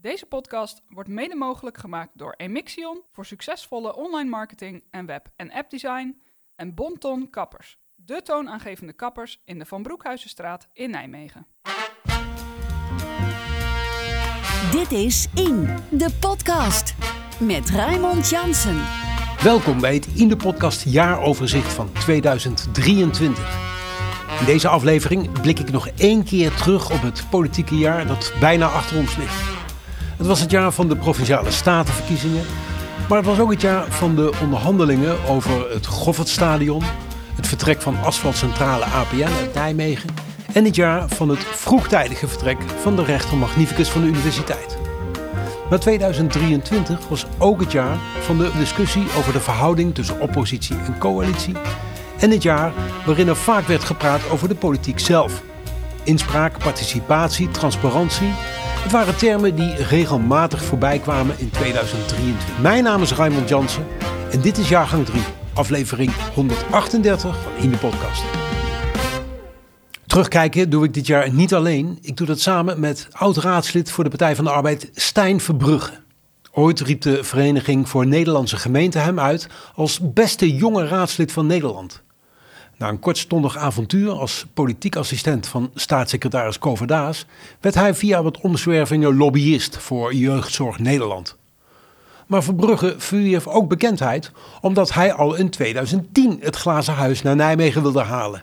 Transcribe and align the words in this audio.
Deze 0.00 0.26
podcast 0.26 0.82
wordt 0.88 1.08
mede 1.08 1.34
mogelijk 1.34 1.78
gemaakt 1.78 2.10
door 2.14 2.34
Emixion 2.36 3.02
voor 3.12 3.26
succesvolle 3.26 3.96
online 3.96 4.30
marketing 4.30 4.84
en 4.90 5.06
web- 5.06 5.28
en 5.36 5.52
appdesign 5.52 6.20
en 6.56 6.74
Bonton 6.74 7.30
Kappers, 7.30 7.78
de 7.94 8.22
toonaangevende 8.22 8.92
kappers 8.92 9.42
in 9.44 9.58
de 9.58 9.64
Van 9.64 9.82
Broekhuizenstraat 9.82 10.68
in 10.72 10.90
Nijmegen. 10.90 11.46
Dit 14.72 14.92
is 14.92 15.28
In, 15.34 15.76
de 15.90 16.16
podcast. 16.20 16.94
Met 17.40 17.70
Raymond 17.70 18.28
Jansen. 18.28 18.82
Welkom 19.42 19.80
bij 19.80 19.94
het 19.94 20.06
In 20.06 20.28
de 20.28 20.36
Podcast 20.36 20.84
jaaroverzicht 20.84 21.72
van 21.72 21.92
2023. 21.92 23.66
In 24.40 24.46
deze 24.46 24.68
aflevering 24.68 25.40
blik 25.40 25.58
ik 25.58 25.70
nog 25.70 25.88
één 25.88 26.24
keer 26.24 26.54
terug 26.54 26.90
op 26.90 27.02
het 27.02 27.26
politieke 27.30 27.74
jaar 27.76 28.06
dat 28.06 28.32
bijna 28.40 28.66
achter 28.66 28.98
ons 28.98 29.16
ligt. 29.16 29.57
Het 30.18 30.26
was 30.26 30.40
het 30.40 30.50
jaar 30.50 30.72
van 30.72 30.88
de 30.88 30.96
provinciale 30.96 31.50
statenverkiezingen, 31.50 32.44
maar 33.08 33.18
het 33.18 33.26
was 33.26 33.38
ook 33.40 33.50
het 33.50 33.60
jaar 33.60 33.92
van 33.92 34.14
de 34.14 34.32
onderhandelingen 34.42 35.24
over 35.28 35.70
het 35.72 35.86
Goffertstadion, 35.86 36.82
het 37.34 37.46
vertrek 37.46 37.82
van 37.82 38.02
asfaltcentrale 38.04 38.84
APN 38.84 39.32
uit 39.40 39.54
Nijmegen 39.54 40.10
en 40.52 40.64
het 40.64 40.74
jaar 40.74 41.08
van 41.08 41.28
het 41.28 41.38
vroegtijdige 41.38 42.28
vertrek 42.28 42.58
van 42.80 42.96
de 42.96 43.04
rechter 43.04 43.36
magnificus 43.36 43.88
van 43.88 44.00
de 44.00 44.06
universiteit. 44.06 44.78
Maar 45.70 45.78
2023 45.78 47.08
was 47.08 47.26
ook 47.38 47.60
het 47.60 47.72
jaar 47.72 47.96
van 48.20 48.38
de 48.38 48.50
discussie 48.58 49.06
over 49.18 49.32
de 49.32 49.40
verhouding 49.40 49.94
tussen 49.94 50.20
oppositie 50.20 50.76
en 50.86 50.98
coalitie. 50.98 51.54
En 52.18 52.30
het 52.30 52.42
jaar 52.42 52.72
waarin 53.06 53.28
er 53.28 53.36
vaak 53.36 53.66
werd 53.66 53.84
gepraat 53.84 54.30
over 54.30 54.48
de 54.48 54.54
politiek 54.54 54.98
zelf. 54.98 55.42
Inspraak, 56.04 56.58
participatie, 56.58 57.50
transparantie. 57.50 58.32
Het 58.82 58.92
waren 58.92 59.16
termen 59.16 59.54
die 59.54 59.74
regelmatig 59.74 60.64
voorbij 60.64 60.98
kwamen 60.98 61.38
in 61.38 61.50
2023. 61.50 62.60
Mijn 62.60 62.84
naam 62.84 63.02
is 63.02 63.12
Raymond 63.12 63.48
Jansen 63.48 63.86
en 64.30 64.40
dit 64.40 64.58
is 64.58 64.68
jaargang 64.68 65.06
3, 65.06 65.22
aflevering 65.54 66.12
138 66.34 67.42
van 67.42 67.52
In 67.62 67.70
de 67.70 67.76
Podcast. 67.76 68.22
Terugkijken 70.06 70.70
doe 70.70 70.84
ik 70.84 70.94
dit 70.94 71.06
jaar 71.06 71.32
niet 71.32 71.54
alleen. 71.54 71.98
Ik 72.02 72.16
doe 72.16 72.26
dat 72.26 72.40
samen 72.40 72.80
met 72.80 73.08
oud-raadslid 73.12 73.90
voor 73.90 74.04
de 74.04 74.10
Partij 74.10 74.36
van 74.36 74.44
de 74.44 74.50
Arbeid 74.50 74.90
Stijn 74.94 75.40
Verbrugge. 75.40 75.92
Ooit 76.52 76.80
riep 76.80 77.00
de 77.00 77.24
Vereniging 77.24 77.88
voor 77.88 78.06
Nederlandse 78.06 78.56
Gemeenten 78.56 79.02
hem 79.02 79.20
uit 79.20 79.48
als 79.74 80.00
beste 80.02 80.54
jonge 80.54 80.86
raadslid 80.86 81.32
van 81.32 81.46
Nederland. 81.46 82.02
Na 82.78 82.88
een 82.88 82.98
kortstondig 82.98 83.56
avontuur 83.56 84.10
als 84.10 84.46
politiek 84.54 84.96
assistent 84.96 85.46
van 85.46 85.70
staatssecretaris 85.74 86.58
Koverdaas 86.58 87.26
werd 87.60 87.74
hij 87.74 87.94
via 87.94 88.22
wat 88.22 88.40
omzwervingen 88.40 89.16
lobbyist 89.16 89.76
voor 89.76 90.14
Jeugdzorg 90.14 90.78
Nederland. 90.78 91.36
Maar 92.26 92.42
Verbrugge 92.42 92.94
verwierf 92.98 93.46
ook 93.46 93.68
bekendheid 93.68 94.30
omdat 94.60 94.92
hij 94.94 95.12
al 95.12 95.34
in 95.34 95.50
2010 95.50 96.38
het 96.40 96.56
glazen 96.56 96.94
huis 96.94 97.22
naar 97.22 97.36
Nijmegen 97.36 97.82
wilde 97.82 98.02
halen. 98.02 98.42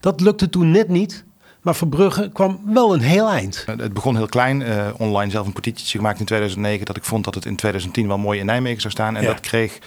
Dat 0.00 0.20
lukte 0.20 0.48
toen 0.48 0.70
net 0.70 0.88
niet, 0.88 1.24
maar 1.62 1.74
Verbrugge 1.74 2.30
kwam 2.32 2.60
wel 2.64 2.94
een 2.94 3.00
heel 3.00 3.28
eind. 3.28 3.64
Het 3.76 3.92
begon 3.92 4.16
heel 4.16 4.26
klein. 4.26 4.60
Uh, 4.60 4.86
online 4.96 5.30
zelf 5.30 5.46
een 5.46 5.52
petitie 5.52 5.96
gemaakt 5.98 6.18
in 6.20 6.24
2009 6.26 6.86
dat 6.86 6.96
ik 6.96 7.04
vond 7.04 7.24
dat 7.24 7.34
het 7.34 7.44
in 7.44 7.56
2010 7.56 8.08
wel 8.08 8.18
mooi 8.18 8.38
in 8.40 8.46
Nijmegen 8.46 8.80
zou 8.80 8.92
staan. 8.92 9.16
En 9.16 9.22
Ja. 9.22 9.28
dat 9.28 9.40
kreeg 9.40 9.78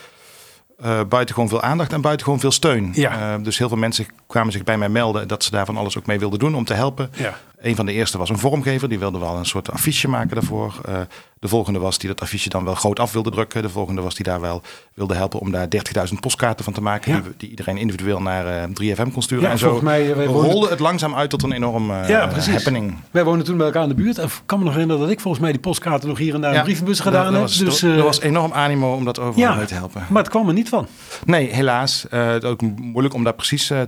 uh, 0.86 1.00
buitengewoon 1.10 1.50
veel 1.50 1.62
aandacht 1.62 1.94
en 1.94 2.02
buitengewoon 2.02 2.40
veel 2.40 2.52
steun. 2.52 2.92
Ja. 2.94 3.38
Uh, 3.38 3.44
dus 3.44 3.58
heel 3.58 3.68
veel 3.68 3.78
mensen 3.78 4.06
kwamen 4.28 4.52
zich 4.52 4.64
bij 4.64 4.78
mij 4.78 4.90
melden 4.90 5.28
dat 5.28 5.44
ze 5.44 5.52
daar 5.52 5.66
van 5.66 5.78
alles 5.78 5.98
ook 5.98 6.06
mee 6.06 6.20
wilden 6.20 6.40
doen 6.40 6.56
om 6.56 6.66
te 6.66 6.74
helpen. 6.74 7.12
Ja. 7.14 7.38
Een 7.62 7.76
van 7.76 7.86
de 7.86 7.92
eerste 7.92 8.18
was 8.18 8.30
een 8.30 8.38
vormgever, 8.38 8.90
die 8.90 9.00
wilde 9.00 9.20
wel 9.20 9.36
een 9.36 9.46
soort 9.46 9.72
affiche 9.72 10.08
maken 10.08 10.36
daarvoor. 10.36 10.74
Uh, 10.90 11.00
de 11.40 11.48
volgende 11.48 11.80
was 11.80 11.98
die 11.98 12.10
dat 12.10 12.22
affiche 12.22 12.50
dan 12.50 12.64
wel 12.66 12.76
groot 12.76 13.00
af 13.00 13.12
wilde 13.12 13.32
drukken. 13.32 13.62
De 13.62 13.70
volgende 13.70 14.02
was 14.02 14.16
die 14.16 14.26
daar 14.26 14.42
wel 14.42 14.62
wilde 14.94 15.14
helpen 15.16 15.40
om 15.40 15.52
daar 15.52 15.68
30.000 16.08 16.14
postkaarten 16.20 16.64
van 16.64 16.74
te 16.74 16.82
maken. 16.82 17.14
Ja. 17.14 17.22
Die, 17.22 17.32
die, 17.38 17.50
iedereen 17.50 17.78
individueel 17.78 18.22
naar 18.22 18.68
3FM 18.70 19.12
kon 19.14 19.22
sturen. 19.22 19.44
Ja, 19.44 19.50
en 19.52 19.58
zo 19.58 19.66
volgens 19.70 19.90
mij, 19.90 20.16
wij 20.16 20.28
woonden- 20.28 20.52
rolde 20.52 20.70
het 20.70 20.80
langzaam 20.80 21.16
uit 21.16 21.30
tot 21.30 21.44
een 21.44 21.52
enorm 21.52 21.92
Ja, 21.92 22.28
precies. 22.28 22.54
happening. 22.54 22.96
Wij 23.12 23.24
woonden 23.24 23.46
toen 23.46 23.58
bij 23.58 23.66
elkaar 23.66 23.84
in 23.84 23.90
de 23.90 23.96
buurt. 23.96 24.18
En 24.18 24.26
ik 24.26 24.42
kan 24.46 24.58
me 24.58 24.64
nog 24.64 24.74
herinneren 24.74 25.02
dat 25.04 25.12
ik 25.12 25.20
volgens 25.20 25.44
mij 25.44 25.52
die 25.52 25.62
postkaarten 25.62 26.10
nog 26.10 26.18
hier 26.18 26.34
en 26.34 26.42
daar 26.42 26.52
in 26.52 26.58
de 26.58 26.64
brievenbus 26.64 27.00
gedaan 27.00 27.34
heb. 27.34 27.42
was, 27.42 27.58
dus, 27.58 27.82
er 27.82 27.98
eh, 27.98 28.04
was 28.04 28.20
enorm 28.22 28.52
animo 28.54 28.94
om 28.96 29.06
dat 29.06 29.20
overal 29.20 29.56
mee 29.56 29.66
te 29.66 29.74
helpen. 29.74 30.06
maar 30.10 30.22
het 30.22 30.32
kwam 30.32 30.48
er 30.48 30.54
niet 30.54 30.70
van. 30.70 30.88
Nee, 31.26 31.54
helaas. 31.54 32.08
Eh, 32.10 32.28
het 32.28 32.44
is 32.44 32.50
ook 32.50 32.62
moeilijk 32.62 33.14
om 33.14 33.24
daar 33.24 33.34
precies 33.34 33.70
eh, 33.70 33.82
eh, 33.82 33.88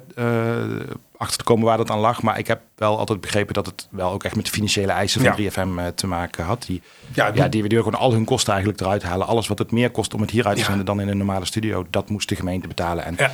achter 1.22 1.38
te 1.38 1.44
komen 1.44 1.66
waar 1.66 1.78
dat 1.78 1.90
aan 1.90 2.00
lag. 2.00 2.22
Maar 2.22 2.38
ik 2.40 2.48
heb 2.48 2.62
wel 2.76 2.98
altijd 2.98 3.22
begrepen 3.22 3.54
dat 3.54 3.66
het 3.66 3.88
wel 3.92 4.12
ook 4.12 4.24
echt 4.24 4.36
met 4.36 4.46
de 4.46 4.52
financiële 4.52 4.92
eisen 4.92 5.22
van 5.22 5.30
Ja. 5.44 5.50
3FM 5.52 5.78
eh, 5.80 5.88
te 5.96 6.08
maken 6.08 6.44
had. 6.46 6.64
Die, 6.68 6.82
Ja, 7.14 7.26
ja, 7.26 7.32
die- 7.32 7.50
die, 7.62 7.70
die 7.70 7.78
gewoon 7.78 8.00
al 8.00 8.12
hun 8.14 8.26
kosten 8.26 8.54
eigenlijk 8.54 8.82
eruit 8.82 9.04
halen. 9.04 9.28
Alles 9.28 9.48
wat 9.48 9.60
het 9.60 9.72
meer 9.72 9.90
kost 9.92 10.14
om 10.14 10.22
het 10.22 10.30
hier 10.31 10.46
uit 10.46 10.56
te 10.56 10.62
Ja. 10.62 10.68
zenden 10.68 10.86
dan 10.86 11.02
in 11.02 11.08
een 11.08 11.18
normale 11.18 11.46
studio, 11.46 11.86
dat 11.90 12.10
moest 12.10 12.30
de 12.30 12.36
gemeente 12.36 12.68
betalen. 12.68 13.06
En 13.06 13.16
Ja. 13.18 13.31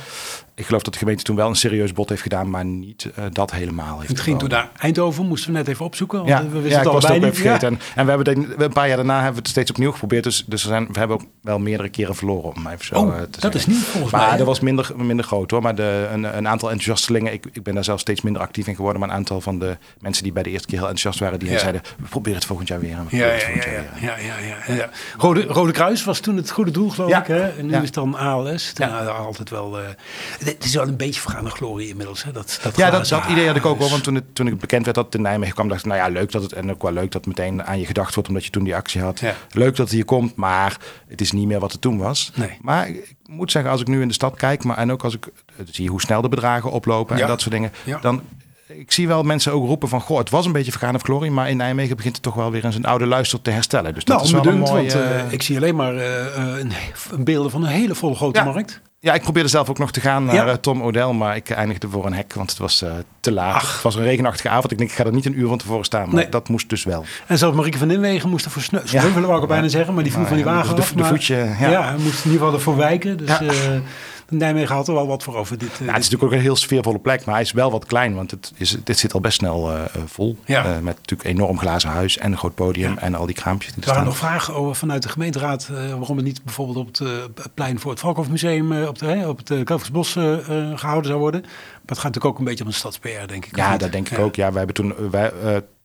Ik 0.58 0.66
geloof 0.66 0.82
dat 0.82 0.92
de 0.92 0.98
gemeente 0.98 1.22
toen 1.22 1.36
wel 1.36 1.48
een 1.48 1.54
serieus 1.56 1.92
bod 1.92 2.08
heeft 2.08 2.22
gedaan, 2.22 2.50
maar 2.50 2.64
niet 2.64 3.10
eh, 3.14 3.24
dat 3.32 3.50
helemaal. 3.50 3.96
Heeft 3.98 4.08
Het 4.08 4.20
ging 4.20 4.38
toen 4.38 4.48
naar 4.48 4.68
Eindhoven, 4.78 5.26
moesten 5.26 5.52
we 5.52 5.58
net 5.58 5.68
even 5.68 5.84
opzoeken. 5.84 6.18
Want 6.18 6.28
Ja, 6.28 6.42
we 6.42 6.48
wisten 6.48 6.70
ja 6.70 6.76
het 6.76 6.86
ik 6.86 6.92
was 6.92 7.06
het 7.08 7.24
ook 7.24 7.34
vergeten. 7.34 7.70
Ja. 7.72 7.76
En, 7.76 7.80
en 7.94 8.04
we 8.06 8.10
hebben 8.22 8.62
een 8.64 8.72
paar 8.72 8.86
jaar 8.88 8.96
daarna 8.96 9.14
hebben 9.14 9.32
we 9.32 9.38
het 9.38 9.48
steeds 9.48 9.70
opnieuw 9.70 9.92
geprobeerd. 9.92 10.24
Dus, 10.24 10.44
dus 10.46 10.62
we, 10.62 10.68
zijn, 10.68 10.86
we 10.92 10.98
hebben 10.98 11.16
ook 11.20 11.26
wel 11.42 11.58
meerdere 11.58 11.88
keren 11.88 12.14
verloren. 12.14 12.54
Om 12.54 12.62
maar 12.62 12.72
even 12.72 12.84
zo 12.84 12.94
Oh, 12.94 13.08
eh, 13.08 13.20
te 13.22 13.28
dat 13.30 13.40
zeggen. 13.40 13.60
is 13.60 13.66
niet 13.66 13.78
volgens 13.84 14.12
maar 14.12 14.20
mij, 14.20 14.30
hè? 14.30 14.36
dat 14.36 14.46
was 14.46 14.60
minder, 14.60 14.90
minder 14.96 15.24
groot 15.24 15.50
hoor. 15.50 15.62
Maar 15.62 15.74
de, 15.74 16.08
een, 16.12 16.36
een 16.36 16.48
aantal 16.48 16.70
enthousiastelingen, 16.70 17.32
ik, 17.32 17.46
ik 17.52 17.62
ben 17.62 17.74
daar 17.74 17.84
zelf 17.84 18.00
steeds 18.00 18.20
minder 18.20 18.42
actief 18.42 18.66
in 18.66 18.74
geworden. 18.74 19.00
Maar 19.00 19.08
een 19.10 19.14
aantal 19.16 19.40
van 19.40 19.58
de 19.58 19.76
mensen 20.00 20.22
die 20.22 20.32
bij 20.32 20.42
de 20.42 20.50
eerste 20.50 20.66
keer 20.66 20.78
heel 20.78 20.88
enthousiast 20.88 21.18
waren, 21.20 21.38
die 21.38 21.50
Ja. 21.50 21.58
zeiden, 21.58 21.82
we 21.98 22.08
proberen 22.08 22.38
het 22.38 22.46
volgend 22.46 22.68
jaar 22.68 22.80
weer. 22.80 22.96
en 22.96 23.06
we 23.10 23.16
Ja, 23.16 23.26
ja, 23.26 23.32
het 23.32 23.42
volgend 23.42 23.64
ja, 23.64 23.70
jaar 23.70 23.82
ja, 23.82 24.16
weer. 24.16 24.24
ja, 24.26 24.34
ja, 24.46 24.56
ja, 24.68 24.74
ja. 24.74 24.90
Rode, 25.18 25.42
Rode 25.42 25.72
Kruis 25.72 26.04
was 26.04 26.20
toen 26.20 26.36
het 26.36 26.50
goede 26.50 26.70
doel, 26.70 26.88
geloof 26.90 27.16
ik. 27.18 27.26
Hè? 27.26 27.48
En 27.48 27.66
nu 27.66 27.74
is 27.74 27.80
het 27.84 27.94
dan 27.94 28.14
ALS. 28.16 28.72
Ja. 28.74 28.86
Nou, 28.88 29.08
altijd 29.08 29.50
wel, 29.50 29.78
eh, 29.78 29.84
het 30.54 30.64
is 30.64 30.74
wel 30.74 30.88
een 30.88 30.96
beetje 30.96 31.20
vergaande 31.20 31.50
glorie 31.50 31.88
inmiddels. 31.88 32.24
Hè? 32.24 32.32
Dat, 32.32 32.58
dat 32.62 32.76
Ja, 32.76 32.90
dat, 32.90 33.08
dat 33.08 33.24
idee 33.30 33.46
had 33.46 33.56
ik 33.56 33.66
ook 33.66 33.78
wel. 33.78 33.88
huis. 33.88 33.90
Want 33.90 34.04
toen 34.04 34.14
het, 34.14 34.24
toen 34.34 34.46
het 34.46 34.58
bekend 34.58 34.84
werd 34.84 34.96
dat 34.96 35.04
het 35.06 35.14
in 35.14 35.22
Nijmegen 35.22 35.54
kwam, 35.54 35.68
dacht 35.68 35.80
ik, 35.80 35.86
nou 35.86 35.98
ja, 35.98 36.08
leuk 36.08 36.32
dat 36.32 36.42
het. 36.42 36.52
En 36.52 36.70
ook 36.70 36.82
wel 36.82 36.92
leuk 36.92 37.12
dat 37.12 37.26
meteen 37.26 37.64
aan 37.64 37.78
je 37.78 37.86
gedacht 37.86 38.14
wordt, 38.14 38.28
omdat 38.28 38.44
je 38.44 38.50
toen 38.50 38.64
die 38.64 38.74
actie 38.76 39.00
had. 39.00 39.20
Ja. 39.20 39.34
Leuk 39.50 39.76
dat 39.76 39.86
het 39.86 39.94
hier 39.94 40.04
komt, 40.04 40.36
maar 40.36 40.76
het 41.08 41.20
is 41.20 41.32
niet 41.32 41.46
meer 41.46 41.60
wat 41.60 41.72
het 41.72 41.80
toen 41.80 41.98
was. 41.98 42.32
Nee. 42.34 42.58
Maar 42.60 42.88
ik 42.88 43.14
moet 43.26 43.50
zeggen, 43.50 43.70
als 43.70 43.80
ik 43.80 43.86
nu 43.86 44.00
in 44.02 44.08
de 44.08 44.14
stad 44.14 44.36
kijk, 44.36 44.64
maar 44.64 44.76
en 44.76 44.92
ook 44.92 45.02
als 45.04 45.14
ik 45.14 45.26
eh, 45.26 45.66
zie 45.70 45.88
hoe 45.88 46.00
snel 46.00 46.20
de 46.22 46.28
bedragen 46.28 46.70
oplopen 46.70 47.16
Ja. 47.16 47.22
en 47.22 47.28
dat 47.28 47.40
soort 47.40 47.54
dingen, 47.54 47.72
Ja. 47.84 47.98
dan. 47.98 48.22
Ik 48.68 48.92
zie 48.92 49.06
wel 49.08 49.22
mensen 49.22 49.52
ook 49.52 49.66
roepen 49.66 49.88
van, 49.88 50.00
goh, 50.00 50.18
het 50.18 50.30
was 50.30 50.46
een 50.46 50.52
beetje 50.52 50.70
vergaan 50.70 50.94
of 50.94 51.02
glorie, 51.02 51.30
maar 51.30 51.50
in 51.50 51.56
Nijmegen 51.56 51.96
begint 51.96 52.14
het 52.14 52.22
toch 52.24 52.34
wel 52.34 52.50
weer 52.50 52.64
in 52.64 52.72
zijn 52.72 52.84
oude 52.84 53.06
luister 53.06 53.42
te 53.42 53.50
herstellen. 53.50 53.94
Dus 53.94 54.04
dat 54.04 54.16
Nou, 54.16 54.26
is 54.28 54.32
wel 54.34 54.40
een 54.40 54.48
onbedunkt, 54.62 54.94
mooi. 54.94 55.04
want 55.10 55.22
eh, 55.26 55.32
ik 55.32 55.42
zie 55.42 55.56
alleen 55.56 55.76
maar 55.76 55.96
eh, 55.96 56.26
eh, 56.36 56.58
een, 56.58 56.72
een 57.10 57.24
beelden 57.24 57.50
van 57.50 57.62
een 57.62 57.68
hele 57.68 57.94
volle 57.94 58.14
grote 58.14 58.38
Ja. 58.38 58.44
markt. 58.44 58.80
Ja, 59.00 59.14
ik 59.14 59.22
probeerde 59.22 59.48
zelf 59.48 59.68
ook 59.70 59.78
nog 59.78 59.90
te 59.92 60.00
gaan 60.00 60.24
naar 60.24 60.34
Ja. 60.34 60.46
eh, 60.46 60.54
Tom 60.54 60.82
O'Dell, 60.82 61.12
maar 61.12 61.36
ik 61.36 61.50
eindigde 61.50 61.88
voor 61.88 62.06
een 62.06 62.12
hek, 62.12 62.34
want 62.34 62.50
het 62.50 62.58
was 62.58 62.82
eh, 62.82 62.90
te 63.20 63.32
laat. 63.32 63.54
Ach. 63.54 63.72
Het 63.74 63.82
was 63.82 63.94
een 63.94 64.02
regenachtige 64.02 64.48
avond. 64.48 64.72
Ik 64.72 64.78
denk, 64.78 64.90
ik 64.90 64.96
ga 64.96 65.04
er 65.04 65.12
niet 65.12 65.26
een 65.26 65.38
uur 65.38 65.48
van 65.48 65.58
tevoren 65.58 65.84
staan, 65.84 66.06
maar 66.06 66.14
Nee. 66.14 66.28
dat 66.28 66.48
moest 66.48 66.68
dus 66.68 66.84
wel. 66.84 67.04
En 67.26 67.38
zelfs 67.38 67.56
Marieke 67.56 67.78
van 67.78 67.90
Inwegen 67.90 68.28
moest 68.28 68.44
er 68.44 68.50
voor 68.50 68.62
sneuvelen, 68.62 69.22
wou 69.22 69.34
ik 69.34 69.40
al 69.40 69.46
bijna 69.46 69.68
zeggen. 69.68 69.94
Maar 69.94 70.04
die 70.04 70.12
Maar 70.12 70.26
van 70.26 70.36
die 70.36 70.44
ja, 70.46 70.52
wagen 70.52 70.74
de- 70.76 70.80
af. 70.82 70.88
de 70.92 70.98
maar- 70.98 71.08
voetje, 71.08 71.34
ja. 71.60 71.68
ja. 71.70 71.82
hij 71.84 71.92
moest 71.98 72.24
in 72.24 72.30
ieder 72.30 72.38
geval 72.46 72.52
ervoor 72.54 72.76
wijken. 72.76 73.16
Dus 73.16 73.28
Ja. 73.28 73.40
eh, 73.40 73.54
Nijmegen 74.30 74.74
had 74.74 74.88
er 74.88 74.94
wel 74.94 75.06
wat 75.06 75.22
voor 75.22 75.36
over. 75.36 75.58
Dit, 75.58 75.72
eh, 75.72 75.78
Ja, 75.78 75.84
het 75.92 76.02
is 76.02 76.10
natuurlijk 76.10 76.22
ook 76.22 76.32
een 76.32 76.40
heel 76.44 76.56
sfeervolle 76.56 76.98
plek, 76.98 77.24
maar 77.24 77.34
hij 77.34 77.42
is 77.44 77.52
wel 77.52 77.70
wat 77.70 77.84
klein, 77.86 78.14
want 78.14 78.30
het, 78.30 78.52
is, 78.56 78.76
dit 78.84 78.98
zit 78.98 79.12
al 79.14 79.20
best 79.20 79.38
snel 79.38 79.70
eh, 79.72 79.84
eh, 79.84 80.02
vol. 80.06 80.38
Ja. 80.44 80.62
Met 80.82 80.96
natuurlijk 80.96 81.28
enorm 81.28 81.58
glazen 81.58 81.90
huis 81.90 82.18
en 82.18 82.32
een 82.32 82.38
groot 82.38 82.54
podium 82.54 82.92
Ja. 82.94 82.98
en 83.00 83.14
al 83.14 83.26
die 83.26 83.34
kraampjes 83.34 83.72
die 83.74 83.82
Er 83.82 83.88
waren 83.88 84.04
nog 84.04 84.16
vragen 84.16 84.54
over, 84.54 84.74
vanuit 84.76 85.02
de 85.02 85.08
gemeenteraad 85.08 85.68
waarom 85.68 86.16
het 86.16 86.26
niet 86.26 86.44
bijvoorbeeld 86.44 86.76
op 86.76 87.06
het 87.36 87.54
plein 87.54 87.80
voor 87.80 87.90
het 87.90 88.00
Valkhoofmuseum 88.00 88.72
eh, 88.72 88.88
op, 88.88 88.98
de, 88.98 89.24
op 89.26 89.38
het 89.46 89.64
Kalversbos 89.64 90.16
eh, 90.16 90.36
gehouden 90.74 91.06
zou 91.08 91.18
worden. 91.18 91.40
Maar 91.40 91.50
het 91.86 91.98
gaat 91.98 92.04
natuurlijk 92.04 92.24
ook 92.34 92.38
een 92.38 92.44
beetje 92.44 92.64
om 92.64 92.70
een 92.70 92.76
stads-PR, 92.76 93.26
denk 93.26 93.46
ik. 93.46 93.56
Ja, 93.56 93.76
dat 93.76 93.92
denk 93.92 94.08
ik 94.08 94.18
ook. 94.18 94.34
Ja, 94.36 94.48
wij 94.48 94.56
hebben 94.64 94.74
toen, 94.74 95.10
wij, 95.10 95.32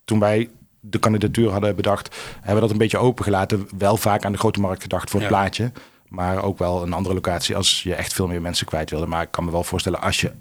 toen 0.05 0.19
wij 0.19 0.49
de 0.79 0.99
kandidatuur 0.99 1.49
hadden 1.51 1.75
bedacht, 1.75 2.15
hebben 2.35 2.55
we 2.55 2.61
dat 2.61 2.71
een 2.71 2.77
beetje 2.77 2.97
opengelaten. 2.97 3.67
Wel 3.77 3.97
vaak 3.97 4.25
aan 4.25 4.31
de 4.31 4.37
grote 4.37 4.59
markt 4.59 4.81
gedacht 4.81 5.09
voor 5.09 5.19
het 5.19 5.29
Ja. 5.29 5.35
plaatje. 5.35 5.71
Maar 6.13 6.43
ook 6.43 6.57
wel 6.57 6.83
een 6.83 6.93
andere 6.93 7.13
locatie 7.15 7.55
als 7.55 7.83
je 7.83 7.95
echt 7.95 8.13
veel 8.13 8.27
meer 8.27 8.41
mensen 8.41 8.65
kwijt 8.65 8.89
wilde. 8.89 9.05
Maar 9.05 9.21
ik 9.21 9.31
kan 9.31 9.45
me 9.45 9.51
wel 9.51 9.63
voorstellen 9.63 10.01
als 10.01 10.21
je 10.21 10.31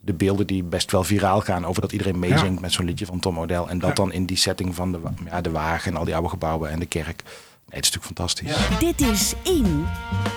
de 0.00 0.14
beelden 0.14 0.46
die 0.46 0.62
best 0.62 0.90
wel 0.90 1.04
viraal 1.04 1.40
gaan 1.40 1.66
over 1.66 1.80
dat 1.82 1.92
iedereen 1.92 2.18
meezingt 2.18 2.60
met 2.60 2.72
zo'n 2.72 2.84
liedje 2.84 3.06
van 3.06 3.18
Tom 3.20 3.38
O'Dell. 3.38 3.64
En 3.68 3.78
dat 3.78 3.88
Ja. 3.88 3.94
dan 3.94 4.12
in 4.12 4.26
die 4.26 4.36
setting 4.36 4.74
van 4.74 4.92
de, 4.92 4.98
ja, 5.24 5.40
de 5.40 5.50
wagen 5.50 5.92
en 5.92 5.98
al 5.98 6.04
die 6.04 6.14
oude 6.14 6.28
gebouwen 6.28 6.70
en 6.70 6.78
de 6.78 6.86
kerk. 6.86 7.22
Nee, 7.24 7.82
het 7.82 7.84
is 7.84 7.90
natuurlijk 7.92 8.04
fantastisch. 8.04 8.78
Dit 8.78 9.00
is 9.00 9.34
In, 9.42 9.84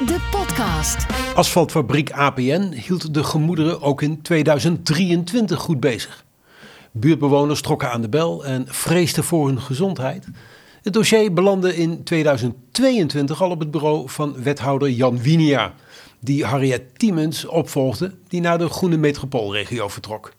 de 0.05 0.27
podcast. 0.31 1.05
Asfaltfabriek 1.35 2.11
APN 2.11 2.71
hield 2.71 3.13
de 3.13 3.23
gemoederen 3.23 3.81
ook 3.81 4.01
in 4.01 4.21
2023 4.21 5.59
goed 5.59 5.79
bezig. 5.79 6.23
Buurtbewoners 6.91 7.61
trokken 7.61 7.91
aan 7.91 8.01
de 8.01 8.09
bel 8.09 8.45
en 8.45 8.65
vreesden 8.69 9.23
voor 9.23 9.47
hun 9.47 9.61
gezondheid. 9.61 10.27
Het 10.87 10.95
dossier 10.95 11.33
belandde 11.33 11.75
in 11.75 12.03
2022 12.03 13.41
al 13.41 13.49
op 13.49 13.59
het 13.59 13.71
bureau 13.71 14.09
van 14.09 14.43
wethouder 14.43 14.89
Jan 14.89 15.21
Winia, 15.21 15.73
die 16.19 16.45
Harriet 16.45 16.81
Tiemens 16.97 17.45
opvolgde, 17.45 18.11
die 18.27 18.41
naar 18.41 18.57
de 18.57 18.69
Groene 18.69 18.97
Metropoolregio 18.97 19.87
vertrok. 19.87 20.33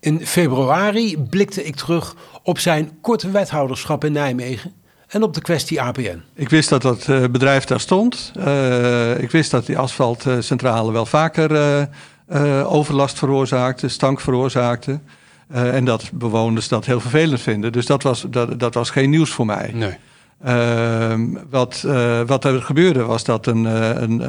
In 0.00 0.26
februari 0.26 1.18
blikte 1.18 1.64
ik 1.64 1.76
terug 1.76 2.16
op 2.42 2.58
zijn 2.58 2.98
korte 3.00 3.30
wethouderschap 3.30 4.04
in 4.04 4.12
Nijmegen 4.12 4.72
en 5.06 5.22
op 5.22 5.34
de 5.34 5.42
kwestie 5.42 5.80
APN. 5.80 6.22
Ik 6.34 6.48
wist 6.48 6.68
dat 6.68 6.82
dat 6.82 7.06
uh, 7.08 7.24
bedrijf 7.26 7.64
daar 7.64 7.80
stond. 7.80 8.32
Uh, 8.36 9.18
ik 9.18 9.30
wist 9.30 9.50
dat 9.50 9.66
die 9.66 9.78
asfaltcentrale 9.78 10.92
wel 10.92 11.06
vaker 11.06 11.50
uh, 12.32 12.72
overlast 12.72 13.18
veroorzaakte, 13.18 13.88
stank 13.88 14.20
veroorzaakte. 14.20 15.00
En 15.50 15.84
dat 15.84 16.10
bewoners 16.12 16.68
dat 16.68 16.86
heel 16.86 17.00
vervelend 17.00 17.40
vinden. 17.40 17.72
Dus 17.72 17.86
dat 17.86 18.02
was, 18.02 18.26
dat, 18.30 18.60
dat 18.60 18.74
was 18.74 18.90
geen 18.90 19.10
nieuws 19.10 19.30
voor 19.30 19.46
mij. 19.46 19.70
Nee. 19.74 19.96
Ehm, 20.42 21.26
wat, 21.50 21.86
wat 22.26 22.44
er 22.44 22.62
gebeurde 22.62 23.02
was 23.02 23.24
dat 23.24 23.46
een, 23.46 23.64
een 24.02 24.22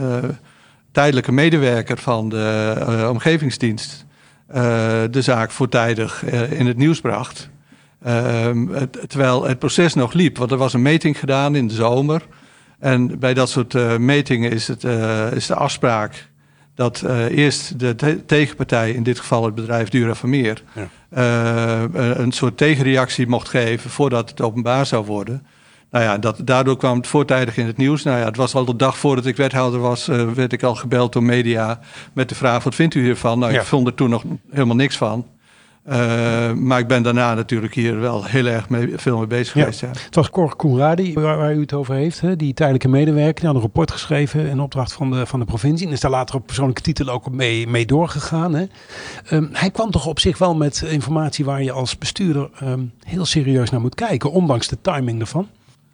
tijdelijke 0.92 1.32
medewerker 1.32 1.98
van 1.98 2.30
de 2.30 3.08
omgevingsdienst 3.10 4.06
de 5.12 5.22
zaak 5.22 5.52
voortijdig 5.52 6.24
in 6.50 6.68
het 6.68 6.78
nieuws 6.78 7.02
bracht. 7.02 7.50
Ehm, 8.04 8.68
terwijl 9.08 9.44
het 9.44 9.60
proces 9.60 9.94
nog 9.94 10.14
liep. 10.14 10.38
Want 10.38 10.52
er 10.52 10.58
was 10.58 10.74
een 10.74 10.82
meting 10.82 11.20
gedaan 11.20 11.56
in 11.56 11.68
de 11.68 11.74
zomer. 11.74 12.22
En 12.80 13.20
bij 13.20 13.34
dat 13.34 13.50
soort 13.50 14.00
metingen 14.00 14.52
is, 14.52 14.68
het, 14.68 14.84
is 15.34 15.48
de 15.48 15.56
afspraak 15.56 16.31
dat 16.82 17.04
uh, 17.06 17.38
eerst 17.38 17.80
de 17.80 17.96
te 17.96 18.26
tegenpartij, 18.26 18.92
in 18.92 19.04
dit 19.04 19.20
geval 19.20 19.46
het 19.46 19.56
bedrijf 19.56 19.90
Dura 19.90 20.16
Vermeer, 20.16 20.64
ja. 20.74 21.88
een 22.14 22.32
soort 22.32 22.58
tegenreactie 22.58 23.28
mocht 23.28 23.50
geven 23.50 23.90
voordat 23.90 24.30
het 24.30 24.42
openbaar 24.42 24.86
zou 24.86 25.06
worden. 25.06 25.46
Nou 25.92 26.04
ja, 26.04 26.18
dat, 26.18 26.42
daardoor 26.44 26.78
kwam 26.78 26.98
het 26.98 27.08
voortijdig 27.08 27.58
in 27.58 27.66
het 27.66 27.78
nieuws. 27.78 28.04
Nou 28.04 28.20
ja, 28.20 28.26
het 28.26 28.36
was 28.36 28.56
al 28.56 28.66
de 28.66 28.76
dag 28.76 28.98
voordat 28.98 29.26
ik 29.26 29.36
wethouder 29.36 29.80
was, 29.80 30.06
werd 30.36 30.54
ik 30.54 30.64
al 30.64 30.76
gebeld 30.76 31.14
door 31.14 31.24
media 31.24 31.80
met 32.14 32.30
de 32.30 32.36
vraag: 32.36 32.64
wat 32.64 32.76
vindt 32.76 32.96
u 32.96 33.04
hiervan? 33.04 33.40
Nou, 33.40 33.54
ja. 33.54 33.60
ik 33.60 33.66
vond 33.66 33.88
er 33.88 33.94
toen 33.94 34.10
nog 34.10 34.24
helemaal 34.52 34.76
niks 34.76 34.98
van. 34.98 35.26
Uh, 35.90 36.54
maar 36.54 36.80
ik 36.80 36.88
ben 36.88 37.04
daarna 37.04 37.34
natuurlijk 37.34 37.74
hier 37.74 38.00
wel 38.00 38.24
heel 38.24 38.46
erg 38.46 38.70
mee, 38.70 38.94
veel 38.96 39.18
mee 39.18 39.28
bezig 39.28 39.52
geweest. 39.52 39.80
Ja. 39.80 39.88
Het 39.88 40.16
was 40.16 40.30
Cor 40.30 40.56
Koenradi 40.56 41.14
waar, 41.14 41.38
waar, 41.38 41.56
u 41.56 41.60
het 41.60 41.74
over 41.74 41.96
heeft. 41.96 42.22
Hè? 42.22 42.36
Die 42.36 42.54
tijdelijke 42.54 42.88
medewerker. 42.88 43.36
Die 43.36 43.46
had 43.46 43.56
een 43.56 43.62
rapport 43.62 43.92
geschreven 43.92 44.48
in 44.48 44.60
opdracht 44.60 44.94
van 44.94 45.12
de, 45.12 45.26
van 45.26 45.40
de 45.40 45.46
provincie. 45.46 45.88
En 45.88 45.94
is 45.94 46.00
daar 46.00 46.12
later 46.12 46.36
op 46.36 46.46
persoonlijke 46.46 46.82
titel 46.82 47.10
ook 47.10 47.32
mee, 47.32 47.68
mee 47.68 47.86
doorgegaan. 47.86 48.54
Hè? 48.54 48.66
Um, 49.32 49.50
hij 49.54 49.72
kwam 49.72 49.92
toch 49.92 50.06
op 50.08 50.20
zich 50.20 50.38
wel 50.38 50.56
met 50.56 50.82
informatie 50.82 51.46
waar 51.46 51.64
je 51.64 51.72
als 51.72 51.98
bestuurder 51.98 52.50
um, 52.64 52.92
heel 53.04 53.26
serieus 53.26 53.70
naar 53.70 53.82
moet 53.82 53.96
kijken. 53.96 54.32
Ondanks 54.32 54.68
de 54.68 54.78
timing 54.82 55.20
ervan. 55.20 55.48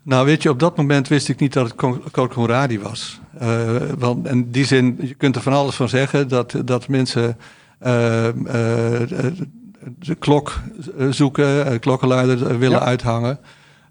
Nou, 0.03 0.25
weet 0.25 0.43
je, 0.43 0.49
op 0.49 0.59
dat 0.59 0.77
moment 0.77 1.07
wist 1.07 1.29
ik 1.29 1.39
niet 1.39 1.53
dat 1.53 1.67
het 1.67 1.75
Cor 2.11 2.79
was. 2.81 3.19
Uh, 3.41 3.75
want 3.97 4.27
in 4.27 4.51
die 4.51 4.65
zin, 4.65 4.97
je 5.01 5.13
kunt 5.13 5.35
er 5.35 5.41
van 5.41 5.53
alles 5.53 5.75
van 5.75 5.89
zeggen 5.89 6.27
dat, 6.27 6.55
dat 6.65 6.87
mensen. 6.87 7.37
Uh, 7.85 8.27
de 9.99 10.15
klok 10.15 10.59
eh, 10.97 11.07
zoeken, 11.09 11.65
eh, 11.65 11.79
klokkenluider 11.79 12.47
eh, 12.47 12.57
willen 12.57 12.81
uithangen. 12.81 13.39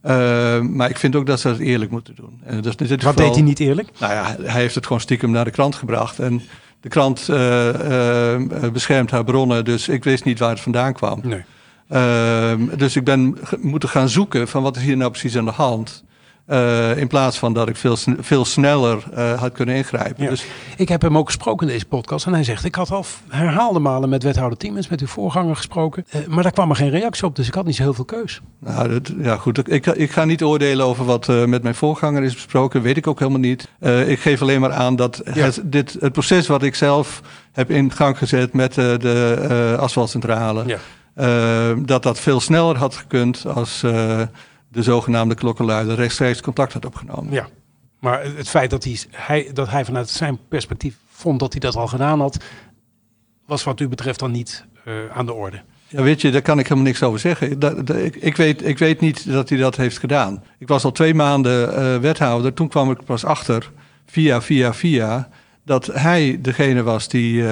Uh, 0.05 0.61
maar 0.61 0.91
ik 0.91 0.99
vind 0.99 1.17
ook 1.17 1.27
dat 1.27 1.41
ze 1.41 1.49
dat 1.49 1.59
eerlijk 1.59 1.91
moeten 1.91 2.15
doen. 2.15 2.41
En 2.45 2.61
dus 2.61 2.75
Wat 2.77 2.93
geval, 2.93 3.15
deed 3.15 3.35
hij 3.35 3.43
niet 3.43 3.61
eerlijk? 3.61 3.89
Nou 3.99 4.13
ja, 4.13 4.37
hij 4.43 4.61
heeft 4.61 4.75
het 4.75 4.87
gewoon 4.87 5.01
stiekem 5.01 5.31
naar 5.31 5.45
de 5.45 5.51
krant 5.51 5.75
gebracht. 5.75 6.19
En 6.19 6.43
de 6.81 6.89
krant 6.89 7.29
uh, 7.31 7.69
uh, 7.69 8.71
beschermt 8.73 9.11
haar 9.11 9.25
bronnen, 9.25 9.65
dus 9.65 9.89
ik 9.89 10.05
wist 10.05 10.25
niet 10.25 10.39
waar 10.39 10.51
het 10.51 10.61
vandaan 10.61 10.93
kwam. 10.93 11.21
Nee. 11.23 11.45
Ehm, 11.89 12.77
dus 12.77 12.97
ik 12.97 13.05
ben 13.05 13.39
moeten 13.61 13.89
gaan 13.89 14.09
zoeken 14.09 14.49
van 14.49 14.63
wat 14.63 14.77
is 14.77 14.83
hier 14.83 14.97
nou 14.97 15.11
precies 15.11 15.37
aan 15.37 15.45
de 15.45 15.51
hand. 15.51 16.05
Uh, 16.49 16.97
in 16.97 17.07
plaats 17.07 17.39
van 17.39 17.53
dat 17.53 17.69
ik 17.69 17.77
veel, 17.77 17.97
veel 18.19 18.45
sneller 18.45 19.05
uh, 19.15 19.41
had 19.41 19.53
kunnen 19.53 19.75
ingrijpen. 19.75 20.25
Ja. 20.25 20.31
Dus, 20.31 20.45
ik 20.77 20.89
heb 20.89 21.03
hem 21.03 21.19
ook 21.19 21.27
gesproken 21.27 21.67
in 21.67 21.73
deze 21.73 21.87
podcast. 21.87 22.27
En 22.27 22.33
hij 22.33 22.45
zegt, 22.45 22.65
ik 22.65 22.75
had 22.75 22.91
al 22.91 23.05
herhaalde 23.29 23.79
malen 23.79 24.09
met 24.09 24.23
wethouder 24.23 24.59
Tiemens, 24.59 24.89
met 24.89 25.01
uw 25.01 25.07
voorganger 25.07 25.57
gesproken. 25.57 26.07
Uh, 26.15 26.27
maar 26.27 26.43
daar 26.43 26.53
kwam 26.53 26.71
er 26.71 26.77
geen 26.77 26.91
reactie 26.91 27.25
op, 27.25 27.37
dus 27.37 27.47
ik 27.47 27.55
had 27.55 27.65
niet 27.65 27.77
zo 27.77 27.83
heel 27.83 27.95
veel 27.95 28.05
keus. 28.05 28.41
Nou, 28.59 28.89
dat, 28.89 29.13
ja 29.19 29.37
goed. 29.37 29.69
Ik, 29.69 29.87
ik 29.87 30.11
ga 30.11 30.25
niet 30.25 30.43
oordelen 30.43 30.87
over 30.87 31.05
wat 31.05 31.27
met 31.27 31.63
mijn 31.63 31.75
voorganger 31.75 32.23
is 32.23 32.35
besproken. 32.35 32.83
Weet 32.83 32.97
ik 32.97 33.07
ook 33.07 33.19
helemaal 33.19 33.41
niet. 33.41 33.69
ik 34.07 34.21
geef 34.21 34.43
alleen 34.43 34.61
maar 34.61 34.73
aan 34.73 34.97
dat 34.97 35.23
ja. 35.25 35.45
het, 35.45 35.61
dit, 35.65 35.97
het 36.01 36.13
proces 36.13 36.47
wat 36.47 36.63
ik 36.63 36.75
zelf 36.75 37.23
heb 37.53 37.71
in 37.71 37.93
gang 37.93 38.19
gezet 38.19 38.53
met 38.53 38.75
de 38.75 39.77
asfaltcentrale... 39.79 40.65
Ja. 40.67 41.75
dat 41.75 42.03
dat 42.03 42.21
veel 42.21 42.41
sneller 42.41 42.77
had 42.77 42.95
gekund 42.95 43.47
als 43.47 43.85
de 44.77 44.83
zogenaamde 44.83 45.35
klokkenluider 45.35 45.95
rechtstreeks 45.95 46.41
contact 46.41 46.73
had 46.73 46.85
opgenomen. 46.85 47.33
Ja, 47.33 47.49
maar 47.99 48.25
het 48.25 48.49
feit 48.49 48.71
dat 48.71 48.85
hij, 48.85 48.99
hij, 49.11 49.51
dat 49.53 49.71
hij 49.71 49.85
vanuit 49.85 50.09
zijn 50.09 50.39
perspectief 50.49 50.97
vond 51.11 51.41
dat 51.41 51.53
hij 51.53 51.61
dat 51.61 51.77
al 51.77 51.87
gedaan 51.87 52.21
had, 52.21 52.45
was 53.47 53.65
wat 53.65 53.81
u 53.81 53.89
betreft 53.89 54.19
dan 54.19 54.31
niet 54.31 54.65
uh, 54.85 54.95
aan 55.13 55.27
de 55.27 55.33
orde. 55.33 55.61
Ja, 55.89 56.03
weet 56.03 56.21
je, 56.21 56.31
daar 56.31 56.43
kan 56.43 56.59
ik 56.59 56.65
helemaal 56.65 56.89
niks 56.89 57.03
over 57.03 57.21
zeggen. 57.21 57.59
Dat, 57.59 57.87
dat, 57.87 57.97
ik, 57.97 58.17
ik, 58.17 58.37
weet, 58.37 58.67
ik 58.67 58.79
weet 58.79 59.01
niet 59.01 59.33
dat 59.33 59.49
hij 59.49 59.59
dat 59.59 59.77
heeft 59.77 59.99
gedaan. 59.99 60.43
Ik 60.59 60.69
was 60.69 60.85
al 60.85 60.93
twee 60.93 61.15
maanden 61.15 61.71
uh, 61.71 62.01
wethouder. 62.01 62.53
Toen 62.53 62.69
kwam 62.69 62.91
ik 62.91 63.05
pas 63.05 63.25
achter, 63.25 63.71
via, 64.07 64.43
via, 64.43 64.75
via, 64.75 65.29
dat 65.65 65.87
hij 65.87 66.39
degene 66.41 66.83
was 66.83 67.09
die 67.09 67.35
uh, 67.35 67.49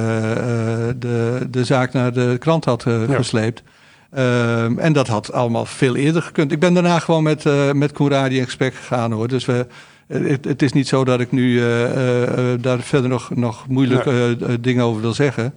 de, 0.97 1.47
de 1.50 1.65
zaak 1.65 1.93
naar 1.93 2.12
de 2.12 2.37
krant 2.38 2.65
had 2.65 2.82
ja. 2.87 3.06
gesleept. 3.06 3.62
Uh, 4.16 4.84
en 4.84 4.93
dat 4.93 5.06
had 5.06 5.32
allemaal 5.32 5.64
veel 5.64 5.96
eerder 5.96 6.22
gekund. 6.22 6.52
Ik 6.52 6.58
ben 6.58 6.75
daarna 6.75 6.99
gewoon 6.99 7.22
met, 7.22 7.44
uh, 7.44 7.72
met 7.72 7.99
in 8.00 8.44
gesprek 8.44 8.75
gegaan 8.75 9.12
hoor. 9.12 9.28
Dus 9.28 9.44
we, 9.44 9.66
het, 10.06 10.44
het, 10.44 10.62
is 10.62 10.72
niet 10.72 10.88
zo 10.88 11.05
dat 11.05 11.20
ik 11.20 11.32
nu 11.32 11.52
uh, 11.52 11.64
daar 12.61 12.81
verder 12.81 13.11
nog, 13.11 13.34
nog 13.34 13.69
moeilijke 13.69 14.37
dingen 14.61 14.84
over 14.84 15.00
wil 15.00 15.14
zeggen. 15.14 15.55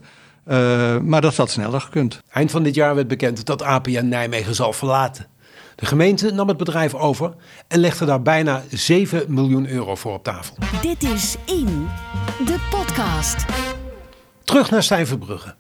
maar 1.04 1.22
dat 1.22 1.36
had 1.36 1.52
sneller 1.52 1.82
gekund. 1.82 2.20
Eind 2.32 2.52
van 2.52 2.64
dit 2.64 2.76
jaar 2.76 2.96
werd 2.96 3.08
bekend 3.08 3.46
dat 3.46 3.62
APN 3.62 4.08
Nijmegen 4.08 4.56
zal 4.56 4.74
verlaten. 4.74 5.26
De 5.76 5.86
gemeente 5.86 6.32
nam 6.32 6.48
het 6.48 6.58
bedrijf 6.58 6.94
over 6.94 7.34
en 7.68 7.80
legde 7.80 8.06
daar 8.06 8.22
bijna 8.22 8.64
7 8.70 9.24
miljoen 9.28 9.68
euro 9.70 9.96
voor 9.96 10.14
op 10.14 10.24
tafel. 10.24 10.56
Dit 10.82 11.04
is 11.04 11.36
In, 11.46 11.88
de 12.46 12.68
podcast. 12.70 13.46
Terug 14.44 14.70
naar 14.72 14.84
Stijn 14.84 15.08
Verbrugge. 15.08 15.56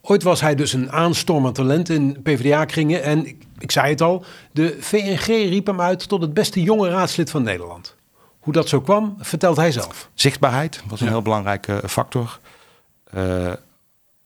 Ooit 0.00 0.22
was 0.22 0.40
hij 0.40 0.54
dus 0.54 0.72
een 0.72 0.92
aanstormend 0.92 1.54
talent 1.54 1.88
in 1.88 2.22
PvdA-kringen. 2.22 3.02
En 3.02 3.26
ik, 3.26 3.36
ik, 3.58 3.70
zei 3.70 3.88
het 3.88 4.00
al, 4.00 4.24
de 4.52 4.76
VNG 4.80 5.26
riep 5.26 5.66
hem 5.66 5.80
uit 5.80 6.08
tot 6.08 6.20
het 6.20 6.34
beste 6.34 6.62
jonge 6.62 6.88
raadslid 6.88 7.30
van 7.30 7.42
Nederland. 7.42 7.96
Hoe 8.38 8.52
dat 8.52 8.68
zo 8.68 8.80
kwam, 8.80 9.16
vertelt 9.20 9.56
hij 9.56 9.72
zelf. 9.72 10.10
Zichtbaarheid 10.14 10.82
was 10.88 11.00
een 11.00 11.06
ja. 11.06 11.12
heel 11.12 11.22
belangrijke 11.22 11.82
factor. 11.86 12.40
Uh, 13.14 13.52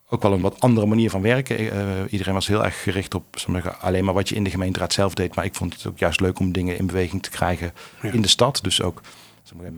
ook 0.09 0.23
wel 0.23 0.33
een 0.33 0.41
wat 0.41 0.61
andere 0.61 0.87
manier 0.87 1.11
van 1.11 1.23
werken. 1.23 1.61
Uh, 1.61 1.71
iedereen 2.11 2.35
was 2.35 2.47
heel 2.47 2.65
erg 2.65 2.83
gericht 2.83 3.15
op 3.15 3.25
zeggen, 3.31 3.81
alleen 3.81 4.05
maar 4.05 4.15
wat 4.15 4.29
je 4.29 4.35
in 4.35 4.45
de 4.45 4.51
gemeenteraad 4.51 4.93
zelf 4.93 5.15
deed. 5.15 5.35
Maar 5.35 5.45
ik 5.45 5.55
vond 5.55 5.75
het 5.75 5.87
ook 5.87 5.99
juist 5.99 6.21
leuk 6.21 6.39
om 6.39 6.53
dingen 6.53 6.79
in 6.79 6.87
beweging 6.87 7.23
te 7.23 7.31
krijgen 7.31 7.73
ja. 8.03 8.13
in 8.13 8.23
de 8.23 8.29
stad. 8.29 8.59
Dus 8.63 8.83
ook 8.83 9.01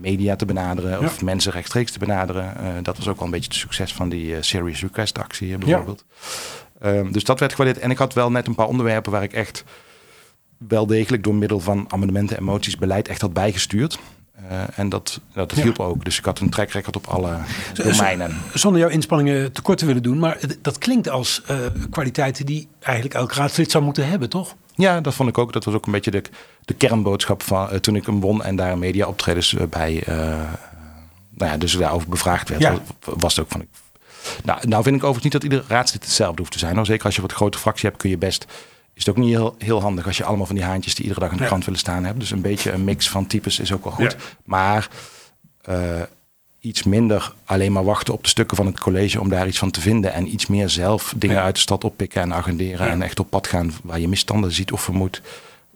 media 0.01 0.35
te 0.35 0.45
benaderen 0.45 0.99
of 0.99 1.19
ja. 1.19 1.25
mensen 1.25 1.51
rechtstreeks 1.51 1.91
te 1.91 1.99
benaderen. 1.99 2.53
Uh, 2.61 2.67
dat 2.81 2.97
was 2.97 3.07
ook 3.07 3.15
wel 3.15 3.25
een 3.25 3.31
beetje 3.31 3.49
het 3.49 3.59
succes 3.59 3.93
van 3.93 4.09
die 4.09 4.27
uh, 4.27 4.37
Serious 4.39 4.81
Request 4.81 5.19
actie 5.19 5.57
bijvoorbeeld. 5.57 6.05
Ja. 6.81 6.89
Um, 6.89 7.11
dus 7.11 7.23
dat 7.23 7.39
werd 7.39 7.51
gewaardeerd. 7.53 7.79
En 7.83 7.91
ik 7.91 7.97
had 7.97 8.13
wel 8.13 8.31
net 8.31 8.47
een 8.47 8.55
paar 8.55 8.67
onderwerpen 8.67 9.11
waar 9.11 9.23
ik 9.23 9.33
echt 9.33 9.63
wel 10.57 10.85
degelijk 10.85 11.23
door 11.23 11.35
middel 11.35 11.59
van 11.59 11.85
amendementen 11.87 12.37
en 12.37 12.43
moties 12.43 12.77
beleid 12.77 13.07
echt 13.07 13.21
had 13.21 13.33
bijgestuurd. 13.33 13.99
Uh, 14.51 14.61
en 14.75 14.89
dat, 14.89 15.21
dat 15.33 15.51
hielp 15.51 15.77
ja. 15.77 15.83
ook. 15.83 16.05
Dus 16.05 16.17
ik 16.17 16.25
had 16.25 16.39
een 16.39 16.49
track 16.49 16.69
record 16.69 16.95
op 16.95 17.07
alle 17.07 17.37
domeinen. 17.73 18.37
Zonder 18.53 18.81
jouw 18.81 18.89
inspanningen 18.89 19.51
tekort 19.51 19.77
te 19.77 19.85
willen 19.85 20.03
doen. 20.03 20.19
Maar 20.19 20.39
dat 20.61 20.77
klinkt 20.77 21.09
als 21.09 21.41
kwaliteiten 21.89 22.45
die 22.45 22.67
eigenlijk 22.79 23.15
elk 23.15 23.33
raadslid 23.33 23.71
zou 23.71 23.83
moeten 23.83 24.07
hebben, 24.07 24.29
toch? 24.29 24.55
Ja, 24.75 25.01
dat 25.01 25.13
vond 25.13 25.29
ik 25.29 25.37
ook. 25.37 25.53
Dat 25.53 25.63
was 25.63 25.73
ook 25.73 25.85
een 25.85 25.91
beetje 25.91 26.11
de, 26.11 26.21
de 26.65 26.73
kernboodschap 26.73 27.43
van 27.43 27.73
uh, 27.73 27.79
toen 27.79 27.95
ik 27.95 28.05
hem 28.05 28.19
won 28.19 28.43
en 28.43 28.55
daar 28.55 28.77
media 28.77 29.07
optredens 29.07 29.55
bij. 29.69 30.03
nou 31.29 31.51
ja, 31.51 31.57
dus 31.57 31.77
daarover 31.77 32.09
bevraagd 32.09 32.49
werd. 32.49 32.61
Ja. 32.61 32.79
Was 33.03 33.35
het 33.35 33.45
ook 33.45 33.51
van. 33.51 33.65
Nou, 34.43 34.67
nou 34.67 34.83
vind 34.83 34.95
ik 34.95 35.03
overigens 35.03 35.23
niet 35.23 35.33
dat 35.33 35.43
ieder 35.43 35.63
raadslid 35.67 36.03
hetzelfde 36.03 36.39
hoeft 36.41 36.51
te 36.51 36.59
zijn. 36.59 36.73
Nou, 36.73 36.85
zeker 36.85 37.05
als 37.05 37.15
je 37.15 37.21
wat 37.21 37.31
grote 37.31 37.57
fractie 37.57 37.89
hebt, 37.89 38.01
kun 38.01 38.09
je 38.09 38.17
best 38.17 38.45
is 38.95 39.05
het 39.05 39.09
ook 39.09 39.23
niet 39.23 39.33
heel, 39.33 39.55
heel 39.57 39.81
handig 39.81 40.07
als 40.07 40.17
je 40.17 40.23
allemaal 40.23 40.45
van 40.45 40.55
die 40.55 40.63
haantjes 40.63 40.95
die 40.95 41.03
iedere 41.03 41.21
dag 41.21 41.29
in 41.31 41.37
de 41.37 41.43
ja. 41.43 41.49
krant 41.49 41.65
willen 41.65 41.79
staan 41.79 42.03
hebt. 42.03 42.19
Dus 42.19 42.31
een 42.31 42.41
beetje 42.41 42.71
een 42.71 42.83
mix 42.83 43.09
van 43.09 43.27
types 43.27 43.59
is 43.59 43.71
ook 43.71 43.83
wel 43.83 43.93
goed. 43.93 44.11
Ja. 44.11 44.17
Maar 44.43 44.89
uh, 45.69 46.01
iets 46.59 46.83
minder 46.83 47.33
alleen 47.45 47.71
maar 47.71 47.83
wachten 47.83 48.13
op 48.13 48.23
de 48.23 48.29
stukken 48.29 48.57
van 48.57 48.65
het 48.65 48.79
college 48.79 49.19
om 49.19 49.29
daar 49.29 49.47
iets 49.47 49.57
van 49.57 49.71
te 49.71 49.81
vinden. 49.81 50.13
En 50.13 50.33
iets 50.33 50.47
meer 50.47 50.69
zelf 50.69 51.13
dingen 51.15 51.35
ja. 51.35 51.43
uit 51.43 51.55
de 51.55 51.61
stad 51.61 51.83
oppikken 51.83 52.21
en 52.21 52.33
agenderen. 52.33 52.89
En 52.89 53.01
echt 53.01 53.19
op 53.19 53.29
pad 53.29 53.47
gaan 53.47 53.73
waar 53.83 53.99
je 53.99 54.07
misstanden 54.07 54.51
ziet 54.51 54.71
of 54.71 54.81
vermoedt. 54.81 55.21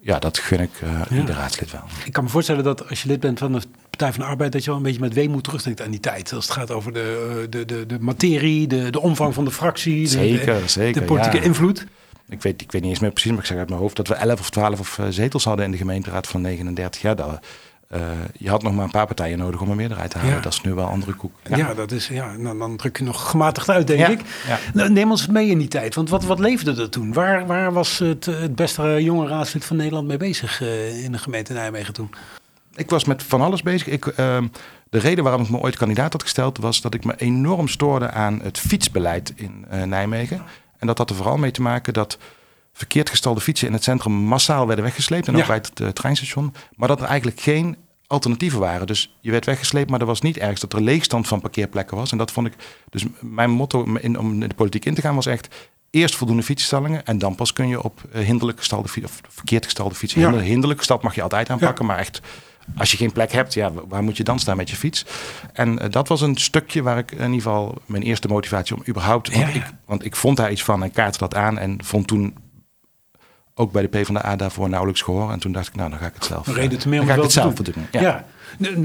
Ja, 0.02 0.18
dat 0.18 0.38
gun 0.38 0.60
ik 0.60 0.70
uh, 0.84 1.18
ieder 1.18 1.34
raadslid 1.34 1.70
wel. 1.70 1.82
Ik 2.04 2.12
kan 2.12 2.24
me 2.24 2.30
voorstellen 2.30 2.64
dat 2.64 2.88
als 2.88 3.02
je 3.02 3.08
lid 3.08 3.20
bent 3.20 3.38
van 3.38 3.52
de 3.52 3.60
Partij 3.90 4.12
van 4.12 4.20
de 4.20 4.26
Arbeid, 4.26 4.52
dat 4.52 4.64
je 4.64 4.68
wel 4.68 4.78
een 4.78 4.84
beetje 4.84 5.00
met 5.00 5.14
weemoed 5.14 5.44
terugdenkt 5.44 5.82
aan 5.82 5.90
die 5.90 6.00
tijd. 6.00 6.32
Als 6.32 6.44
het 6.44 6.54
gaat 6.54 6.70
over 6.70 6.92
de, 6.92 7.46
de, 7.50 7.64
de, 7.64 7.86
de 7.86 7.98
materie, 8.00 8.66
de, 8.66 8.90
de 8.90 9.00
omvang 9.00 9.34
van 9.34 9.44
de 9.44 9.50
fractie, 9.50 10.06
zeker, 10.06 10.60
de, 10.60 10.68
zeker, 10.68 11.00
de 11.00 11.06
politieke 11.06 11.36
ja. 11.36 11.42
invloed. 11.42 11.86
Ik 12.28 12.42
weet, 12.42 12.62
ik 12.62 12.72
weet 12.72 12.82
niet 12.82 12.90
eens 12.90 13.00
meer 13.00 13.10
precies, 13.10 13.30
maar 13.30 13.40
ik 13.40 13.46
zeg 13.46 13.58
uit 13.58 13.68
mijn 13.68 13.80
hoofd 13.80 13.96
dat 13.96 14.08
we 14.08 14.14
11 14.14 14.40
of 14.40 14.50
12 14.50 14.80
of 14.80 14.98
zetels 15.08 15.44
hadden 15.44 15.64
in 15.64 15.70
de 15.70 15.76
gemeenteraad 15.76 16.26
van 16.26 16.40
39 16.40 17.00
jaar. 17.00 17.16
Dat, 17.16 17.40
eh, 17.90 18.00
je 18.38 18.48
had 18.48 18.62
nog 18.62 18.74
maar 18.74 18.84
een 18.84 18.90
paar 18.90 19.06
partijen 19.06 19.38
nodig 19.38 19.60
om 19.60 19.70
een 19.70 19.76
meerderheid 19.76 20.10
te 20.10 20.18
halen. 20.18 20.34
Ja. 20.34 20.40
Dat 20.40 20.52
is 20.52 20.60
nu 20.60 20.74
wel 20.74 20.84
een 20.84 20.90
andere 20.90 21.12
koek. 21.12 21.32
Ja, 21.56 21.74
dat 21.74 21.92
is, 21.92 22.08
ja 22.08 22.36
nou, 22.36 22.58
dan 22.58 22.76
druk 22.76 22.98
je 22.98 23.04
nog 23.04 23.30
gematigd 23.30 23.68
uit, 23.68 23.86
denk 23.86 24.00
Ja, 24.00 24.08
ik. 24.08 24.20
Nou, 24.74 24.90
neem 24.90 25.10
ons 25.10 25.26
mee 25.26 25.48
in 25.48 25.58
die 25.58 25.68
tijd, 25.68 25.94
want 25.94 26.10
wat, 26.10 26.24
wat 26.24 26.38
leefde 26.38 26.82
er 26.82 26.90
toen? 26.90 27.12
Waar, 27.12 27.46
waar 27.46 27.72
was 27.72 27.98
het, 27.98 28.24
het 28.24 28.54
beste 28.54 29.02
jonge 29.02 29.28
raadslid 29.28 29.64
van 29.64 29.76
Nederland 29.76 30.06
mee 30.06 30.16
bezig 30.16 30.62
eh, 30.62 31.04
in 31.04 31.12
de 31.12 31.18
gemeente 31.18 31.52
Nijmegen 31.52 31.94
toen? 31.94 32.10
Ik 32.74 32.90
was 32.90 33.04
met 33.04 33.22
van 33.22 33.40
alles 33.40 33.62
bezig. 33.62 33.86
Ik, 33.86 34.06
ehm, 34.06 34.46
de 34.90 34.98
reden 34.98 35.24
waarom 35.24 35.42
ik 35.42 35.50
me 35.50 35.58
ooit 35.58 35.76
kandidaat 35.76 36.12
had 36.12 36.22
gesteld 36.22 36.58
was 36.58 36.80
dat 36.80 36.94
ik 36.94 37.04
me 37.04 37.14
enorm 37.16 37.68
stoorde 37.68 38.10
aan 38.10 38.40
het 38.42 38.58
fietsbeleid 38.58 39.32
in 39.36 39.64
eh, 39.70 39.82
Nijmegen. 39.82 40.42
En 40.78 40.86
dat 40.86 40.98
had 40.98 41.10
er 41.10 41.16
vooral 41.16 41.36
mee 41.36 41.50
te 41.50 41.62
maken 41.62 41.92
dat 41.92 42.18
verkeerd 42.72 43.10
gestalde 43.10 43.40
fietsen 43.40 43.66
in 43.66 43.72
het 43.72 43.82
centrum 43.82 44.12
massaal 44.12 44.66
werden 44.66 44.84
weggesleept. 44.84 45.28
En 45.28 45.34
ook 45.34 45.40
Ja. 45.40 45.46
bij 45.46 45.56
het 45.56 45.80
eh, 45.80 45.88
treinstation. 45.88 46.54
Maar 46.76 46.88
dat 46.88 47.00
er 47.00 47.06
eigenlijk 47.06 47.40
geen 47.40 47.76
alternatieven 48.06 48.58
waren. 48.60 48.86
Dus 48.86 49.16
je 49.20 49.30
werd 49.30 49.44
weggesleept, 49.46 49.90
maar 49.90 50.00
er 50.00 50.06
was 50.06 50.20
niet 50.20 50.36
ergens 50.38 50.60
dat 50.60 50.72
er 50.72 50.82
leegstand 50.82 51.28
van 51.28 51.40
parkeerplekken 51.40 51.96
was. 51.96 52.12
En 52.12 52.18
dat 52.18 52.30
vond 52.32 52.46
ik. 52.46 52.54
Dus 52.90 53.04
mijn 53.20 53.50
motto 53.50 53.84
in, 53.84 54.18
om 54.18 54.32
in 54.42 54.48
de 54.48 54.54
politiek 54.54 54.84
in 54.84 54.94
te 54.94 55.00
gaan 55.00 55.14
was 55.14 55.26
echt. 55.26 55.48
Eerst 55.90 56.14
voldoende 56.16 56.42
fietsstallingen 56.42 57.04
en 57.06 57.18
dan 57.18 57.34
pas 57.34 57.52
kun 57.52 57.68
je 57.68 57.82
op 57.82 58.00
eh, 58.12 58.24
hinderlijk 58.24 58.58
gestalde 58.58 58.88
fietsen 58.88 59.14
of 59.26 59.32
verkeerd 59.34 59.64
gestalde 59.64 59.94
fietsen. 59.94 60.20
Ja. 60.20 60.26
Hinder- 60.28 60.46
Hinderlijk 60.46 60.78
gestald 60.78 61.02
mag 61.02 61.14
je 61.14 61.22
altijd 61.22 61.50
aanpakken, 61.50 61.86
maar 61.86 61.98
echt 61.98 62.20
als 62.76 62.90
je 62.90 62.96
geen 62.96 63.12
plek 63.12 63.32
hebt, 63.32 63.54
ja, 63.54 63.72
waar 63.88 64.02
moet 64.02 64.16
je 64.16 64.24
dan 64.24 64.38
staan 64.38 64.56
met 64.56 64.70
je 64.70 64.76
fiets? 64.76 65.04
En 65.52 65.78
eh, 65.78 65.90
dat 65.90 66.08
was 66.08 66.20
een 66.20 66.36
stukje 66.36 66.82
waar 66.82 66.98
ik 66.98 67.10
in 67.12 67.18
ieder 67.18 67.34
geval 67.34 67.82
mijn 67.86 68.02
eerste 68.02 68.28
motivatie 68.28 68.76
om 68.76 68.82
überhaupt. 68.88 69.32
Want, 69.34 69.52
ja. 69.54 69.60
Ik, 69.60 69.64
want 69.86 70.04
ik 70.04 70.16
vond 70.16 70.36
daar 70.36 70.50
iets 70.50 70.62
van 70.64 70.82
en 70.82 70.90
kaartte 70.90 71.18
dat 71.18 71.34
aan 71.34 71.58
en 71.58 71.84
vond 71.84 72.06
toen 72.06 72.34
ook 73.60 73.72
bij 73.72 73.82
de 73.82 73.88
PvdA 73.88 74.36
daarvoor 74.36 74.68
nauwelijks 74.68 75.02
gehoor. 75.02 75.32
En 75.32 75.38
toen 75.38 75.52
dacht 75.52 75.68
ik, 75.68 75.74
nou, 75.74 75.90
dan 75.90 75.98
ga 75.98 76.06
ik 76.06 76.14
het 76.14 76.24
zelf. 76.24 76.46
Reden 76.54 76.78
te 76.78 76.88
meer 76.88 76.98
dan 76.98 77.08
om 77.08 77.14
ga 77.14 77.16
ik 77.18 77.22
het 77.22 77.32
zelf 77.32 77.54
te 77.54 77.62
doen. 77.62 77.86
Ja. 77.90 78.24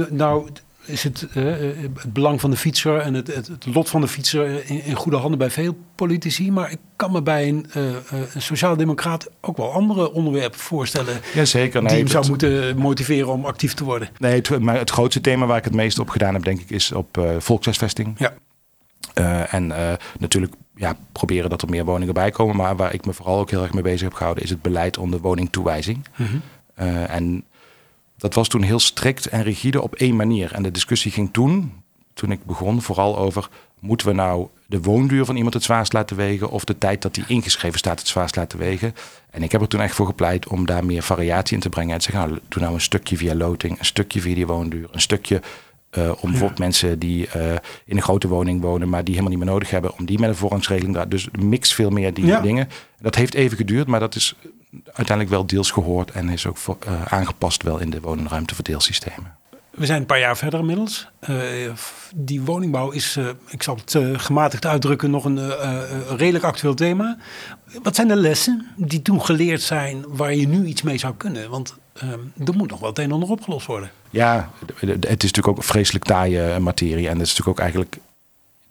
Nou, 0.09 0.49
is 0.85 1.03
het, 1.03 1.27
eh, 1.33 1.69
eh, 1.69 1.75
het 1.77 2.13
belang 2.13 2.41
van 2.41 2.49
de 2.51 2.57
fietser 2.57 2.97
en 2.99 3.13
het, 3.13 3.35
het, 3.35 3.47
het 3.47 3.65
lot 3.65 3.89
van 3.89 4.01
de 4.01 4.07
fietser 4.07 4.69
in, 4.69 4.83
in 4.83 4.95
goede 4.95 5.17
handen 5.17 5.37
bij 5.39 5.49
veel 5.49 5.77
politici. 5.95 6.51
Maar 6.51 6.71
ik 6.71 6.77
kan 6.95 7.11
me 7.11 7.21
bij 7.21 7.47
een, 7.47 7.65
eh 7.73 7.87
eh, 7.95 7.95
een 8.33 8.41
sociaaldemocraat 8.41 9.27
ook 9.41 9.57
wel 9.57 9.71
andere 9.71 10.11
onderwerpen 10.11 10.59
voorstellen. 10.59 11.19
Jazeker. 11.33 11.79
die 11.79 11.89
Nee, 11.89 11.97
hem 11.99 12.07
zou 12.07 12.19
het- 12.21 12.29
moeten 12.29 12.77
motiveren 12.77 13.27
om 13.27 13.45
actief 13.45 13.73
te 13.73 13.83
worden. 13.83 14.09
nee 14.19 14.41
maar 14.59 14.77
het 14.77 14.89
grootste 14.89 15.21
thema 15.21 15.45
waar 15.45 15.57
ik 15.57 15.63
het 15.63 15.73
meest 15.73 15.99
op 15.99 16.09
gedaan 16.09 16.33
heb, 16.33 16.43
denk 16.43 16.59
ik, 16.61 16.69
is 16.69 16.91
op 16.91 17.17
eh 17.17 17.29
volkshuisvesting. 17.39 18.15
Ja. 18.17 18.33
Eh, 19.15 19.53
en 19.53 19.71
eh, 19.71 19.93
natuurlijk 20.19 20.53
ja, 20.75 20.95
proberen 21.11 21.49
dat 21.49 21.61
er 21.61 21.69
meer 21.69 21.85
woningen 21.85 22.13
bij 22.13 22.31
komen. 22.31 22.55
Maar 22.55 22.75
waar 22.75 22.93
ik 22.93 23.05
me 23.05 23.13
vooral 23.13 23.39
ook 23.39 23.49
heel 23.49 23.61
erg 23.61 23.73
mee 23.73 23.83
bezig 23.83 24.01
heb 24.01 24.13
gehouden, 24.13 24.43
is 24.43 24.49
het 24.49 24.61
beleid 24.61 24.97
onder 24.97 25.19
woningtoewijzing. 25.19 26.05
Eh, 26.73 27.13
en 27.13 27.43
dat 28.17 28.33
was 28.33 28.47
toen 28.47 28.61
heel 28.61 28.79
strikt 28.79 29.25
en 29.25 29.43
rigide 29.43 29.81
op 29.81 29.95
één 29.95 30.15
manier. 30.15 30.53
En 30.53 30.63
de 30.63 30.71
discussie 30.71 31.11
ging 31.11 31.29
toen, 31.33 31.73
toen 32.13 32.31
ik 32.31 32.45
begon, 32.45 32.81
vooral 32.81 33.17
over... 33.17 33.49
moeten 33.79 34.07
we 34.07 34.13
nou 34.13 34.47
de 34.67 34.81
woonduur 34.81 35.25
van 35.25 35.35
iemand 35.35 35.53
het 35.53 35.63
zwaarst 35.63 35.93
laten 35.93 36.15
wegen... 36.15 36.49
of 36.49 36.63
de 36.63 36.77
tijd 36.77 37.01
dat 37.01 37.13
die 37.13 37.23
ingeschreven 37.27 37.79
staat 37.79 37.99
het 37.99 38.07
zwaarst 38.07 38.35
laten 38.35 38.59
wegen. 38.59 38.95
En 39.29 39.43
ik 39.43 39.51
heb 39.51 39.61
er 39.61 39.67
toen 39.67 39.81
echt 39.81 39.95
voor 39.95 40.05
gepleit 40.05 40.47
om 40.47 40.65
daar 40.65 40.85
meer 40.85 41.03
variatie 41.03 41.55
in 41.55 41.61
te 41.61 41.69
brengen. 41.69 41.93
En 41.93 41.99
te 41.99 42.11
zeggen, 42.11 42.29
nou, 42.29 42.41
doe 42.47 42.61
nou 42.61 42.73
een 42.73 42.81
stukje 42.81 43.17
via 43.17 43.35
loting, 43.35 43.79
een 43.79 43.85
stukje 43.85 44.21
via 44.21 44.35
die 44.35 44.47
woonduur... 44.47 44.87
een 44.91 45.01
stukje 45.01 45.41
eh, 45.95 46.11
om 46.19 46.29
bijvoorbeeld 46.29 46.59
mensen 46.59 46.99
die 46.99 47.27
eh, 47.27 47.51
in 47.85 47.95
een 47.95 48.01
grote 48.01 48.27
woning 48.27 48.61
wonen... 48.61 48.89
maar 48.89 49.03
die 49.03 49.13
helemaal 49.13 49.35
niet 49.35 49.43
meer 49.45 49.53
nodig 49.53 49.69
hebben, 49.69 49.97
om 49.97 50.05
die 50.05 50.19
met 50.19 50.29
een 50.29 50.35
voorrangsregeling... 50.35 50.93
daar- 50.95 51.09
dus 51.09 51.27
mix 51.39 51.73
veel 51.73 51.89
meer 51.89 52.13
die 52.13 52.25
Ja. 52.25 52.39
dingen. 52.41 52.69
Dat 52.99 53.15
heeft 53.15 53.33
even 53.33 53.57
geduurd, 53.57 53.87
maar 53.87 53.99
dat 53.99 54.15
is 54.15 54.35
uiteindelijk 54.85 55.29
wel 55.29 55.45
deels 55.45 55.71
gehoord... 55.71 56.11
en 56.11 56.29
is 56.29 56.45
ook 56.47 56.57
voor, 56.57 56.77
eh, 56.85 57.05
aangepast 57.05 57.63
wel 57.63 57.79
in 57.79 57.89
de 57.89 58.01
woningruimteverdeelsystemen. 58.01 59.37
We 59.69 59.85
zijn 59.85 59.99
een 59.99 60.05
paar 60.07 60.19
jaar 60.19 60.37
verder 60.37 60.59
inmiddels. 60.59 61.07
Die 62.15 62.41
woningbouw 62.41 62.89
is, 62.91 63.17
ik 63.49 63.63
zal 63.63 63.75
het 63.85 63.97
gematigd 64.21 64.65
uitdrukken, 64.65 65.09
nog 65.11 65.25
een 65.25 65.51
redelijk 66.17 66.43
actueel 66.43 66.73
thema. 66.73 67.17
Wat 67.83 67.95
zijn 67.95 68.07
de 68.07 68.15
lessen 68.15 68.65
die 68.75 69.01
toen 69.01 69.21
geleerd 69.21 69.61
zijn 69.61 70.05
waar 70.07 70.35
je 70.35 70.47
nu 70.47 70.65
iets 70.65 70.81
mee 70.81 70.97
zou 70.97 71.13
kunnen? 71.17 71.49
Want 71.49 71.75
eh, 71.99 72.47
er 72.47 72.55
moet 72.55 72.69
nog 72.69 72.79
wel 72.79 72.89
het 72.89 72.97
een 72.97 73.05
en 73.05 73.11
ander 73.11 73.29
opgelost 73.29 73.67
worden. 73.67 73.91
Ja, 74.09 74.49
het 74.79 75.23
is 75.23 75.31
natuurlijk 75.31 75.47
ook 75.47 75.63
vreselijk 75.63 76.05
taaie 76.05 76.41
eh, 76.41 76.57
materie. 76.57 77.07
En 77.07 77.17
het 77.17 77.27
is 77.27 77.29
natuurlijk 77.29 77.57
ook 77.57 77.59
eigenlijk... 77.59 77.97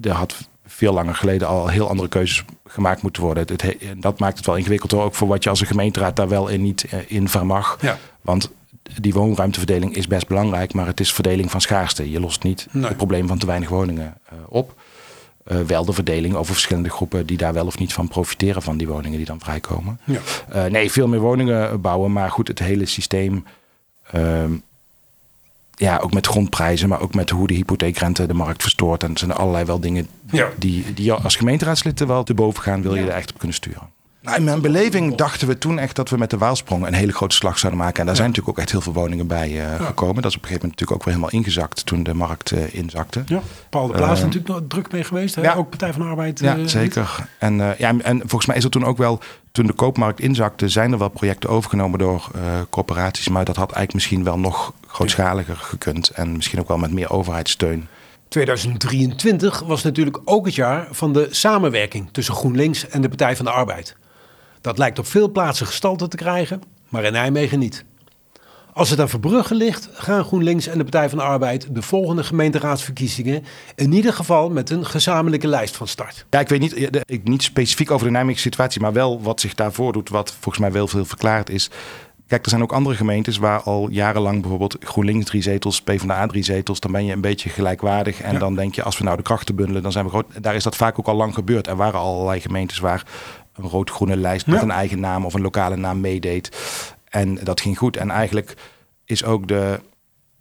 Er 0.00 0.10
had 0.10 0.34
veel 0.66 0.92
langer 0.92 1.14
geleden 1.14 1.48
al 1.48 1.68
heel 1.68 1.88
andere 1.88 2.08
keuzes 2.08 2.44
gemaakt 2.66 3.02
moeten 3.02 3.22
worden. 3.22 3.42
Het, 3.46 3.62
het 3.62 3.76
dat 3.96 4.18
maakt 4.18 4.36
het 4.36 4.46
wel 4.46 4.56
ingewikkeld 4.56 4.90
hoor. 4.90 5.02
Ook 5.02 5.14
voor 5.14 5.28
wat 5.28 5.44
je 5.44 5.50
als 5.50 5.60
een 5.60 5.66
gemeenteraad 5.66 6.16
daar 6.16 6.28
wel 6.28 6.48
in 6.48 6.62
niet 6.62 6.84
eh, 6.84 6.98
in 7.06 7.28
vermag. 7.28 7.78
Ja. 7.80 7.98
Want 8.20 8.50
die 9.00 9.12
woonruimteverdeling 9.12 9.96
is 9.96 10.06
best 10.06 10.26
belangrijk, 10.26 10.74
maar 10.74 10.86
het 10.86 11.00
is 11.00 11.12
verdeling 11.12 11.50
van 11.50 11.60
schaarste. 11.60 12.10
Je 12.10 12.20
lost 12.20 12.42
niet 12.42 12.66
Nee. 12.70 12.84
het 12.84 12.96
probleem 12.96 13.26
van 13.26 13.38
te 13.38 13.46
weinig 13.46 13.68
woningen 13.68 14.14
eh, 14.28 14.38
op. 14.48 14.74
Eh, 15.44 15.60
wel 15.60 15.84
de 15.84 15.92
verdeling 15.92 16.34
over 16.34 16.52
verschillende 16.52 16.88
groepen 16.90 17.26
die 17.26 17.36
daar 17.36 17.52
wel 17.52 17.66
of 17.66 17.78
niet 17.78 17.92
van 17.92 18.08
profiteren 18.08 18.62
van 18.62 18.76
die 18.76 18.86
woningen 18.88 19.16
die 19.16 19.26
dan 19.26 19.40
vrijkomen. 19.40 20.00
Ja. 20.04 20.18
Eh, 20.48 20.64
nee, 20.64 20.90
veel 20.90 21.08
meer 21.08 21.20
woningen 21.20 21.80
bouwen, 21.80 22.12
maar 22.12 22.30
goed, 22.30 22.48
het 22.48 22.58
hele 22.58 22.86
systeem. 22.86 23.44
ehm, 24.10 24.52
ja, 25.76 25.98
ook 25.98 26.12
met 26.12 26.26
grondprijzen, 26.26 26.88
maar 26.88 27.00
ook 27.00 27.14
met 27.14 27.30
hoe 27.30 27.46
de 27.46 27.54
hypotheekrente 27.54 28.26
de 28.26 28.34
markt 28.34 28.62
verstoort. 28.62 29.02
En 29.02 29.12
er 29.12 29.18
zijn 29.18 29.32
allerlei 29.32 29.64
wel 29.64 29.80
dingen 29.80 30.08
Ja. 30.30 30.48
die, 30.56 30.94
die 30.94 31.12
als 31.12 31.36
gemeenteraadslid 31.36 32.00
er 32.00 32.06
wel 32.06 32.24
te 32.24 32.34
boven 32.34 32.62
gaan, 32.62 32.82
wil 32.82 32.94
je 32.94 33.02
er 33.02 33.08
echt 33.08 33.32
op 33.32 33.38
kunnen 33.38 33.56
sturen. 33.56 33.88
Nou, 34.24 34.36
in 34.36 34.44
mijn 34.44 34.60
beleving 34.60 35.14
dachten 35.14 35.48
we 35.48 35.58
toen 35.58 35.78
echt 35.78 35.96
dat 35.96 36.08
we 36.10 36.16
met 36.16 36.30
de 36.30 36.38
Waalsprong 36.38 36.86
een 36.86 36.94
hele 36.94 37.12
grote 37.12 37.34
slag 37.34 37.58
zouden 37.58 37.82
maken. 37.82 38.00
En 38.00 38.06
daar 38.06 38.16
zijn 38.16 38.28
natuurlijk 38.28 38.56
ook 38.56 38.62
echt 38.62 38.72
heel 38.72 38.80
veel 38.80 38.92
woningen 38.92 39.26
bij 39.26 39.60
eh, 39.60 39.86
gekomen. 39.86 40.22
Dat 40.22 40.30
is 40.30 40.36
op 40.36 40.42
een 40.42 40.48
gegeven 40.48 40.68
moment 40.68 40.80
natuurlijk 40.80 40.92
ook 40.92 41.04
weer 41.04 41.14
helemaal 41.14 41.30
ingezakt 41.40 41.86
toen 41.86 42.02
de 42.02 42.14
markt 42.14 42.50
eh, 42.50 42.74
inzakte. 42.74 43.22
Ja. 43.26 43.40
Paul 43.70 43.86
de 43.86 43.92
Plaats 43.92 44.12
is 44.12 44.18
Eh, 44.18 44.24
natuurlijk 44.24 44.54
nog 44.54 44.62
druk 44.68 44.92
mee 44.92 45.04
geweest. 45.04 45.34
Hè? 45.34 45.42
ja. 45.42 45.54
Ook 45.54 45.68
Partij 45.70 45.92
van 45.92 46.02
de 46.02 46.08
Arbeid. 46.08 46.40
Ja, 46.40 46.66
zeker. 46.66 47.26
En, 47.38 47.56
ja, 47.56 47.94
en 47.98 48.18
volgens 48.18 48.46
mij 48.46 48.56
is 48.56 48.64
er 48.64 48.70
toen 48.70 48.84
ook 48.84 48.96
wel, 48.96 49.20
toen 49.52 49.66
de 49.66 49.72
koopmarkt 49.72 50.20
inzakte, 50.20 50.68
zijn 50.68 50.92
er 50.92 50.98
wel 50.98 51.08
projecten 51.08 51.50
overgenomen 51.50 51.98
door 51.98 52.30
corporaties. 52.70 53.28
Maar 53.28 53.44
dat 53.44 53.56
had 53.56 53.72
eigenlijk 53.72 53.94
misschien 53.94 54.24
wel 54.24 54.38
nog 54.38 54.72
grootschaliger 54.86 55.56
gekund. 55.56 56.08
En 56.08 56.32
misschien 56.32 56.60
ook 56.60 56.68
wel 56.68 56.78
met 56.78 56.92
meer 56.92 57.10
overheidssteun. 57.10 57.88
2023 58.28 59.60
was 59.60 59.82
natuurlijk 59.82 60.18
ook 60.24 60.46
het 60.46 60.54
jaar 60.54 60.86
van 60.90 61.12
de 61.12 61.28
samenwerking 61.30 62.08
tussen 62.12 62.34
GroenLinks 62.34 62.88
en 62.88 63.00
de 63.00 63.08
Partij 63.08 63.36
van 63.36 63.44
de 63.44 63.50
Arbeid. 63.50 63.96
Dat 64.64 64.78
lijkt 64.78 64.98
op 64.98 65.06
veel 65.06 65.30
plaatsen 65.30 65.66
gestalte 65.66 66.08
te 66.08 66.16
krijgen, 66.16 66.62
maar 66.88 67.04
in 67.04 67.12
Nijmegen 67.12 67.58
niet. 67.58 67.84
Als 68.72 68.90
het 68.90 69.00
aan 69.00 69.08
Verbrugge 69.08 69.54
ligt, 69.54 69.88
gaan 69.92 70.24
GroenLinks 70.24 70.66
en 70.66 70.78
de 70.78 70.82
Partij 70.84 71.08
van 71.08 71.18
de 71.18 71.24
Arbeid 71.24 71.74
de 71.74 71.82
volgende 71.82 72.24
gemeenteraadsverkiezingen 72.24 73.44
in 73.74 73.92
ieder 73.92 74.12
geval 74.12 74.50
met 74.50 74.70
een 74.70 74.86
gezamenlijke 74.86 75.46
lijst 75.48 75.76
van 75.76 75.88
start. 75.88 76.26
Ja, 76.30 76.40
ik 76.40 76.48
weet 76.48 76.60
niet, 76.60 76.90
ik, 77.06 77.24
niet 77.28 77.42
specifiek 77.42 77.90
over 77.90 78.06
de 78.06 78.12
Nijmeegse 78.12 78.42
situatie, 78.42 78.80
maar 78.80 78.92
wel 78.92 79.22
wat 79.22 79.40
zich 79.40 79.54
daarvoor 79.54 79.92
doet, 79.92 80.08
wat 80.08 80.30
volgens 80.32 80.58
mij 80.58 80.72
wel 80.72 80.88
veel 80.88 81.04
verklaard 81.04 81.50
is. 81.50 81.70
Kijk, 82.26 82.44
er 82.44 82.50
zijn 82.50 82.62
ook 82.62 82.72
andere 82.72 82.96
gemeentes 82.96 83.36
waar 83.36 83.60
al 83.62 83.88
jarenlang 83.90 84.40
bijvoorbeeld 84.40 84.76
GroenLinks 84.80 85.24
drie 85.24 85.42
zetels, 85.42 85.82
PvdA 85.82 86.26
drie 86.26 86.44
zetels, 86.44 86.80
dan 86.80 86.92
ben 86.92 87.04
je 87.04 87.12
een 87.12 87.20
beetje 87.20 87.48
gelijkwaardig. 87.48 88.20
En 88.20 88.32
Ja. 88.32 88.38
dan 88.38 88.54
denk 88.54 88.74
je, 88.74 88.82
als 88.82 88.98
we 88.98 89.04
nou 89.04 89.16
de 89.16 89.22
krachten 89.22 89.54
bundelen, 89.54 89.82
dan 89.82 89.92
zijn 89.92 90.04
we 90.04 90.10
groot. 90.10 90.26
Daar 90.40 90.54
is 90.54 90.62
dat 90.64 90.76
vaak 90.76 90.98
ook 90.98 91.06
al 91.06 91.14
lang 91.16 91.34
gebeurd. 91.34 91.66
Er 91.66 91.76
waren 91.76 92.00
allerlei 92.00 92.40
gemeentes 92.40 92.78
waar 92.78 93.02
een 93.54 93.64
rood-groene 93.68 94.16
lijst 94.16 94.46
met 94.46 94.56
Ja. 94.56 94.62
een 94.62 94.70
eigen 94.70 95.00
naam 95.00 95.24
of 95.24 95.34
een 95.34 95.40
lokale 95.40 95.76
naam 95.76 96.00
meedeed. 96.00 96.56
En 97.08 97.34
dat 97.42 97.60
ging 97.60 97.78
goed. 97.78 97.96
En 97.96 98.10
eigenlijk 98.10 98.54
is 99.04 99.24
ook 99.24 99.48
de, 99.48 99.80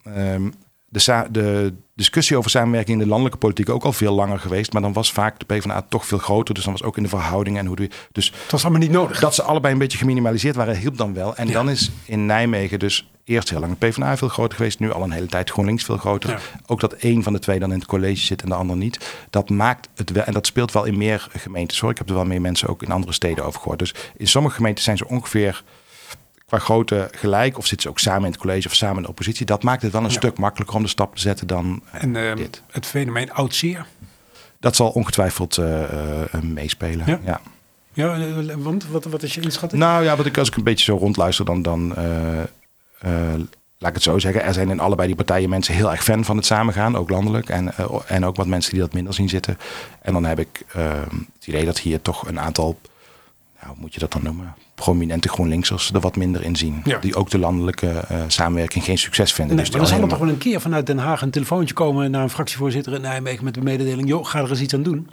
ehm, 0.04 0.50
de, 0.90 1.26
de 1.32 1.74
discussie 1.96 2.38
over 2.38 2.50
samenwerking 2.50 2.98
in 2.98 3.04
de 3.04 3.10
landelijke 3.10 3.38
politiek 3.40 3.70
ook 3.70 3.84
al 3.84 3.94
veel 3.94 4.14
langer 4.14 4.40
geweest. 4.40 4.74
Maar 4.74 4.82
dan 4.82 4.94
was 4.94 5.12
vaak 5.12 5.40
de 5.40 5.46
PvdA 5.46 5.82
toch 5.90 6.06
veel 6.06 6.18
groter. 6.18 6.54
Dus 6.54 6.64
dan 6.64 6.74
was 6.74 6.84
ook 6.84 6.98
in 6.98 7.04
de 7.04 7.10
verhoudingen 7.10 7.60
en 7.60 7.66
hoe 7.66 7.76
doe 7.76 7.86
je. 7.90 7.96
Dus 8.12 8.34
Het 8.42 8.52
was 8.52 8.62
allemaal 8.64 8.82
niet 8.82 8.92
nodig. 8.92 9.20
dat 9.20 9.36
ze 9.36 9.44
allebei 9.44 9.74
een 9.74 9.80
beetje 9.80 9.98
geminimaliseerd 9.98 10.56
waren, 10.56 10.78
hielp 10.78 10.98
dan 10.98 11.14
wel. 11.14 11.36
En 11.36 11.48
Ja. 11.48 11.54
dan 11.54 11.70
is 11.70 11.92
in 12.06 12.26
Nijmegen 12.26 12.80
dus 12.80 13.12
eerst 13.26 13.50
heel 13.50 13.60
lang 13.60 13.78
de 13.78 13.88
PvdA 13.88 14.18
veel 14.18 14.28
groter 14.28 14.58
geweest. 14.58 14.80
Nu 14.80 14.92
al 14.92 15.04
een 15.04 15.12
hele 15.12 15.26
tijd 15.26 15.50
GroenLinks 15.50 15.84
veel 15.84 15.98
groter. 15.98 16.30
Ja. 16.30 16.40
Ook 16.66 16.80
dat 16.80 16.94
één 16.94 17.24
van 17.24 17.34
de 17.34 17.40
twee 17.40 17.60
dan 17.60 17.72
in 17.72 17.78
het 17.80 17.88
college 17.88 18.26
zit 18.26 18.42
en 18.42 18.50
de 18.50 18.56
ander 18.56 18.76
niet. 18.78 19.14
Dat 19.30 19.50
maakt 19.50 19.90
het 19.96 20.10
wel. 20.10 20.24
En 20.24 20.34
dat 20.34 20.46
speelt 20.48 20.72
wel 20.72 20.84
in 20.84 20.98
meer 20.98 21.28
gemeentes 21.38 21.80
hoor. 21.80 21.92
Ik 21.92 21.98
heb 21.98 22.10
er 22.10 22.16
wel 22.16 22.26
meer 22.26 22.42
mensen 22.42 22.68
ook 22.68 22.84
in 22.84 22.92
andere 22.92 23.14
steden 23.14 23.46
over 23.46 23.60
gehoord. 23.60 23.80
Dus 23.80 23.94
in 24.18 24.28
sommige 24.28 24.56
gemeenten 24.56 24.84
zijn 24.84 24.98
ze 24.98 25.08
ongeveer 25.08 25.64
qua 26.46 26.58
grootte 26.60 27.10
gelijk. 27.12 27.58
Of 27.58 27.66
zitten 27.66 27.82
ze 27.82 27.90
ook 27.90 28.00
samen 28.00 28.26
in 28.26 28.32
het 28.32 28.42
college 28.42 28.68
of 28.68 28.74
samen 28.74 28.96
in 28.98 29.02
de 29.04 29.08
oppositie. 29.10 29.46
Dat 29.46 29.64
maakt 29.64 29.82
het 29.82 29.92
wel 29.92 30.02
een 30.02 30.08
Ja. 30.10 30.14
stuk 30.14 30.38
makkelijker 30.38 30.76
om 30.76 30.84
de 30.84 30.90
stap 30.90 31.16
te 31.16 31.22
zetten 31.22 31.48
dan 31.48 31.82
eh, 31.92 32.04
En 32.04 32.16
eh, 32.30 32.36
dit. 32.36 32.62
het 32.72 32.86
fenomeen 32.86 33.34
oud 33.34 33.56
zeer. 33.56 33.86
Dat 34.60 34.76
zal 34.76 34.90
ongetwijfeld 34.90 35.58
eh, 35.58 36.22
eh, 36.24 36.42
meespelen. 36.42 37.06
Ja. 37.08 37.20
ja. 37.26 37.42
Ja, 37.96 38.18
want 38.58 38.88
wat, 38.88 39.04
wat 39.04 39.24
is 39.24 39.34
je 39.34 39.42
inschatting? 39.42 39.82
Nou 39.82 40.04
ja, 40.04 40.16
wat 40.16 40.26
ik 40.26 40.38
als 40.38 40.48
ik 40.48 40.56
een 40.56 40.64
beetje 40.64 40.86
zo 40.86 40.98
rondluister, 40.98 41.46
dan, 41.46 41.62
dan 41.62 41.96
laat 43.84 43.92
ik 43.92 44.04
het 44.04 44.04
zo 44.04 44.20
zeggen. 44.20 44.44
Er 44.44 44.54
zijn 44.54 44.70
in 44.70 44.80
allebei 44.80 45.08
die 45.08 45.16
partijen 45.16 45.50
mensen 45.50 45.74
heel 45.74 45.92
erg 45.92 46.04
fan 46.04 46.26
van 46.26 46.38
het 46.38 46.46
samengaan, 46.46 46.98
ook 46.98 47.10
landelijk. 47.10 47.50
En, 47.50 47.78
eh, 47.78 47.86
en 48.08 48.26
ook 48.26 48.36
wat 48.36 48.48
mensen 48.48 48.72
die 48.72 48.82
dat 48.82 48.94
minder 48.94 49.14
zien 49.14 49.30
zitten. 49.30 49.58
En 50.02 50.14
dan 50.14 50.26
heb 50.26 50.40
ik 50.40 50.64
eh, 50.74 51.02
het 51.34 51.48
idee 51.48 51.66
dat 51.66 51.80
hier 51.80 52.02
toch 52.02 52.28
een 52.28 52.40
aantal 52.40 52.80
nou, 53.64 53.76
hoe 53.76 53.84
moet 53.86 53.94
je 53.94 54.00
dat 54.00 54.12
dan 54.12 54.24
noemen? 54.24 54.54
Prominente 54.76 55.30
GroenLinksers 55.30 55.92
er 55.94 56.00
wat 56.00 56.16
minder 56.16 56.44
in 56.44 56.56
zien. 56.56 56.82
Ja. 56.84 56.98
Die 56.98 57.16
ook 57.16 57.30
de 57.30 57.38
landelijke 57.40 57.88
eh, 57.90 58.18
samenwerking 58.28 58.84
geen 58.84 58.98
succes 58.98 59.34
vinden. 59.34 59.56
Nee, 59.56 59.66
dus 59.66 59.74
dan 59.74 59.88
zal 59.88 59.98
al 59.98 60.04
er 60.04 60.10
toch 60.10 60.18
wel 60.20 60.30
een 60.30 60.38
keer 60.38 60.62
vanuit 60.62 60.86
Den 60.86 60.98
Haag 60.98 61.22
een 61.22 61.30
telefoontje 61.30 61.74
komen 61.74 62.12
naar 62.12 62.24
een 62.24 62.30
fractievoorzitter 62.30 62.94
in 62.94 63.02
Nijmegen 63.02 63.44
met 63.44 63.54
de 63.54 63.62
mededeling, 63.62 64.08
joh, 64.08 64.26
ga 64.26 64.40
er 64.40 64.50
eens 64.50 64.62
iets 64.62 64.74
aan 64.74 64.84
doen. 64.84 65.10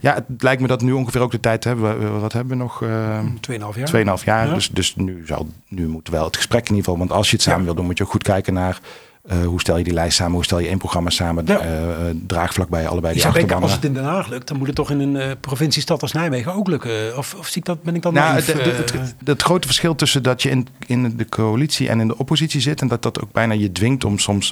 Ja, 0.00 0.14
het 0.14 0.42
lijkt 0.42 0.62
me 0.62 0.68
dat 0.68 0.82
nu 0.82 0.92
ongeveer 0.92 1.20
ook 1.20 1.30
de 1.30 1.40
tijd 1.40 1.64
hebben. 1.64 2.20
Wat 2.20 2.32
hebben 2.32 2.56
we 2.56 2.62
nog? 2.62 2.82
eh, 2.82 3.18
Tweeënhalf 3.40 3.76
jaar. 3.76 4.18
2,5 4.18 4.24
jaar. 4.24 4.46
Ja. 4.46 4.54
Dus, 4.54 4.68
dus 4.70 4.96
nu, 4.96 5.22
zal, 5.26 5.46
nu 5.68 5.88
moet 5.88 6.08
wel 6.08 6.24
het 6.24 6.36
gesprek 6.36 6.62
in 6.62 6.68
ieder 6.74 6.84
geval. 6.84 6.98
Want 6.98 7.12
als 7.12 7.30
je 7.30 7.36
het 7.36 7.44
samen 7.44 7.64
wil 7.64 7.74
doen, 7.74 7.84
moet 7.84 7.98
je 7.98 8.04
ook 8.04 8.10
goed 8.10 8.22
kijken 8.22 8.54
naar 8.54 8.80
eh, 9.28 9.44
hoe 9.44 9.60
stel 9.60 9.76
je 9.78 9.84
die 9.84 9.92
lijst 9.92 10.16
samen, 10.16 10.32
hoe 10.34 10.44
stel 10.44 10.58
je 10.58 10.68
één 10.68 10.78
programma 10.78 11.10
samen, 11.10 11.44
Ja. 11.46 11.58
eh, 11.60 12.08
eh, 12.08 12.16
draagvlak 12.26 12.68
bij 12.68 12.88
allebei 12.88 13.12
die 13.14 13.22
denken, 13.22 13.40
achterbannen. 13.40 13.62
als 13.62 13.72
het 13.72 13.84
in 13.84 13.92
Den 13.94 14.04
Haag 14.04 14.28
lukt, 14.28 14.48
dan 14.48 14.56
moet 14.56 14.66
het 14.66 14.76
toch 14.76 14.90
in 14.90 15.00
een 15.00 15.16
eh, 15.16 15.30
provinciestad 15.40 16.02
als 16.02 16.12
Nijmegen 16.12 16.54
ook 16.54 16.68
lukken. 16.68 17.16
Of, 17.18 17.34
of 17.34 17.46
zie 17.46 17.56
ik 17.60 17.64
dat, 17.64 17.82
ben 17.82 17.94
ik 17.94 18.02
dan 18.02 18.14
Nou, 18.14 18.28
naïef, 18.32 18.46
het, 18.46 18.64
het, 18.64 18.76
het, 18.76 18.92
het- 18.92 19.14
het 19.24 19.42
grote 19.42 19.66
verschil 19.66 19.94
tussen 19.94 20.22
dat 20.22 20.42
je 20.42 20.50
in, 20.50 20.66
in 20.86 21.16
de 21.16 21.28
coalitie 21.28 21.88
en 21.88 22.00
in 22.00 22.06
de 22.08 22.18
oppositie 22.18 22.60
zit... 22.60 22.80
en 22.80 22.88
dat 22.88 23.02
dat 23.02 23.20
ook 23.22 23.32
bijna 23.32 23.52
je 23.54 23.72
dwingt 23.72 24.04
om 24.04 24.18
soms... 24.18 24.48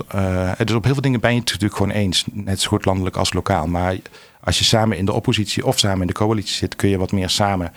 dus 0.64 0.72
op 0.74 0.84
heel 0.84 0.92
veel 0.92 1.00
dingen 1.02 1.20
ben 1.20 1.34
je 1.34 1.40
het 1.40 1.46
natuurlijk 1.50 1.76
gewoon 1.76 1.92
eens. 1.92 2.24
Net 2.32 2.60
zo 2.60 2.68
goed 2.68 2.84
landelijk 2.84 3.16
als 3.16 3.32
lokaal. 3.32 3.66
Maar 3.66 3.96
als 4.40 4.58
je 4.58 4.64
samen 4.64 4.96
in 4.98 5.04
de 5.04 5.12
oppositie 5.12 5.66
of 5.66 5.78
samen 5.78 6.00
in 6.00 6.06
de 6.06 6.12
coalitie 6.12 6.54
zit... 6.54 6.76
kun 6.76 6.88
je 6.88 6.98
wat 6.98 7.12
meer 7.12 7.28
samen... 7.30 7.72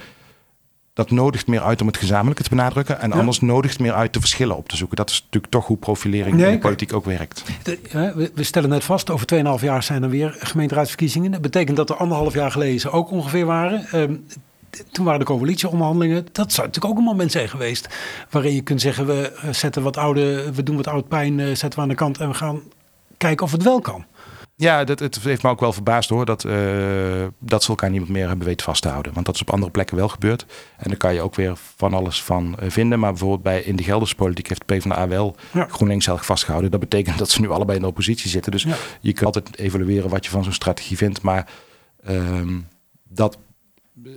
Dat 0.96 1.12
nodigt 1.12 1.48
meer 1.48 1.62
uit 1.62 1.82
om 1.82 1.88
het 1.88 1.98
gezamenlijke 1.98 2.44
te 2.44 2.50
benadrukken. 2.50 3.00
En 3.00 3.10
Ja. 3.10 3.16
anders 3.16 3.40
nodigt 3.42 3.80
meer 3.80 3.94
uit 3.94 4.14
de 4.14 4.20
verschillen 4.20 4.56
op 4.58 4.70
te 4.70 4.75
zoeken. 4.75 4.98
Dat 4.98 5.10
is 5.10 5.22
natuurlijk 5.24 5.52
toch 5.54 5.68
hoe 5.68 5.78
profilering 5.78 6.36
Nee, 6.36 6.46
in 6.46 6.52
de 6.52 6.60
politiek 6.60 6.94
ook 6.94 7.06
werkt. 7.06 7.44
De- 7.64 8.32
we, 8.36 8.44
stellen 8.44 8.70
net 8.70 8.84
vast, 8.84 9.10
over 9.10 9.25
2,5 9.28 9.62
jaar 9.62 9.84
zijn 9.84 10.04
er 10.04 10.10
weer 10.10 10.36
gemeenteraadsverkiezingen. 10.40 11.32
Dat 11.32 11.42
betekent 11.42 11.78
dat 11.78 11.90
er 11.90 11.96
anderhalf 11.96 12.34
jaar 12.34 12.52
geleden 12.52 12.80
ze 12.80 12.90
ook 12.92 13.12
ongeveer 13.12 13.46
waren. 13.46 13.86
Ehm, 13.92 14.16
toen 14.92 15.06
waren 15.06 15.20
de 15.20 15.25
coalitieonderhandelingen. 15.25 16.28
Dat 16.32 16.54
zou 16.54 16.68
natuurlijk 16.68 16.94
ook 16.94 17.00
een 17.00 17.06
moment 17.08 17.32
zijn 17.32 17.50
geweest. 17.50 17.88
Waarin 18.30 18.54
je 18.56 18.62
kunt 18.62 18.82
zeggen, 18.82 19.06
we 19.06 19.32
eh, 19.32 19.50
zetten 19.54 19.84
wat 19.84 19.98
oude, 19.98 20.52
we 20.54 20.64
doen 20.64 20.75
wat 20.75 20.88
oud 20.88 21.08
pijn, 21.08 21.40
eh, 21.40 21.46
zetten 21.46 21.72
we 21.75 21.82
aan 21.82 21.88
de 21.90 21.96
kant 21.96 22.18
en 22.18 22.28
we 22.28 22.34
gaan 22.34 22.60
kijken 23.18 23.46
of 23.46 23.52
het 23.52 23.64
wel 23.64 23.80
kan. 23.82 24.06
Ja, 24.57 24.83
dat, 24.83 25.00
het 25.00 25.19
heeft 25.19 25.43
me 25.43 25.50
ook 25.50 25.59
wel 25.59 25.74
verbaasd 25.74 26.09
hoor. 26.09 26.25
Dat, 26.25 26.43
eh, 26.43 27.25
dat 27.39 27.63
ze 27.63 27.69
elkaar 27.69 27.89
niet 27.89 28.09
meer 28.09 28.27
hebben 28.27 28.47
weten 28.47 28.65
vast 28.65 28.81
te 28.81 28.88
houden. 28.89 29.13
Want 29.13 29.25
dat 29.25 29.35
is 29.35 29.41
op 29.41 29.50
andere 29.51 29.71
plekken 29.71 29.95
wel 29.97 30.07
gebeurd. 30.07 30.45
En 30.77 30.88
daar 30.89 30.97
kan 30.97 31.13
je 31.13 31.21
ook 31.21 31.35
weer 31.35 31.53
van 31.75 31.93
alles 31.93 32.24
van 32.24 32.59
eh, 32.59 32.69
vinden. 32.69 33.00
Maar 33.00 33.09
bijvoorbeeld 33.12 33.41
bij 33.43 33.62
in 33.62 33.75
de 33.75 33.83
Gelderse 33.83 34.15
politiek 34.15 34.47
heeft 34.47 34.65
PvdA 34.65 35.07
wel 35.07 35.35
Ja. 35.53 35.67
GroenLinks 35.69 36.07
erg 36.07 36.25
vastgehouden. 36.25 36.71
Dat 36.71 36.79
betekent 36.79 37.17
dat 37.17 37.29
ze 37.29 37.41
nu 37.41 37.50
allebei 37.50 37.77
in 37.77 37.83
de 37.83 37.89
oppositie 37.89 38.29
zitten. 38.29 38.51
Dus 38.51 38.63
Ja. 38.63 38.75
je 39.01 39.13
kan 39.13 39.25
altijd 39.25 39.57
evalueren 39.57 40.09
wat 40.09 40.25
je 40.25 40.31
van 40.31 40.43
zo'n 40.43 40.53
strategie 40.53 40.97
vindt. 40.97 41.21
Maar 41.21 41.47
ehm, 42.03 42.57
dat, 43.09 43.38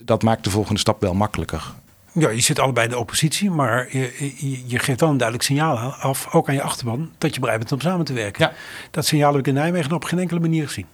dat 0.05 0.23
maakt 0.23 0.45
de 0.45 0.51
volgende 0.51 0.81
stap 0.81 1.01
wel 1.01 1.15
makkelijker. 1.15 1.73
Ja, 2.19 2.29
je 2.29 2.41
zit 2.41 2.59
allebei 2.59 2.87
in 2.87 2.93
de 2.93 2.99
oppositie, 2.99 3.51
maar 3.51 3.87
je, 3.91 4.33
je, 4.37 4.63
je 4.67 4.79
geeft 4.79 5.01
wel 5.01 5.11
een 5.11 5.17
duidelijk 5.17 5.49
signaal 5.49 5.77
af, 5.79 6.35
ook 6.35 6.49
aan 6.49 6.55
je 6.55 6.63
achterban, 6.63 7.11
dat 7.19 7.35
je 7.35 7.41
bereid 7.41 7.59
bent 7.59 7.73
om 7.73 7.81
samen 7.81 8.05
te 8.05 8.13
werken. 8.13 8.45
Ja. 8.45 8.53
Dat 8.91 9.07
signaal 9.07 9.31
heb 9.31 9.41
ik 9.41 9.47
in 9.47 9.55
Nijmegen 9.55 9.93
op 9.93 10.05
geen 10.05 10.19
enkele 10.19 10.41
manier 10.41 10.67
gezien. 10.67 10.87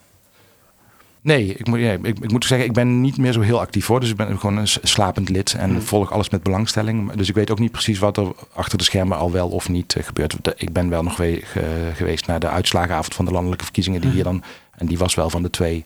Nee, 1.20 1.54
ik 1.54 1.66
moet, 1.66 1.78
nee, 1.78 1.98
ik, 2.02 2.18
ik 2.18 2.30
moet 2.30 2.44
zeggen, 2.44 2.66
ik 2.66 2.72
ben 2.72 3.00
niet 3.00 3.16
meer 3.18 3.32
zo 3.32 3.40
heel 3.40 3.60
actief 3.60 3.86
hoor. 3.86 4.00
Dus 4.00 4.10
ik 4.10 4.16
ben 4.16 4.38
gewoon 4.38 4.56
een 4.56 4.66
slapend 4.68 5.28
lid 5.28 5.54
en 5.54 5.82
volg 5.82 6.12
alles 6.12 6.30
met 6.30 6.42
belangstelling. 6.42 7.12
Dus 7.12 7.28
ik 7.28 7.34
weet 7.34 7.50
ook 7.50 7.58
niet 7.58 7.72
precies 7.72 7.98
wat 7.98 8.16
er 8.16 8.32
achter 8.54 8.78
de 8.78 8.84
schermen 8.84 9.18
al 9.18 9.32
wel 9.32 9.48
of 9.48 9.68
niet 9.68 9.94
eh, 9.96 10.04
gebeurt. 10.04 10.36
Ik 10.56 10.72
ben 10.72 10.88
wel 10.88 11.02
nog 11.02 11.16
we- 11.16 11.40
ge- 11.44 11.90
geweest 11.94 12.26
naar 12.26 12.40
de 12.40 12.48
uitslagenavond 12.48 13.14
van 13.14 13.24
de 13.24 13.30
landelijke 13.30 13.64
verkiezingen 13.64 14.00
die 14.00 14.10
hier 14.10 14.24
dan. 14.24 14.42
En 14.76 14.86
die 14.86 14.98
was 14.98 15.14
wel 15.14 15.30
van 15.30 15.42
de 15.42 15.50
twee 15.50 15.84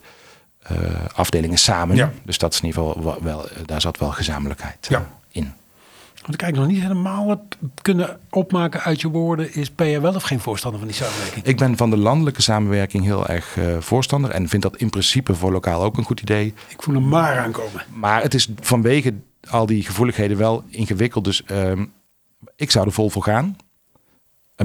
eh, 0.59 0.75
afdelingen 1.13 1.57
samen. 1.57 1.95
Ja. 1.95 2.11
Dus 2.23 2.37
dat 2.37 2.53
is 2.53 2.59
in 2.61 2.65
ieder 2.67 2.83
geval 2.83 3.03
wel, 3.03 3.17
wel, 3.21 3.49
eh, 3.49 3.57
daar 3.65 3.81
zat 3.81 3.97
wel 3.97 4.11
gezamenlijkheid 4.11 4.87
Ja. 4.89 5.09
Wat 6.25 6.41
ik 6.41 6.55
nog 6.55 6.67
niet 6.67 6.81
helemaal 6.81 7.29
heb 7.29 7.41
kunnen 7.81 8.19
opmaken 8.29 8.81
uit 8.81 9.01
je 9.01 9.09
woorden, 9.09 9.53
is 9.53 9.75
ben 9.75 9.87
je 9.87 9.99
wel 9.99 10.15
of 10.15 10.23
geen 10.23 10.39
voorstander 10.39 10.79
van 10.79 10.89
die 10.89 10.97
samenwerking? 10.97 11.45
Ik 11.45 11.57
ben 11.57 11.77
van 11.77 11.89
de 11.89 11.97
landelijke 11.97 12.41
samenwerking 12.41 13.03
heel 13.03 13.27
erg 13.27 13.57
eh, 13.57 13.77
voorstander 13.79 14.31
en 14.31 14.49
vind 14.49 14.61
dat 14.61 14.77
in 14.77 14.89
principe 14.89 15.35
voor 15.35 15.51
lokaal 15.51 15.83
ook 15.83 15.97
een 15.97 16.03
goed 16.03 16.21
idee. 16.21 16.53
Ik 16.67 16.81
voel 16.81 16.95
een 16.95 17.07
maar 17.07 17.37
aankomen. 17.37 17.83
Maar 17.93 18.21
het 18.21 18.33
is 18.33 18.49
vanwege 18.61 19.13
al 19.49 19.65
die 19.65 19.83
gevoeligheden 19.83 20.37
wel 20.37 20.63
ingewikkeld. 20.67 21.23
Dus 21.23 21.43
ehm, 21.43 21.85
ik 22.55 22.71
zou 22.71 22.85
er 22.85 22.93
vol 22.93 23.09
voor 23.09 23.23
gaan. 23.23 23.57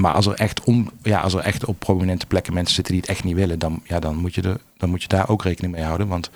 Maar 0.01 0.13
als 0.13 0.27
er, 0.27 0.35
echt 0.35 0.65
om, 0.65 0.91
ja, 1.03 1.21
als 1.21 1.35
er 1.35 1.41
echt 1.41 1.65
op 1.65 1.79
prominente 1.79 2.27
plekken 2.27 2.55
mensen 2.55 2.75
zitten 2.75 2.93
die 2.93 3.03
het 3.03 3.11
echt 3.11 3.25
niet 3.25 3.35
willen, 3.35 3.59
dan, 3.59 3.81
ja, 3.85 3.99
dan, 3.99 4.17
moet 4.17 4.35
je 4.35 4.43
er, 4.43 4.61
dan 4.77 4.91
moet 4.91 5.03
je 5.03 5.09
daar 5.09 5.29
ook 5.29 5.43
rekening 5.43 5.75
mee 5.75 5.85
houden. 5.85 6.09
Want 6.09 6.31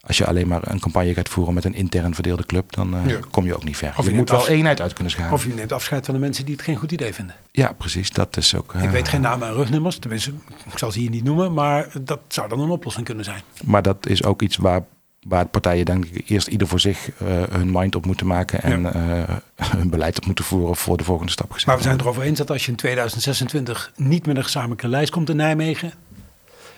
als 0.00 0.18
je 0.18 0.26
alleen 0.26 0.48
maar 0.48 0.60
een 0.62 0.80
campagne 0.80 1.14
gaat 1.14 1.28
voeren 1.28 1.54
met 1.54 1.64
een 1.64 1.74
intern 1.74 2.14
verdeelde 2.14 2.46
club, 2.46 2.72
dan 2.72 2.94
eh, 2.96 3.08
Ja. 3.08 3.18
kom 3.30 3.44
je 3.44 3.54
ook 3.54 3.64
niet 3.64 3.76
ver. 3.76 3.94
Of 3.96 4.04
je, 4.04 4.10
je 4.10 4.16
moet 4.16 4.30
wel 4.30 4.48
eenheid 4.48 4.80
uit 4.80 4.92
kunnen 4.92 5.12
scharen. 5.12 5.32
Of 5.32 5.44
je 5.44 5.54
neemt 5.54 5.72
afscheid 5.72 6.04
van 6.04 6.14
de 6.14 6.20
mensen 6.20 6.44
die 6.44 6.54
het 6.54 6.64
geen 6.64 6.76
goed 6.76 6.92
idee 6.92 7.14
vinden. 7.14 7.34
Ja, 7.52 7.72
precies. 7.72 8.10
Dat 8.10 8.36
is 8.36 8.54
ook. 8.54 8.74
eh, 8.74 8.82
Ik 8.82 8.90
weet 8.90 9.08
geen 9.08 9.20
namen 9.20 9.48
en 9.48 9.54
rugnummers, 9.54 9.98
tenminste, 9.98 10.30
ik 10.72 10.78
zal 10.78 10.90
ze 10.92 10.98
hier 10.98 11.10
niet 11.10 11.24
noemen, 11.24 11.52
maar 11.52 11.88
dat 12.02 12.20
zou 12.28 12.48
dan 12.48 12.60
een 12.60 12.70
oplossing 12.70 13.04
kunnen 13.06 13.24
zijn. 13.24 13.42
Maar 13.64 13.82
dat 13.82 14.06
is 14.06 14.24
ook 14.24 14.42
iets 14.42 14.56
waar, 14.56 14.84
waar 15.20 15.46
partijen 15.46 15.84
denk 15.84 16.04
ik 16.04 16.28
eerst 16.30 16.46
ieder 16.46 16.66
voor 16.68 16.80
zich 16.80 17.10
eh, 17.18 17.42
hun 17.50 17.70
mind 17.70 17.94
op 17.96 18.06
moeten 18.06 18.26
maken 18.26 18.62
en 18.62 18.92
eh, 18.92 19.36
hun 19.76 19.90
beleid 19.90 20.18
op 20.18 20.26
moeten 20.26 20.44
voeren 20.44 20.76
voor 20.76 20.96
de 20.96 21.04
volgende 21.04 21.32
stap 21.32 21.50
gezet. 21.50 21.66
Maar 21.66 21.76
we 21.76 21.82
zijn 21.82 21.94
het 21.94 22.02
erover 22.04 22.22
eens 22.22 22.38
dat 22.38 22.50
als 22.50 22.64
je 22.64 22.70
in 22.70 22.76
2026 22.76 23.92
niet 23.96 24.26
met 24.26 24.36
een 24.36 24.44
gezamenlijke 24.44 24.88
lijst 24.88 25.10
komt 25.12 25.28
in 25.30 25.36
Nijmegen, 25.36 25.92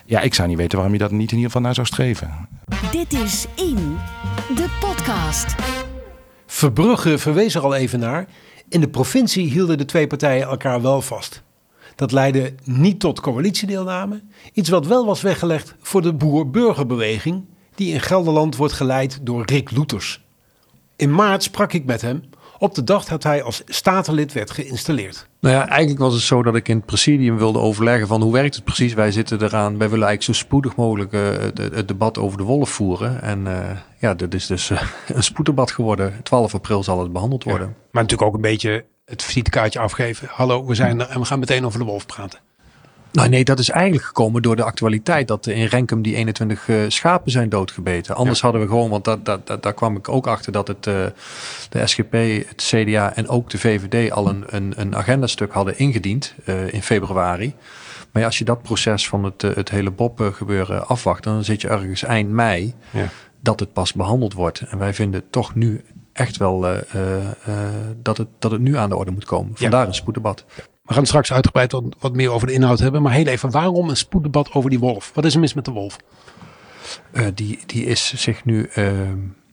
Ja, 0.05 0.19
ik 0.19 0.33
zou 0.33 0.47
niet 0.47 0.57
weten 0.57 0.77
waarom 0.77 0.93
je 0.93 0.99
dat 0.99 1.11
niet 1.11 1.31
in 1.31 1.37
ieder 1.37 1.51
geval 1.51 1.61
naar 1.61 1.73
zou 1.73 1.87
streven. 1.87 2.47
Dit 2.91 3.13
is 3.13 3.45
In, 3.55 3.97
de 4.55 4.77
podcast. 4.79 5.55
Verbrugge 6.45 7.17
verwees 7.17 7.55
er 7.55 7.61
al 7.61 7.75
even 7.75 7.99
naar. 7.99 8.27
In 8.69 8.81
de 8.81 8.89
provincie 8.89 9.49
hielden 9.49 9.77
de 9.77 9.85
twee 9.85 10.07
partijen 10.07 10.47
elkaar 10.47 10.81
wel 10.81 11.01
vast. 11.01 11.43
Dat 11.95 12.11
leidde 12.11 12.53
niet 12.63 12.99
tot 12.99 13.19
coalitiedeelname, 13.19 14.21
iets 14.53 14.69
wat 14.69 14.87
wel 14.87 15.05
was 15.05 15.21
weggelegd 15.21 15.75
voor 15.81 16.01
de 16.01 16.13
boer-burgerbeweging, 16.13 17.45
die 17.75 17.93
in 17.93 18.01
Gelderland 18.01 18.55
wordt 18.55 18.73
geleid 18.73 19.19
door 19.21 19.45
Rick 19.45 19.71
Loeters. 19.71 20.23
In 20.95 21.15
maart 21.15 21.43
sprak 21.43 21.73
ik 21.73 21.85
met 21.85 22.01
hem 22.01 22.23
op 22.63 22.75
de 22.75 22.83
dag 22.83 23.05
dat 23.05 23.23
hij 23.23 23.43
als 23.43 23.61
statenlid 23.65 24.33
werd 24.33 24.51
geïnstalleerd. 24.51 25.27
Nou 25.39 25.55
ja, 25.55 25.67
eigenlijk 25.67 25.99
was 25.99 26.13
het 26.13 26.21
zo 26.21 26.43
dat 26.43 26.55
ik 26.55 26.67
in 26.67 26.75
het 26.75 26.85
presidium 26.85 27.37
wilde 27.37 27.59
overleggen 27.59 28.07
van 28.07 28.21
hoe 28.21 28.33
werkt 28.33 28.55
het 28.55 28.63
precies. 28.63 28.93
Wij 28.93 29.11
zitten 29.11 29.41
eraan, 29.41 29.77
wij 29.77 29.89
willen 29.89 30.07
eigenlijk 30.07 30.37
zo 30.37 30.45
spoedig 30.45 30.75
mogelijk 30.75 31.13
eh, 31.13 31.21
het, 31.29 31.57
het 31.57 31.87
debat 31.87 32.17
over 32.17 32.37
de 32.37 32.43
wolf 32.43 32.69
voeren. 32.69 33.21
En 33.21 33.47
eh, 33.47 33.77
ja, 33.99 34.13
dit 34.13 34.33
is 34.33 34.47
dus 34.47 34.69
eh, 34.69 34.81
een 35.07 35.23
spoeddebat 35.23 35.71
geworden. 35.71 36.19
12 36.23 36.53
april 36.53 36.83
zal 36.83 36.99
het 36.99 37.13
behandeld 37.13 37.43
worden. 37.43 37.67
Maar 37.67 38.01
natuurlijk 38.01 38.29
ook 38.29 38.35
een 38.35 38.41
beetje 38.41 38.85
het 39.05 39.23
visitekaartje 39.23 39.79
afgeven. 39.79 40.27
Hallo, 40.31 40.65
we 40.65 40.75
zijn 40.75 40.99
er 40.99 41.09
en 41.09 41.19
we 41.19 41.25
gaan 41.25 41.39
meteen 41.39 41.65
over 41.65 41.79
de 41.79 41.85
wolf 41.85 42.05
praten. 42.05 42.39
Nou 43.13 43.29
nee, 43.29 43.43
dat 43.43 43.59
is 43.59 43.69
eigenlijk 43.69 44.05
gekomen 44.05 44.41
door 44.41 44.55
de 44.55 44.63
actualiteit 44.63 45.27
dat 45.27 45.47
in 45.47 45.65
Renkum 45.65 46.01
die 46.01 46.15
21 46.15 46.69
eh, 46.69 46.77
schapen 46.87 47.31
zijn 47.31 47.49
doodgebeten. 47.49 48.15
Anders 48.15 48.41
hadden 48.41 48.61
we 48.61 48.67
gewoon, 48.67 48.89
want 48.89 49.05
dat, 49.05 49.25
dat, 49.25 49.47
dat, 49.47 49.63
daar 49.63 49.73
kwam 49.73 49.95
ik 49.95 50.09
ook 50.09 50.27
achter 50.27 50.51
dat 50.51 50.67
het, 50.67 50.87
eh, 50.87 51.05
de 51.69 51.87
SGP, 51.87 52.11
het 52.47 52.63
CDA 52.63 53.15
en 53.15 53.27
ook 53.27 53.49
de 53.49 53.57
VVD 53.57 54.11
al 54.11 54.27
een, 54.27 54.43
een, 54.47 54.73
een 54.75 54.95
agendastuk 54.95 55.53
hadden 55.53 55.77
ingediend 55.77 56.33
eh, 56.45 56.73
in 56.73 56.83
februari. 56.83 57.55
Maar 58.11 58.21
ja, 58.21 58.27
als 58.27 58.37
je 58.37 58.45
dat 58.45 58.61
proces 58.61 59.07
van 59.07 59.23
het, 59.23 59.41
het 59.41 59.69
hele 59.69 59.91
Bob 59.91 60.29
gebeuren 60.33 60.87
afwacht, 60.87 61.23
dan 61.23 61.43
zit 61.43 61.61
je 61.61 61.67
ergens 61.67 62.03
eind 62.03 62.29
mei 62.29 62.73
Ja. 62.91 63.09
dat 63.39 63.59
het 63.59 63.73
pas 63.73 63.93
behandeld 63.93 64.33
wordt. 64.33 64.59
En 64.59 64.77
wij 64.77 64.93
vinden 64.93 65.23
toch 65.29 65.55
nu 65.55 65.83
echt 66.13 66.37
wel 66.37 66.59
dat, 68.01 68.17
het, 68.17 68.27
dat 68.39 68.51
het 68.51 68.61
nu 68.61 68.77
aan 68.77 68.89
de 68.89 68.95
orde 68.95 69.11
moet 69.11 69.25
komen. 69.25 69.51
Vandaar 69.55 69.87
een 69.87 69.93
spoeddebat. 69.93 70.45
We 70.93 70.99
gaan 70.99 71.07
straks 71.07 71.33
uitgebreid 71.33 71.71
wat, 71.99 72.13
meer 72.13 72.31
over 72.31 72.47
de 72.47 72.53
inhoud 72.53 72.79
hebben. 72.79 73.01
Maar 73.01 73.13
heel 73.13 73.25
even, 73.25 73.51
waarom 73.51 73.89
een 73.89 73.97
spoeddebat 73.97 74.51
over 74.53 74.69
die 74.69 74.79
wolf? 74.79 75.11
Wat 75.13 75.25
is 75.25 75.33
er 75.33 75.39
mis 75.39 75.53
met 75.53 75.65
de 75.65 75.71
wolf? 75.71 75.97
Eh, 77.11 77.25
die, 77.33 77.59
die 77.65 77.85
is 77.85 78.13
zich 78.13 78.45
nu 78.45 78.69
eh, 78.73 78.87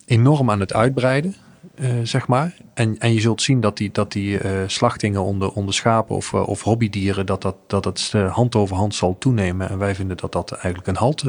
enorm 0.07 0.51
aan 0.51 0.61
het 0.61 0.73
uitbreiden, 0.73 1.35
eh, 1.75 1.91
zeg 2.03 2.27
maar. 2.29 2.57
En, 2.75 2.99
en 2.99 3.13
je 3.13 3.21
zult 3.21 3.43
zien 3.43 3.61
dat 3.61 3.77
die, 3.77 3.91
dat 3.93 4.13
die 4.13 4.39
eh, 4.39 4.53
slachtingen 4.67 5.23
onder, 5.23 5.53
onder 5.53 5.75
schapen 5.75 6.17
of, 6.17 6.35
of 6.35 6.63
hobbydieren, 6.63 7.27
dat 7.27 7.43
dat, 7.43 7.57
dat 7.67 7.85
het 7.85 8.13
hand 8.13 8.55
over 8.55 8.77
hand 8.77 8.95
zal 8.95 9.17
toenemen. 9.19 9.69
En 9.69 9.79
wij 9.79 9.95
vinden 9.95 10.17
dat 10.17 10.33
dat 10.33 10.53
eigenlijk 10.53 10.87
een 10.87 10.97
halt 10.97 11.25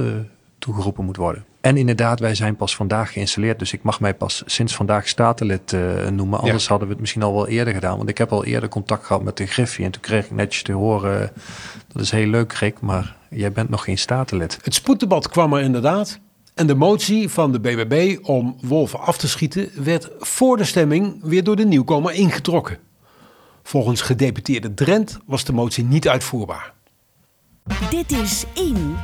toegeroepen 0.59 1.05
moet 1.05 1.17
worden. 1.17 1.45
En 1.61 1.77
inderdaad, 1.77 2.19
wij 2.19 2.35
zijn 2.35 2.55
pas 2.55 2.75
vandaag 2.75 3.11
geïnstalleerd. 3.11 3.59
Dus 3.59 3.73
ik 3.73 3.83
mag 3.83 3.99
mij 3.99 4.13
pas 4.13 4.43
sinds 4.45 4.75
vandaag 4.75 5.07
statenlid 5.07 5.73
eh, 5.73 6.07
noemen. 6.07 6.39
Anders 6.39 6.67
hadden 6.67 6.87
we 6.87 6.93
het 6.93 7.01
misschien 7.01 7.23
al 7.23 7.33
wel 7.33 7.47
eerder 7.47 7.73
gedaan. 7.73 7.97
Want 7.97 8.09
ik 8.09 8.17
heb 8.17 8.31
al 8.31 8.45
eerder 8.45 8.69
contact 8.69 9.05
gehad 9.05 9.23
met 9.23 9.37
de 9.37 9.45
Griffie. 9.45 9.85
En 9.85 9.91
toen 9.91 10.01
kreeg 10.01 10.25
ik 10.25 10.31
netjes 10.31 10.63
te 10.63 10.71
horen, 10.71 11.21
eh, 11.21 11.29
dat 11.87 12.01
is 12.01 12.11
heel 12.11 12.27
leuk 12.27 12.53
Rick, 12.53 12.79
maar 12.79 13.15
jij 13.29 13.51
bent 13.51 13.69
nog 13.69 13.83
geen 13.83 13.97
statenlid. 13.97 14.59
Het 14.61 14.73
spoeddebat 14.73 15.29
kwam 15.29 15.53
er 15.53 15.61
inderdaad. 15.61 16.19
En 16.53 16.67
de 16.67 16.75
motie 16.75 17.29
van 17.29 17.51
de 17.51 17.59
BBB 17.59 18.17
om 18.21 18.57
wolven 18.61 18.99
af 18.99 19.17
te 19.17 19.27
schieten 19.27 19.69
werd 19.83 20.09
voor 20.19 20.57
de 20.57 20.63
stemming 20.63 21.19
weer 21.23 21.43
door 21.43 21.55
de 21.55 21.65
nieuwkomer 21.65 22.13
ingetrokken. 22.13 22.77
Volgens 23.63 24.01
gedeputeerde 24.01 24.73
Drent 24.73 25.17
was 25.25 25.43
de 25.43 25.53
motie 25.53 25.83
niet 25.83 26.07
uitvoerbaar. 26.07 26.73
Dit 27.89 28.11
is 28.11 28.45
In, 28.53 28.95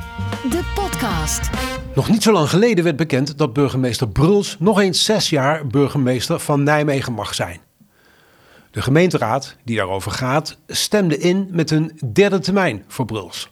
de 0.50 0.72
podcast. 0.76 1.50
Nog 1.96 2.10
niet 2.10 2.24
zo 2.24 2.32
lang 2.32 2.50
geleden 2.50 2.84
werd 2.84 2.96
bekend 2.96 3.38
dat 3.38 3.54
burgemeester 3.54 4.10
Bruls 4.10 4.56
nog 4.60 4.80
eens 4.80 5.04
zes 5.04 5.30
jaar 5.30 5.68
burgemeester 5.68 6.40
van 6.40 6.64
Nijmegen 6.64 7.14
mag 7.14 7.36
zijn. 7.36 7.60
De 8.72 8.82
gemeenteraad, 8.82 9.56
die 9.64 9.76
daarover 9.76 10.12
gaat, 10.12 10.58
stemde 10.68 11.18
in 11.18 11.48
met 11.52 11.72
een 11.72 12.00
derde 12.14 12.40
termijn 12.40 12.84
voor 12.88 13.06
Bruls. 13.06 13.52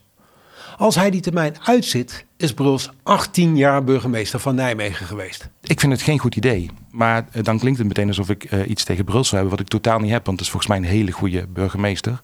Als 0.76 0.94
hij 0.94 1.10
die 1.10 1.20
termijn 1.20 1.54
uitzit, 1.64 2.24
is 2.36 2.54
Bruls 2.54 2.90
18 3.02 3.56
jaar 3.56 3.84
burgemeester 3.84 4.40
van 4.40 4.54
Nijmegen 4.54 5.06
geweest. 5.06 5.48
Ik 5.62 5.80
vind 5.80 5.92
het 5.92 6.02
geen 6.02 6.18
goed 6.18 6.36
idee. 6.36 6.70
Maar 6.90 7.28
eh, 7.32 7.42
dan 7.42 7.58
klinkt 7.58 7.78
het 7.78 7.88
meteen 7.88 8.08
alsof 8.08 8.30
ik 8.30 8.44
eh, 8.44 8.68
iets 8.68 8.84
tegen 8.84 9.04
Bruls 9.04 9.28
zou 9.28 9.40
hebben, 9.40 9.58
wat 9.58 9.66
ik 9.66 9.80
totaal 9.80 9.98
niet 9.98 10.10
heb. 10.10 10.26
Want 10.26 10.38
het 10.38 10.46
is 10.46 10.52
volgens 10.52 10.72
mij 10.72 10.80
een 10.80 10.96
hele 10.96 11.12
goede 11.12 11.46
burgemeester. 11.46 12.22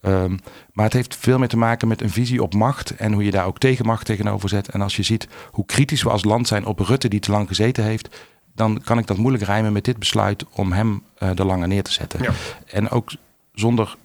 Ehm, 0.00 0.36
maar 0.72 0.84
het 0.84 0.94
heeft 0.94 1.16
veel 1.16 1.38
meer 1.38 1.48
te 1.48 1.56
maken 1.56 1.88
met 1.88 2.02
een 2.02 2.10
visie 2.10 2.42
op 2.42 2.54
macht 2.54 2.90
en 2.96 3.12
hoe 3.12 3.24
je 3.24 3.30
daar 3.30 3.46
ook 3.46 3.58
tegenmacht 3.58 4.06
tegenover 4.06 4.48
zet. 4.48 4.68
En 4.68 4.80
als 4.80 4.96
je 4.96 5.02
ziet 5.02 5.28
hoe 5.50 5.66
kritisch 5.66 6.02
we 6.02 6.10
als 6.10 6.24
land 6.24 6.48
zijn 6.48 6.66
op 6.66 6.78
Rutte, 6.78 7.08
die 7.08 7.20
te 7.20 7.30
lang 7.30 7.48
gezeten 7.48 7.84
heeft, 7.84 8.16
dan 8.54 8.80
kan 8.84 8.98
ik 8.98 9.06
dat 9.06 9.16
moeilijk 9.16 9.44
rijmen 9.44 9.72
met 9.72 9.84
dit 9.84 9.98
besluit 9.98 10.44
om 10.52 10.72
hem 10.72 11.02
uh, 11.22 11.38
er 11.38 11.46
langer 11.46 11.68
neer 11.68 11.82
te 11.82 11.92
zetten. 11.92 12.22
Ja. 12.22 12.32
En 12.66 12.90
ook 12.90 13.12
zonder 13.52 13.96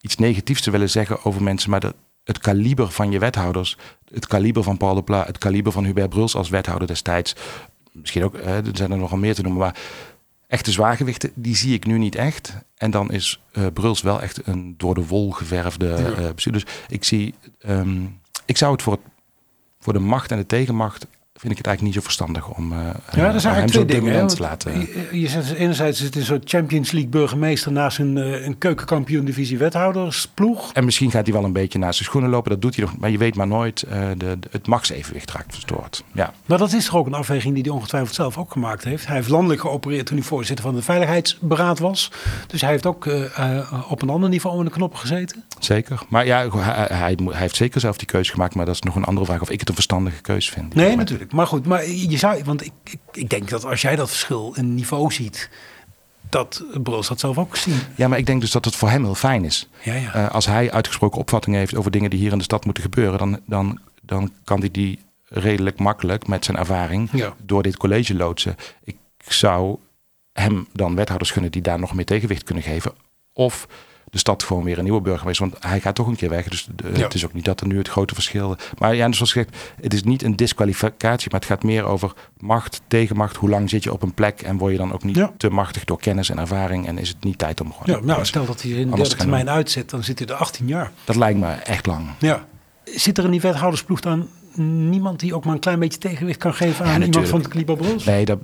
iets 0.00 0.16
negatiefs 0.16 0.62
te 0.62 0.70
willen 0.70 0.90
zeggen 0.90 1.24
over 1.24 1.42
mensen, 1.42 1.70
maar 1.70 1.80
de, 1.80 1.94
het 2.24 2.38
kaliber 2.38 2.90
van 2.90 3.10
je 3.10 3.18
wethouders, 3.18 3.76
het 4.12 4.26
kaliber 4.26 4.62
van 4.62 4.76
Paul 4.76 4.94
de 4.94 5.02
Pla, 5.02 5.24
het 5.24 5.38
kaliber 5.38 5.72
van 5.72 5.84
Hubert 5.84 6.08
Bruls 6.08 6.34
als 6.34 6.48
wethouder 6.48 6.86
destijds, 6.86 7.34
misschien 7.92 8.24
ook, 8.24 8.34
er 8.34 8.62
zijn 8.72 8.90
er 8.90 8.98
nogal 8.98 9.18
meer 9.18 9.34
te 9.34 9.42
noemen, 9.42 9.60
maar 9.60 9.76
echte 10.52 10.72
zwaargewichten, 10.72 11.30
die 11.34 11.56
zie 11.56 11.74
ik 11.74 11.86
nu 11.86 11.98
niet 11.98 12.14
echt. 12.14 12.54
En 12.76 12.90
dan 12.90 13.10
is 13.10 13.40
uh, 13.52 13.66
Bruls 13.72 14.02
wel 14.02 14.22
echt 14.22 14.46
een 14.46 14.74
door 14.76 14.94
de 14.94 15.06
wol 15.06 15.30
geverfde 15.30 16.14
uh, 16.18 16.32
bestuur. 16.34 16.52
Dus 16.52 16.66
ik 16.88 17.04
zie, 17.04 17.34
um, 17.66 18.20
ik 18.44 18.56
zou 18.56 18.72
het 18.72 18.82
voor, 18.82 18.92
het 18.92 19.02
voor 19.80 19.92
de 19.92 19.98
macht 19.98 20.30
en 20.30 20.36
de 20.36 20.46
tegenmacht 20.46 21.06
vind 21.42 21.52
ik 21.52 21.58
het 21.58 21.66
eigenlijk 21.66 21.82
niet 21.82 21.94
zo 21.94 22.00
verstandig 22.00 22.48
om, 22.48 22.72
uh, 22.72 22.78
ja, 23.12 23.32
dat 23.32 23.40
zijn 23.40 23.54
hem 23.54 23.66
twee 23.66 23.80
zo 23.80 23.86
dingen. 23.86 24.14
hè, 24.14 24.28
te 24.28 24.40
laten. 24.40 24.80
Je, 24.80 25.20
je 25.20 25.28
zegt 25.28 25.52
enerzijds 25.52 25.98
is 25.98 26.06
het 26.06 26.16
een 26.16 26.24
soort 26.24 26.48
Champions 26.48 26.90
League 26.90 27.10
burgemeester 27.10 27.72
naast 27.72 27.98
een, 27.98 28.16
uh, 28.16 28.46
een 28.46 28.58
keukenkampioen 28.58 29.24
divisie 29.24 29.58
wethoudersploeg. 29.58 30.72
En 30.72 30.84
misschien 30.84 31.10
gaat 31.10 31.24
hij 31.24 31.34
wel 31.34 31.44
een 31.44 31.52
beetje 31.52 31.78
naast 31.78 31.94
zijn 31.94 32.08
schoenen 32.08 32.30
lopen. 32.30 32.50
Dat 32.50 32.62
doet 32.62 32.76
hij 32.76 32.84
nog, 32.84 32.96
maar 32.98 33.10
je 33.10 33.18
weet 33.18 33.34
maar 33.34 33.46
nooit. 33.46 33.84
Uh, 33.86 33.92
de, 34.16 34.16
de, 34.16 34.48
het 34.50 34.66
machtsevenwicht 34.66 35.30
raakt 35.30 35.54
verstoord. 35.54 36.04
Ja. 36.12 36.32
Maar 36.46 36.58
dat 36.58 36.72
is 36.72 36.84
toch 36.84 36.96
ook 36.96 37.06
een 37.06 37.14
afweging 37.14 37.54
die 37.54 37.62
hij 37.62 37.72
ongetwijfeld 37.72 38.14
zelf 38.14 38.38
ook 38.38 38.52
gemaakt 38.52 38.84
heeft. 38.84 39.06
Hij 39.06 39.16
heeft 39.16 39.28
landelijk 39.28 39.60
geopereerd 39.60 40.06
toen 40.06 40.16
hij 40.16 40.26
voorzitter 40.26 40.64
van 40.64 40.74
de 40.74 40.82
Veiligheidsberaad 40.82 41.78
was. 41.78 42.10
Dus 42.46 42.60
hij 42.60 42.70
heeft 42.70 42.86
ook 42.86 43.06
uh, 43.06 43.72
op 43.88 44.02
een 44.02 44.10
ander 44.10 44.28
niveau 44.28 44.58
aan 44.58 44.64
de 44.64 44.70
knoppen 44.70 44.98
gezeten. 44.98 45.44
Zeker. 45.64 46.02
Maar 46.08 46.26
ja, 46.26 46.48
hij, 46.50 46.86
hij, 46.96 47.18
hij, 47.24 47.38
heeft 47.38 47.56
zeker 47.56 47.80
zelf 47.80 47.96
die 47.96 48.06
keuze 48.06 48.30
gemaakt. 48.30 48.54
Maar 48.54 48.66
dat 48.66 48.74
is 48.74 48.80
nog 48.80 48.96
een 48.96 49.04
andere 49.04 49.26
vraag 49.26 49.40
of 49.40 49.50
ik 49.50 49.60
het 49.60 49.68
een 49.68 49.74
verstandige 49.74 50.20
keuze 50.20 50.52
vind. 50.52 50.74
Nee, 50.74 50.96
natuurlijk. 50.96 51.32
Maar 51.32 51.46
goed, 51.46 51.66
maar 51.66 51.86
je 51.86 52.18
zou, 52.18 52.44
want 52.44 52.64
ik, 52.64 52.72
ik, 52.84 52.98
ik, 53.12 53.30
denk 53.30 53.50
dat 53.50 53.64
als 53.64 53.82
jij 53.82 53.96
dat 53.96 54.08
verschil 54.08 54.52
in 54.56 54.74
niveau 54.74 55.12
ziet, 55.12 55.50
dat 56.28 56.64
Bruls 56.82 57.08
dat 57.08 57.20
zelf 57.20 57.38
ook 57.38 57.56
zien. 57.56 57.80
Ja, 57.96 58.08
maar 58.08 58.18
ik 58.18 58.26
denk 58.26 58.40
dus 58.40 58.50
dat 58.50 58.64
het 58.64 58.76
voor 58.76 58.88
hem 58.88 59.04
heel 59.04 59.14
fijn 59.14 59.44
is. 59.44 59.68
Ja, 59.82 59.94
ja. 59.94 60.16
Uh, 60.16 60.30
als 60.30 60.46
hij 60.46 60.72
uitgesproken 60.72 61.18
opvattingen 61.18 61.58
heeft 61.58 61.74
over 61.74 61.90
dingen 61.90 62.10
die 62.10 62.18
hier 62.18 62.32
in 62.32 62.38
de 62.38 62.44
stad 62.44 62.64
moeten 62.64 62.82
gebeuren, 62.82 63.18
dan, 63.18 63.40
dan, 63.46 63.78
dan 64.02 64.32
kan 64.44 64.60
hij 64.60 64.70
die 64.70 64.98
redelijk 65.28 65.78
makkelijk 65.78 66.26
met 66.26 66.44
zijn 66.44 66.56
ervaring 66.56 67.08
ja. 67.12 67.34
door 67.42 67.62
dit 67.62 67.76
college 67.76 68.14
loodsen. 68.14 68.56
Ik 68.84 68.96
zou 69.26 69.76
hem 70.32 70.66
dan 70.72 70.94
wethouders 70.94 71.30
gunnen 71.30 71.50
die 71.50 71.62
daar 71.62 71.78
nog 71.78 71.94
meer 71.94 72.04
tegenwicht 72.04 72.42
kunnen 72.42 72.64
geven. 72.64 72.92
Of 73.32 73.66
de 74.12 74.18
stad 74.18 74.42
gewoon 74.42 74.64
weer 74.64 74.78
een 74.78 74.84
nieuwe 74.84 75.00
burgemeester. 75.00 75.48
Want 75.48 75.64
hij 75.64 75.80
gaat 75.80 75.94
toch 75.94 76.06
een 76.06 76.16
keer 76.16 76.28
weg. 76.28 76.48
Dus 76.48 76.68
de, 76.74 76.90
ja. 76.94 77.02
het 77.02 77.14
is 77.14 77.24
ook 77.24 77.32
niet 77.32 77.44
dat 77.44 77.60
er 77.60 77.66
nu 77.66 77.78
het 77.78 77.88
grote 77.88 78.14
verschil... 78.14 78.56
Maar 78.78 78.94
ja, 78.94 79.12
zoals 79.12 79.32
gezegd, 79.32 79.56
het 79.80 79.94
is 79.94 80.02
niet 80.02 80.22
een 80.22 80.36
disqualificatie. 80.36 81.30
Maar 81.30 81.40
het 81.40 81.48
gaat 81.48 81.62
meer 81.62 81.84
over 81.84 82.12
macht, 82.38 82.80
tegenmacht. 82.86 83.36
Hoe 83.36 83.48
lang 83.48 83.70
zit 83.70 83.82
je 83.82 83.92
op 83.92 84.02
een 84.02 84.14
plek? 84.14 84.42
En 84.42 84.56
word 84.56 84.72
je 84.72 84.78
dan 84.78 84.92
ook 84.92 85.04
niet 85.04 85.16
ja. 85.16 85.32
te 85.36 85.50
machtig 85.50 85.84
door 85.84 85.98
kennis 85.98 86.30
en 86.30 86.38
ervaring? 86.38 86.86
En 86.86 86.98
is 86.98 87.08
het 87.08 87.24
niet 87.24 87.38
tijd 87.38 87.60
om 87.60 87.72
gewoon... 87.72 88.00
Ja, 88.00 88.06
nou, 88.06 88.24
stel 88.24 88.46
dat 88.46 88.62
hij 88.62 88.70
in 88.70 88.90
de 88.90 88.96
derde 88.96 89.16
termijn 89.16 89.50
uitzet, 89.50 89.90
dan 89.90 90.04
zit 90.04 90.18
hij 90.18 90.28
er 90.28 90.34
18 90.34 90.66
jaar. 90.66 90.92
Dat 91.04 91.16
lijkt 91.16 91.38
me 91.38 91.50
echt 91.50 91.86
lang. 91.86 92.08
Ja. 92.18 92.46
Zit 92.84 93.18
er 93.18 93.24
in 93.24 93.30
die 93.30 93.40
wethoudersploeg 93.40 94.00
dan 94.00 94.28
niemand 94.56 95.20
die 95.20 95.34
ook 95.34 95.44
maar 95.44 95.54
een 95.54 95.60
klein 95.60 95.78
beetje 95.78 95.98
tegenwicht 95.98 96.38
kan 96.38 96.54
geven 96.54 96.84
aan 96.84 97.00
ja, 97.00 97.06
iemand 97.06 97.28
van 97.28 97.38
het 97.38 97.48
Kaliber 97.48 97.76
Bruls? 97.76 98.04
Nee, 98.04 98.24
dat, 98.24 98.38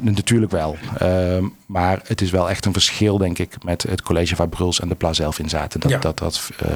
natuurlijk 0.00 0.52
wel. 0.52 0.76
Uh, 1.02 1.38
maar 1.66 2.00
het 2.04 2.20
is 2.20 2.30
wel 2.30 2.50
echt 2.50 2.64
een 2.64 2.72
verschil, 2.72 3.18
denk 3.18 3.38
ik, 3.38 3.64
met 3.64 3.82
het 3.82 4.02
college 4.02 4.36
waar 4.36 4.48
Bruls 4.48 4.80
en 4.80 4.88
de 4.88 4.94
Pla 4.94 5.12
zelf 5.12 5.38
in 5.38 5.48
zaten. 5.48 5.80
Dat, 5.80 5.90
ja. 5.90 5.98
dat, 5.98 6.18
dat, 6.18 6.50
uh, 6.62 6.68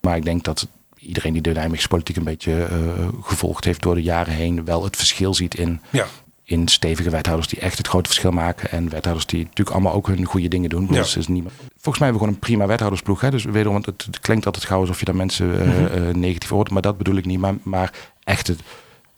maar 0.00 0.16
ik 0.16 0.24
denk 0.24 0.44
dat 0.44 0.68
iedereen 0.96 1.32
die 1.32 1.42
de 1.42 1.52
Nijmeegse 1.52 1.88
politiek 1.88 2.16
een 2.16 2.24
beetje 2.24 2.68
uh, 2.72 3.08
gevolgd 3.22 3.64
heeft 3.64 3.82
door 3.82 3.94
de 3.94 4.02
jaren 4.02 4.34
heen, 4.34 4.64
wel 4.64 4.84
het 4.84 4.96
verschil 4.96 5.34
ziet 5.34 5.54
in, 5.54 5.80
ja. 5.90 6.06
In 6.48 6.68
stevige 6.68 7.10
wethouders 7.10 7.48
die 7.48 7.60
echt 7.60 7.78
het 7.78 7.88
grote 7.88 8.08
verschil 8.08 8.30
maken. 8.30 8.70
En 8.70 8.88
wethouders 8.88 9.26
die 9.26 9.42
natuurlijk 9.44 9.70
allemaal 9.76 9.92
ook 9.92 10.06
hun 10.06 10.24
goede 10.24 10.48
dingen 10.48 10.70
doen. 10.70 10.88
Ja. 10.90 11.00
is 11.00 11.14
niet, 11.28 11.44
volgens 11.46 11.98
mij 11.98 12.08
hebben 12.08 12.12
we 12.12 12.18
gewoon 12.18 12.28
een 12.28 12.38
prima 12.38 12.66
wethoudersploeg. 12.66 13.20
Hè? 13.20 13.30
Dus 13.30 13.44
wederom, 13.44 13.72
want 13.72 13.86
het, 13.86 14.04
het 14.06 14.20
klinkt 14.20 14.46
altijd 14.46 14.64
gauw 14.64 14.80
alsof 14.80 14.98
je 14.98 15.04
daar 15.04 15.16
mensen 15.16 15.46
Mhm. 15.48 16.18
negatief 16.18 16.48
hoort. 16.48 16.70
Maar 16.70 16.82
dat 16.82 16.98
bedoel 16.98 17.16
ik 17.16 17.24
niet. 17.26 17.38
Maar, 17.38 17.54
maar 17.62 17.92
echt 18.24 18.46
het 18.46 18.60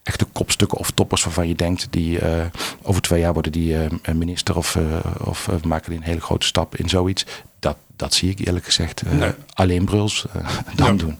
echte 0.02 0.24
kopstukken 0.24 0.78
of 0.78 0.90
toppers 0.90 1.24
waarvan 1.24 1.48
je 1.48 1.54
denkt 1.54 1.86
die 1.90 2.20
uh, 2.22 2.44
over 2.82 3.02
twee 3.02 3.20
jaar 3.20 3.32
worden 3.32 3.52
die 3.52 3.72
uh, 3.74 3.86
minister 4.14 4.56
of, 4.56 4.78
of 5.24 5.48
maken 5.64 5.90
die 5.90 5.98
een 5.98 6.04
hele 6.06 6.20
grote 6.20 6.46
stap 6.46 6.76
in 6.76 6.88
zoiets. 6.88 7.26
Dat, 7.58 7.76
dat 7.96 8.14
zie 8.14 8.30
ik 8.30 8.46
eerlijk 8.46 8.64
gezegd 8.64 9.02
Nee. 9.12 9.30
alleen 9.54 9.84
Bruls 9.84 10.26
dan 10.74 10.86
Ja. 10.86 10.92
doen. 10.92 11.18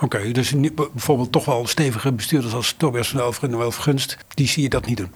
Oké, 0.00 0.30
dus 0.32 0.52
niet- 0.52 0.74
bijvoorbeeld 0.74 1.32
toch 1.32 1.44
wel 1.44 1.66
stevige 1.66 2.12
bestuurders 2.12 2.54
als 2.54 2.74
Tobias 2.76 3.08
van 3.08 3.20
Elver 3.20 3.44
en 3.44 3.50
Noël 3.50 3.70
Vergunst, 3.72 4.16
die 4.34 4.48
zie 4.48 4.62
je 4.62 4.68
dat 4.68 4.86
niet 4.86 4.96
doen. 4.96 5.10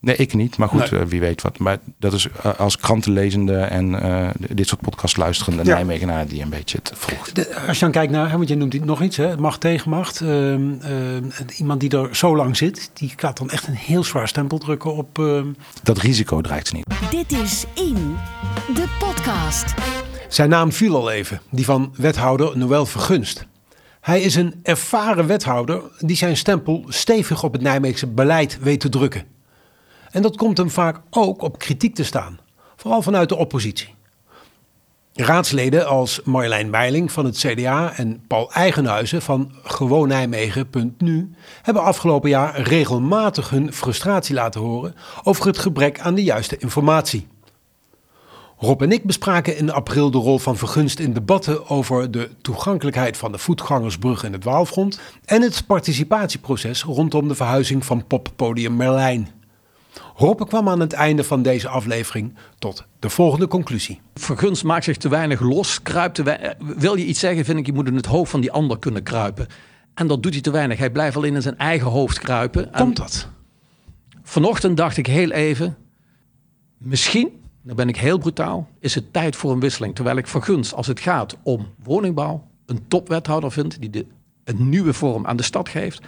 Nee, 0.00 0.16
ik 0.16 0.34
niet. 0.34 0.56
Maar 0.56 0.68
goed, 0.68 0.90
Nee. 0.90 1.00
eh, 1.00 1.06
wie 1.06 1.20
weet 1.20 1.42
wat. 1.42 1.58
Maar 1.58 1.78
dat 1.98 2.12
is 2.12 2.28
eh, 2.42 2.54
als 2.58 2.76
krantenlezende 2.78 3.56
en 3.58 4.02
eh, 4.02 4.28
dit 4.50 4.68
soort 4.68 4.80
podcasts 4.80 5.16
luisterende 5.16 5.64
Ja. 5.64 5.74
Nijmegenaar 5.74 6.26
die 6.26 6.42
een 6.42 6.48
beetje 6.48 6.78
het 6.82 6.92
volgt. 6.94 7.34
De- 7.34 7.56
als 7.66 7.78
je 7.78 7.84
dan 7.84 7.92
kijkt 7.92 8.12
naar, 8.12 8.30
hè, 8.30 8.36
want 8.36 8.48
je 8.48 8.56
noemt 8.56 8.84
nog 8.84 9.02
iets, 9.02 9.16
hè, 9.16 9.36
macht 9.36 9.60
tegenmacht. 9.60 10.20
ehm, 10.20 10.72
ehm, 10.80 11.24
iemand 11.56 11.80
die 11.80 11.90
er 11.90 12.16
zo 12.16 12.36
lang 12.36 12.56
zit, 12.56 12.90
die 12.94 13.12
gaat 13.16 13.36
dan 13.38 13.50
echt 13.50 13.66
een 13.66 13.74
heel 13.74 14.04
zwaar 14.04 14.28
stempel 14.28 14.58
drukken 14.58 14.94
op... 14.94 15.18
ehm, 15.18 15.46
Dat 15.82 15.98
risico 15.98 16.40
dreigt 16.40 16.66
ze 16.66 16.74
niet. 16.74 16.86
Dit 17.10 17.32
is 17.40 17.64
In, 17.74 18.16
de 18.74 18.84
podcast. 18.98 19.74
Zijn 20.28 20.48
naam 20.48 20.72
viel 20.72 20.96
al 20.96 21.10
even, 21.10 21.40
die 21.50 21.64
van 21.64 21.92
wethouder 21.96 22.58
Noël 22.58 22.86
Vergunst. 22.86 23.46
Hij 24.00 24.20
is 24.20 24.34
een 24.34 24.54
ervaren 24.62 25.26
wethouder 25.26 25.80
die 25.98 26.16
zijn 26.16 26.36
stempel 26.36 26.84
stevig 26.88 27.42
op 27.42 27.52
het 27.52 27.62
Nijmeegse 27.62 28.06
beleid 28.06 28.58
weet 28.60 28.80
te 28.80 28.88
drukken. 28.88 29.24
En 30.16 30.22
dat 30.22 30.36
komt 30.36 30.56
hem 30.56 30.70
vaak 30.70 31.00
ook 31.10 31.42
op 31.42 31.58
kritiek 31.58 31.94
te 31.94 32.04
staan, 32.04 32.38
vooral 32.76 33.02
vanuit 33.02 33.28
de 33.28 33.36
oppositie. 33.36 33.94
Raadsleden 35.12 35.86
als 35.86 36.20
Marjolein 36.24 36.70
Meiling 36.70 37.12
van 37.12 37.24
het 37.24 37.36
CDA 37.36 37.96
en 37.96 38.24
Paul 38.26 38.52
Eigenhuizen 38.52 39.22
van 39.22 39.52
GewoonNijmegen.nu 39.62 41.30
hebben 41.62 41.82
afgelopen 41.82 42.30
jaar 42.30 42.60
regelmatig 42.60 43.50
hun 43.50 43.72
frustratie 43.72 44.34
laten 44.34 44.60
horen 44.60 44.94
over 45.22 45.46
het 45.46 45.58
gebrek 45.58 46.00
aan 46.00 46.14
de 46.14 46.22
juiste 46.22 46.56
informatie. 46.56 47.26
Rob 48.58 48.82
en 48.82 48.92
ik 48.92 49.04
bespraken 49.04 49.56
in 49.56 49.72
april 49.72 50.10
de 50.10 50.18
rol 50.18 50.38
van 50.38 50.56
Vergunst 50.56 50.98
in 50.98 51.12
debatten 51.12 51.68
over 51.68 52.10
de 52.10 52.30
toegankelijkheid 52.42 53.16
van 53.16 53.32
de 53.32 53.38
voetgangersbrug 53.38 54.24
in 54.24 54.32
het 54.32 54.44
Waalfront 54.44 55.00
en 55.24 55.42
het 55.42 55.66
participatieproces 55.66 56.82
rondom 56.82 57.28
de 57.28 57.34
verhuizing 57.34 57.84
van 57.84 58.06
poppodium 58.06 58.76
Merlijn. 58.76 59.35
Rob 60.18 60.48
kwam 60.48 60.68
aan 60.68 60.80
het 60.80 60.92
einde 60.92 61.24
van 61.24 61.42
deze 61.42 61.68
aflevering 61.68 62.34
tot 62.58 62.84
de 62.98 63.10
volgende 63.10 63.48
conclusie. 63.48 64.00
Vergunst 64.14 64.64
maakt 64.64 64.84
zich 64.84 64.96
te 64.96 65.08
weinig 65.08 65.40
los, 65.40 65.82
kruipt 65.82 66.14
te 66.14 66.30
eh, 66.30 66.50
Wil 66.76 66.96
je 66.96 67.04
iets 67.04 67.20
zeggen, 67.20 67.44
vind 67.44 67.58
ik, 67.58 67.66
je 67.66 67.72
moet 67.72 67.86
in 67.86 67.96
het 67.96 68.06
hoofd 68.06 68.30
van 68.30 68.40
die 68.40 68.52
ander 68.52 68.78
kunnen 68.78 69.02
kruipen. 69.02 69.46
En 69.94 70.06
dat 70.06 70.22
doet 70.22 70.32
hij 70.32 70.42
te 70.42 70.50
weinig. 70.50 70.78
Hij 70.78 70.90
blijft 70.90 71.16
alleen 71.16 71.34
in 71.34 71.42
zijn 71.42 71.58
eigen 71.58 71.90
hoofd 71.90 72.18
kruipen. 72.18 72.72
En 72.72 72.80
Komt 72.80 72.96
dat? 72.96 73.28
Vanochtend 74.22 74.76
dacht 74.76 74.96
ik 74.96 75.06
heel 75.06 75.30
even, 75.30 75.76
misschien, 76.78 77.30
dan 77.62 77.76
ben 77.76 77.88
ik 77.88 77.96
heel 77.96 78.18
brutaal, 78.18 78.68
is 78.80 78.94
het 78.94 79.12
tijd 79.12 79.36
voor 79.36 79.52
een 79.52 79.60
wisseling. 79.60 79.94
Terwijl 79.94 80.16
ik 80.16 80.26
Vergunst, 80.26 80.74
als 80.74 80.86
het 80.86 81.00
gaat 81.00 81.36
om 81.42 81.66
woningbouw, 81.82 82.46
een 82.66 82.88
topwethouder 82.88 83.52
vind 83.52 83.80
die 83.80 83.90
de, 83.90 84.06
een 84.44 84.68
nieuwe 84.68 84.92
vorm 84.92 85.26
aan 85.26 85.36
de 85.36 85.42
stad 85.42 85.68
geeft. 85.68 86.00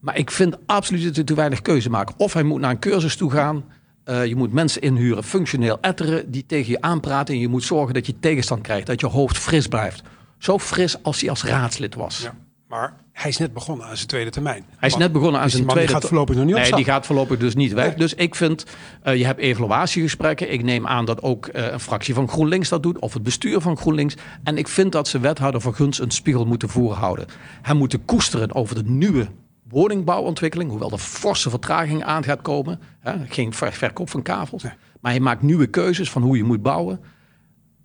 Maar 0.00 0.16
ik 0.16 0.30
vind 0.30 0.56
absoluut 0.66 1.04
dat 1.04 1.16
hij 1.16 1.24
te 1.24 1.34
weinig 1.34 1.62
keuze 1.62 1.90
maakt. 1.90 2.14
Of 2.16 2.32
hij 2.32 2.42
moet 2.42 2.60
naar 2.60 2.70
een 2.70 2.78
cursus 2.78 3.16
toe 3.16 3.30
gaan. 3.30 3.64
Eh, 4.04 4.26
je 4.26 4.36
moet 4.36 4.52
mensen 4.52 4.82
inhuren, 4.82 5.24
functioneel 5.24 5.78
etteren, 5.80 6.30
die 6.30 6.46
tegen 6.46 6.70
je 6.70 6.80
aanpraten. 6.80 7.34
En 7.34 7.40
je 7.40 7.48
moet 7.48 7.64
zorgen 7.64 7.94
dat 7.94 8.06
je 8.06 8.18
tegenstand 8.20 8.62
krijgt, 8.62 8.86
dat 8.86 9.00
je 9.00 9.06
hoofd 9.06 9.38
fris 9.38 9.66
blijft. 9.66 10.02
Zo 10.38 10.58
fris 10.58 11.02
als 11.02 11.20
hij 11.20 11.30
als 11.30 11.44
raadslid 11.44 11.94
was. 11.94 12.28
Maar 12.68 12.96
Hij 13.12 13.30
is 13.30 13.36
net 13.36 13.52
begonnen 13.52 13.86
aan 13.86 13.96
zijn 13.96 14.08
tweede 14.08 14.30
termijn. 14.30 14.64
Hij 14.76 14.88
is 14.88 14.96
net 14.96 15.12
begonnen 15.12 15.40
aan 15.40 15.46
Dus 15.46 15.54
zijn 15.54 15.64
man 15.64 15.74
tweede... 15.74 15.92
die 15.92 16.00
gaat 16.00 16.08
voorlopig 16.08 16.36
nog 16.36 16.44
niet 16.44 16.54
Nee, 16.54 16.72
die 16.72 16.84
gaat 16.84 17.06
voorlopig 17.06 17.38
dus 17.38 17.54
niet 17.54 17.72
weg. 17.72 17.94
Dus 17.94 18.14
ik 18.14 18.34
vind, 18.34 18.64
eh, 19.02 19.16
je 19.16 19.24
hebt 19.24 19.40
evaluatiegesprekken. 19.40 20.52
Ik 20.52 20.62
neem 20.62 20.86
aan 20.86 21.04
dat 21.04 21.22
ook 21.22 21.46
eh, 21.46 21.72
een 21.72 21.80
fractie 21.80 22.14
van 22.14 22.28
GroenLinks 22.28 22.68
dat 22.68 22.82
doet. 22.82 22.98
Of 22.98 23.12
het 23.12 23.22
bestuur 23.22 23.60
van 23.60 23.76
GroenLinks. 23.76 24.14
En 24.42 24.58
ik 24.58 24.68
vind 24.68 24.92
dat 24.92 25.08
ze 25.08 25.18
wethouder 25.18 25.60
van 25.60 25.74
Guns 25.74 26.00
een 26.00 26.10
spiegel 26.10 26.44
moeten 26.44 26.68
voorhouden. 26.68 27.26
Hij 27.62 27.74
moet 27.74 27.98
koesteren 28.04 28.54
over 28.54 28.74
de 28.74 28.90
nieuwe 28.90 29.28
woningbouwontwikkeling. 29.68 30.70
Hoewel 30.70 30.90
er 30.90 30.98
forse 30.98 31.50
vertraging 31.50 32.04
aan 32.04 32.24
gaat 32.24 32.42
komen. 32.42 32.80
Hè, 33.00 33.26
geen 33.26 33.52
ver- 33.52 33.72
verkoop 33.72 34.10
van 34.10 34.22
kavels. 34.22 34.62
Maar 35.00 35.12
hij 35.12 35.20
maakt 35.20 35.42
nieuwe 35.42 35.66
keuzes 35.66 36.10
van 36.10 36.22
hoe 36.22 36.36
je 36.36 36.44
moet 36.44 36.62
bouwen. 36.62 37.00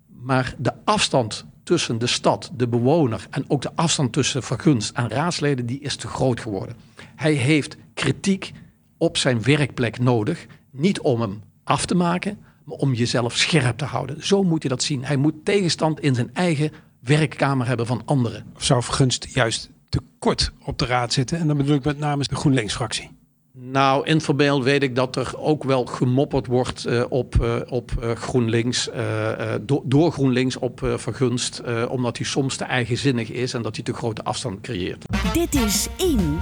Maar 0.06 0.54
de 0.58 0.72
afstand 0.84 1.46
tussen 1.62 1.98
de 1.98 2.06
stad, 2.06 2.50
de 2.56 2.68
bewoner 2.68 3.26
en 3.30 3.44
ook 3.48 3.62
de 3.62 3.70
afstand 3.74 4.12
tussen 4.12 4.42
vergunst 4.42 4.96
en 4.96 5.08
raadsleden, 5.08 5.66
die 5.66 5.80
is 5.80 5.96
te 5.96 6.08
groot 6.08 6.40
geworden. 6.40 6.76
Hij 7.16 7.32
heeft 7.32 7.76
kritiek 7.94 8.52
op 8.98 9.16
zijn 9.16 9.42
werkplek 9.42 9.98
nodig. 9.98 10.46
Niet 10.70 11.00
om 11.00 11.20
hem 11.20 11.42
af 11.64 11.86
te 11.86 11.94
maken, 11.94 12.38
maar 12.64 12.76
om 12.76 12.94
jezelf 12.94 13.36
scherp 13.36 13.78
te 13.78 13.84
houden. 13.84 14.26
Zo 14.26 14.42
moet 14.42 14.62
je 14.62 14.68
dat 14.68 14.82
zien. 14.82 15.04
Hij 15.04 15.16
moet 15.16 15.44
tegenstand 15.44 16.00
in 16.00 16.14
zijn 16.14 16.30
eigen 16.34 16.70
werkkamer 17.00 17.66
hebben 17.66 17.86
van 17.86 18.02
anderen. 18.04 18.44
Of 18.56 18.64
zou 18.64 18.82
Vergunst 18.82 19.34
juist 19.34 19.70
te 19.94 20.00
kort 20.18 20.52
op 20.64 20.78
de 20.78 20.86
raad 20.86 21.12
zitten? 21.12 21.38
En 21.38 21.46
dan 21.46 21.56
bedoel 21.56 21.74
ik 21.76 21.84
met 21.84 21.98
name 21.98 22.24
de 22.28 22.34
GroenLinks-fractie. 22.34 23.10
Nou, 23.52 24.06
in 24.06 24.20
verbeeld 24.20 24.64
weet 24.64 24.82
ik 24.82 24.94
dat 24.94 25.16
er 25.16 25.32
ook 25.38 25.64
wel 25.64 25.84
gemopperd 25.84 26.46
wordt 26.46 26.84
eh, 26.84 27.04
op, 27.08 27.42
eh, 27.42 27.56
op 27.68 27.90
eh, 28.00 28.10
GroenLinks, 28.10 28.90
eh, 28.90 29.54
eh, 29.54 29.60
do- 29.62 29.82
door 29.84 30.12
GroenLinks 30.12 30.56
op 30.58 30.82
eh, 30.82 30.96
vergunst, 30.96 31.58
eh, 31.58 31.84
omdat 31.88 32.16
hij 32.16 32.26
soms 32.26 32.56
te 32.56 32.64
eigenzinnig 32.64 33.30
is 33.30 33.54
en 33.54 33.62
dat 33.62 33.74
hij 33.74 33.84
te 33.84 33.92
grote 33.92 34.24
afstand 34.24 34.60
creëert. 34.60 35.04
Dit 35.32 35.54
is 35.54 35.88
In, 35.96 36.38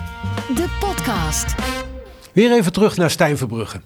de 0.54 0.76
podcast. 0.80 1.54
Weer 2.32 2.52
even 2.52 2.72
terug 2.72 2.96
naar 2.96 3.10
Stijn 3.10 3.36
Verbrugge. 3.36 3.80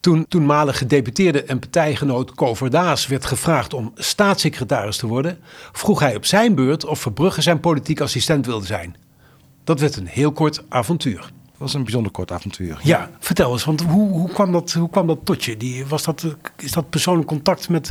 Toen 0.00 0.26
toenmalig 0.28 0.78
gedeputeerde 0.78 1.42
en 1.42 1.58
partijgenoot 1.58 2.34
Kover 2.34 2.70
Daas 2.70 3.06
werd 3.06 3.24
gevraagd 3.24 3.74
om 3.74 3.92
staatssecretaris 3.94 4.96
te 4.96 5.06
worden, 5.06 5.38
vroeg 5.72 6.00
hij 6.00 6.16
op 6.16 6.24
zijn 6.24 6.54
beurt 6.54 6.84
of 6.84 7.00
Verbrugge 7.00 7.42
zijn 7.42 7.60
politiek 7.60 8.00
assistent 8.00 8.46
wilde 8.46 8.66
zijn. 8.66 8.96
Dat 9.70 9.80
werd 9.80 9.96
een 9.96 10.06
heel 10.06 10.32
kort 10.32 10.62
avontuur. 10.68 11.20
Het 11.20 11.58
was 11.58 11.74
een 11.74 11.82
bijzonder 11.82 12.12
kort 12.12 12.32
avontuur. 12.32 12.80
Ja, 12.82 13.10
vertel 13.18 13.52
eens, 13.52 13.64
want 13.64 13.82
hoe, 13.82 14.10
hoe, 14.10 14.28
kwam, 14.28 14.52
dat, 14.52 14.72
hoe 14.72 14.90
kwam 14.90 15.06
dat 15.06 15.18
tot 15.24 15.44
je? 15.44 15.56
Die, 15.56 15.86
was 15.86 16.02
dat, 16.02 16.36
is 16.56 16.72
dat 16.72 16.90
persoonlijk 16.90 17.28
contact 17.28 17.68
met, 17.68 17.90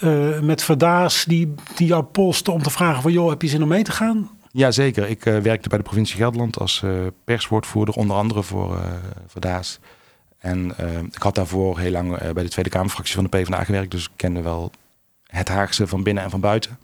eh 0.00 0.40
met 0.40 0.62
Verdaas 0.62 1.24
die, 1.24 1.54
die 1.76 1.86
jou 1.86 2.02
polste 2.02 2.50
om 2.50 2.62
te 2.62 2.70
vragen 2.70 3.02
van 3.02 3.12
joh, 3.12 3.28
heb 3.28 3.42
je 3.42 3.48
zin 3.48 3.62
om 3.62 3.68
mee 3.68 3.82
te 3.82 3.92
gaan? 3.92 4.30
Jazeker, 4.50 5.08
ik 5.08 5.26
eh, 5.26 5.38
werkte 5.38 5.68
bij 5.68 5.78
de 5.78 5.84
provincie 5.84 6.16
Gelderland 6.16 6.58
als 6.58 6.82
eh, 6.82 6.90
perswoordvoerder, 7.24 7.94
onder 7.94 8.16
andere 8.16 8.42
voor, 8.42 8.76
eh 8.76 8.92
voor 9.26 9.40
Daas. 9.40 9.78
En 10.38 10.74
ik 11.12 11.22
had 11.22 11.34
daarvoor 11.34 11.78
heel 11.78 11.90
lang 11.90 12.32
bij 12.32 12.42
de 12.42 12.48
Tweede 12.48 12.70
Kamerfractie 12.70 13.14
van 13.14 13.24
de 13.24 13.30
PvdA 13.30 13.64
gewerkt, 13.64 13.90
dus 13.90 14.04
ik 14.04 14.10
kende 14.16 14.42
wel 14.42 14.70
het 15.26 15.48
Haagse 15.48 15.86
van 15.86 16.02
binnen 16.02 16.24
en 16.24 16.30
van 16.30 16.40
buiten. 16.40 16.78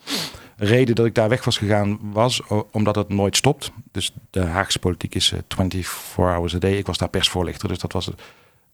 De 0.57 0.65
reden 0.65 0.95
dat 0.95 1.07
ik 1.07 1.15
daar 1.15 1.29
weg 1.29 1.45
was 1.45 1.59
gegaan 1.59 1.99
was 2.13 2.43
omdat 2.71 2.95
het 2.97 3.09
nooit 3.09 3.37
stopt. 3.37 3.71
Dus 3.93 4.15
de 4.31 4.41
Haagse 4.45 4.79
politiek 4.79 5.15
is 5.15 5.33
eh, 5.33 5.39
24 5.49 6.13
hours 6.17 6.55
a 6.55 6.59
day. 6.59 6.73
Ik 6.77 6.87
was 6.87 6.99
daar 6.99 7.09
persvoorlichter, 7.09 7.69
dus 7.69 7.79
dat 7.79 7.93
was 7.93 8.09
eh, 8.09 8.15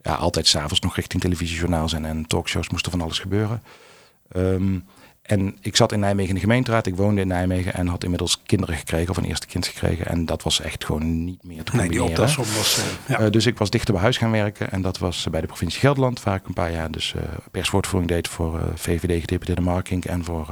ja, 0.02 0.14
altijd 0.14 0.46
s'avonds 0.46 0.80
nog 0.80 0.94
richting 0.96 1.22
televisiejournaals 1.22 1.92
en, 1.92 2.04
en 2.04 2.26
talkshows 2.26 2.68
moest 2.68 2.84
er 2.84 2.90
van 2.90 3.00
alles 3.00 3.18
gebeuren. 3.18 3.62
Ehm, 4.32 4.78
en 5.22 5.56
ik 5.60 5.76
zat 5.76 5.92
in 5.92 6.00
Nijmegen 6.00 6.28
in 6.28 6.34
de 6.34 6.40
gemeenteraad. 6.40 6.86
Ik 6.86 6.96
woonde 6.96 7.20
in 7.20 7.26
Nijmegen 7.28 7.74
en 7.74 7.86
had 7.86 8.02
inmiddels 8.04 8.42
kinderen 8.46 8.76
gekregen 8.76 9.10
of 9.10 9.16
een 9.16 9.24
eerste 9.24 9.46
kind 9.46 9.66
gekregen. 9.66 10.06
En 10.06 10.26
dat 10.26 10.42
was 10.42 10.60
echt 10.60 10.84
gewoon 10.84 11.24
niet 11.24 11.42
meer 11.44 11.62
te 11.64 11.76
Nee, 11.76 11.88
die 11.88 11.98
combineren. 11.98 12.28
optelsom 12.28 12.56
was... 12.56 12.78
eh, 12.78 12.84
ja. 13.08 13.18
Eh, 13.24 13.30
dus 13.30 13.46
ik 13.46 13.58
was 13.58 13.70
dichter 13.70 13.92
bij 13.92 14.02
huis 14.02 14.16
gaan 14.16 14.30
werken. 14.30 14.70
En 14.72 14.82
dat 14.82 14.98
was 14.98 15.26
bij 15.30 15.40
de 15.40 15.46
provincie 15.46 15.80
Gelderland, 15.80 16.22
waar 16.22 16.36
ik 16.36 16.46
een 16.46 16.52
paar 16.54 16.72
jaar 16.72 16.90
dus 16.90 17.14
eh, 17.14 17.22
perswoordvoering 17.50 18.10
deed 18.10 18.28
voor 18.28 18.58
eh, 18.58 18.64
VVD-gedeputeerde 18.74 19.60
Marking 19.62 20.04
en 20.04 20.24
voor 20.24 20.48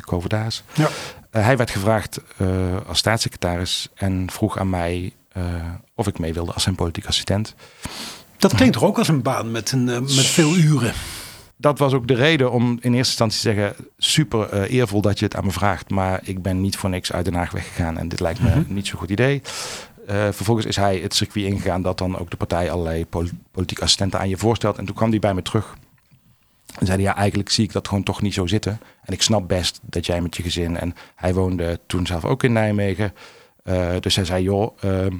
Koverdaas. 0.00 0.62
Ja. 0.74 0.88
Eh, 1.30 1.44
hij 1.44 1.56
werd 1.56 1.70
gevraagd 1.70 2.20
eh, 2.36 2.48
als 2.86 2.98
staatssecretaris 2.98 3.88
en 3.94 4.30
vroeg 4.30 4.58
aan 4.58 4.70
mij 4.70 5.12
eh, 5.32 5.44
of 5.94 6.06
ik 6.06 6.18
mee 6.18 6.32
wilde 6.32 6.52
als 6.52 6.62
zijn 6.62 6.74
politiek 6.74 7.06
assistent. 7.06 7.54
Dat 8.36 8.54
klinkt 8.54 8.74
toch 8.74 8.84
ook 8.84 8.98
als 8.98 9.08
een 9.08 9.22
baan 9.22 9.50
met, 9.50 9.72
een, 9.72 9.84
met 9.84 10.26
veel 10.26 10.56
uren? 10.56 10.92
dat 11.56 11.78
was 11.78 11.92
ook 11.92 12.08
de 12.08 12.14
reden 12.14 12.52
om 12.52 12.70
in 12.70 12.94
eerste 12.94 12.96
instantie 12.96 13.40
te 13.40 13.54
zeggen: 13.54 13.74
super 13.98 14.62
eervol 14.62 15.00
dat 15.00 15.18
je 15.18 15.24
het 15.24 15.36
aan 15.36 15.44
me 15.44 15.50
vraagt, 15.50 15.90
maar 15.90 16.20
ik 16.22 16.42
ben 16.42 16.60
niet 16.60 16.76
voor 16.76 16.90
niks 16.90 17.12
uit 17.12 17.24
Den 17.24 17.34
Haag 17.34 17.50
weggegaan 17.50 17.98
en 17.98 18.08
dit 18.08 18.20
lijkt 18.20 18.40
me 18.40 18.64
niet 18.66 18.86
zo'n 18.86 18.98
goed 18.98 19.10
idee. 19.10 19.42
Vervolgens 20.06 20.66
is 20.66 20.76
hij 20.76 20.98
het 20.98 21.14
circuit 21.14 21.44
ingegaan 21.44 21.82
dat 21.82 21.98
dan 21.98 22.18
ook 22.18 22.30
de 22.30 22.36
partij 22.36 22.70
allerlei 22.70 23.06
pol- 23.06 23.28
politieke 23.50 23.82
assistenten 23.82 24.20
aan 24.20 24.28
je 24.28 24.36
voorstelt. 24.36 24.78
En 24.78 24.84
toen 24.84 24.94
kwam 24.94 25.10
hij 25.10 25.18
bij 25.18 25.34
me 25.34 25.42
terug 25.42 25.76
en 26.78 26.86
zei 26.86 27.02
hij, 27.02 27.06
ja, 27.12 27.16
eigenlijk 27.16 27.50
zie 27.50 27.64
ik 27.64 27.72
dat 27.72 27.88
gewoon 27.88 28.02
toch 28.02 28.22
niet 28.22 28.34
zo 28.34 28.46
zitten. 28.46 28.80
En 29.02 29.12
ik 29.12 29.22
snap 29.22 29.48
best 29.48 29.80
dat 29.82 30.06
jij 30.06 30.20
met 30.20 30.36
je 30.36 30.42
gezin, 30.42 30.76
en 30.76 30.94
hij 31.14 31.34
woonde 31.34 31.80
toen 31.86 32.06
zelf 32.06 32.24
ook 32.24 32.42
in 32.42 32.52
Nijmegen. 32.52 33.12
Eh, 33.62 33.90
dus 34.00 34.16
hij 34.16 34.24
zei, 34.24 34.42
joh, 34.42 34.76
ehm, 34.80 35.14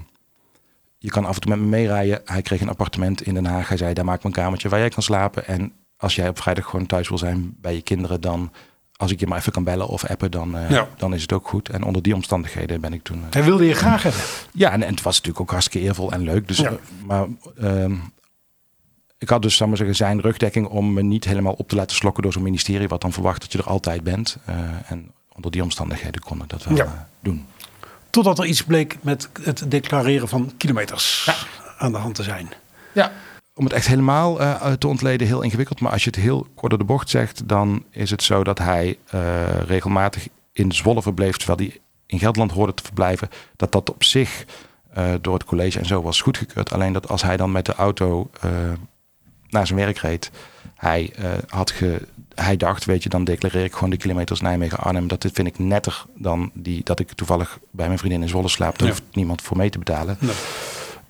je 0.99 1.09
kan 1.11 1.25
af 1.25 1.35
en 1.35 1.41
toe 1.41 1.51
met 1.51 1.61
me 1.61 1.67
meerijden. 1.67 2.21
Hij 2.25 2.43
kreeg 2.43 2.61
een 2.61 2.69
appartement 2.69 3.23
in 3.23 3.35
Den 3.35 3.47
Haag. 3.47 3.69
Hij 3.69 3.77
zei, 3.77 3.95
daar 3.95 4.05
maak 4.05 4.17
ik 4.17 4.23
mijn 4.23 4.35
kamertje 4.35 4.69
waar 4.69 4.79
jij 4.79 4.89
kan 4.89 5.03
slapen. 5.03 5.47
En 5.47 5.73
als 5.97 6.15
jij 6.15 6.29
op 6.29 6.39
vrijdag 6.41 6.65
gewoon 6.65 6.87
thuis 6.87 7.09
wil 7.09 7.19
zijn 7.19 7.55
bij 7.61 7.75
je 7.75 7.83
kinderen, 7.83 8.21
dan 8.21 8.53
als 8.97 9.11
ik 9.13 9.21
je 9.21 9.27
maar 9.27 9.39
even 9.39 9.53
kan 9.53 9.65
bellen 9.65 9.89
of 9.89 10.05
appen, 10.05 10.31
dan, 10.31 10.57
eh, 10.57 10.71
Ja. 10.71 10.89
dan 10.97 11.15
is 11.15 11.23
het 11.23 11.33
ook 11.33 11.49
goed. 11.49 11.69
En 11.69 11.83
onder 11.85 12.03
die 12.03 12.15
omstandigheden 12.15 12.81
ben 12.81 12.93
ik 12.93 13.03
toen. 13.03 13.19
eh, 13.19 13.27
Hij 13.31 13.45
wilde 13.45 13.65
je 13.65 13.75
graag 13.75 14.03
hebben. 14.03 14.21
ja, 14.53 14.71
en, 14.73 14.83
en 14.83 14.91
het 14.91 15.03
was 15.03 15.15
natuurlijk 15.17 15.41
ook 15.41 15.51
hartstikke 15.51 15.87
eervol 15.87 16.13
en 16.13 16.21
leuk. 16.23 16.49
Dus, 16.49 16.59
Ja. 16.59 16.73
maar 17.07 17.27
ehm, 17.59 17.95
ik 19.21 19.29
had 19.29 19.43
dus, 19.43 19.61
ik 19.61 19.67
maar 19.67 19.77
zeggen, 19.77 19.97
zijn 19.97 20.21
rugdekking 20.21 20.67
om 20.67 20.93
me 20.93 21.03
niet 21.03 21.25
helemaal 21.25 21.53
op 21.53 21.69
te 21.69 21.75
laten 21.77 21.97
slokken 21.97 22.23
door 22.23 22.33
zo'n 22.33 22.43
ministerie, 22.43 22.89
wat 22.89 23.01
dan 23.01 23.13
verwacht 23.13 23.41
dat 23.41 23.53
je 23.53 23.59
er 23.59 23.65
altijd 23.65 24.03
bent. 24.03 24.37
Eh, 24.45 24.57
en 24.87 25.11
onder 25.35 25.51
die 25.51 25.63
omstandigheden 25.63 26.21
kon 26.21 26.43
ik 26.43 26.49
dat 26.49 26.65
wel 26.65 26.77
Ja. 26.77 26.85
eh, 26.85 26.91
doen. 27.21 27.47
Totdat 28.11 28.39
er 28.39 28.45
iets 28.47 28.65
bleek 28.65 28.97
met 29.01 29.29
het 29.43 29.71
declareren 29.71 30.29
van 30.29 30.53
kilometers 30.57 31.31
aan 31.79 31.93
de 31.93 31.99
hand 31.99 32.15
te 32.15 32.23
zijn. 32.23 32.49
Ja. 32.93 33.13
Om 33.55 33.65
het 33.65 33.73
echt 33.73 33.87
helemaal 33.87 34.41
eh, 34.41 34.73
te 34.73 34.89
ontleden, 34.89 35.27
heel 35.27 35.43
ingewikkeld. 35.43 35.81
Maar 35.81 35.93
als 35.93 36.05
je 36.05 36.11
het 36.11 36.19
heel 36.19 36.47
kort 36.55 36.71
door 36.71 36.79
de 36.79 36.85
bocht 36.85 37.11
zegt, 37.11 37.49
dan 37.49 37.85
is 37.91 38.11
het 38.11 38.23
zo 38.23 38.45
dat 38.45 38.59
hij 38.59 38.99
regelmatig 39.67 40.29
in 40.53 40.73
Zwolle 40.73 41.03
verbleef, 41.03 41.37
terwijl 41.37 41.59
hij 41.59 41.81
in 42.07 42.19
Gelderland 42.19 42.53
hoorde 42.53 42.75
te 42.75 42.83
verblijven. 42.83 43.29
Dat 43.57 43.73
dat 43.73 43.91
op 43.91 44.05
zich 44.05 44.45
door 45.21 45.35
het 45.35 45.45
college 45.45 45.79
en 45.79 45.87
zo 45.87 46.03
was 46.03 46.21
goedgekeurd. 46.21 46.73
Alleen 46.73 46.93
dat 46.93 47.09
als 47.09 47.23
hij 47.23 47.37
dan 47.37 47.53
met 47.53 47.67
de 47.67 47.75
auto 47.75 48.31
naar 49.51 49.67
zijn 49.67 49.79
werk 49.79 49.99
reed, 49.99 50.31
hij, 50.77 51.13
eh, 51.17 51.25
had 51.49 51.71
ge, 51.71 52.03
hij 52.35 52.57
dacht, 52.57 52.85
weet 52.85 53.03
je, 53.03 53.09
dan 53.09 53.25
declareer 53.25 53.65
ik 53.65 53.73
gewoon 53.73 53.91
de 53.91 53.97
kilometers 53.97 54.41
Nijmegen-Arnhem. 54.41 55.09
Dat 55.09 55.27
vind 55.33 55.47
ik 55.49 55.59
netter 55.59 56.05
dan 56.17 56.51
die, 56.55 56.81
dat 56.85 57.01
ik 57.01 57.13
toevallig 57.13 57.59
bij 57.71 57.87
mijn 57.87 57.99
vriendin 57.99 58.23
in 58.23 58.29
Zwolle 58.29 58.49
slaap. 58.49 58.79
Daar 58.79 58.89
Ja. 58.89 58.95
hoeft 58.95 59.07
niemand 59.13 59.43
voor 59.43 59.57
mee 59.57 59.71
te 59.71 59.79
betalen. 59.79 60.17
Nee. 60.21 60.35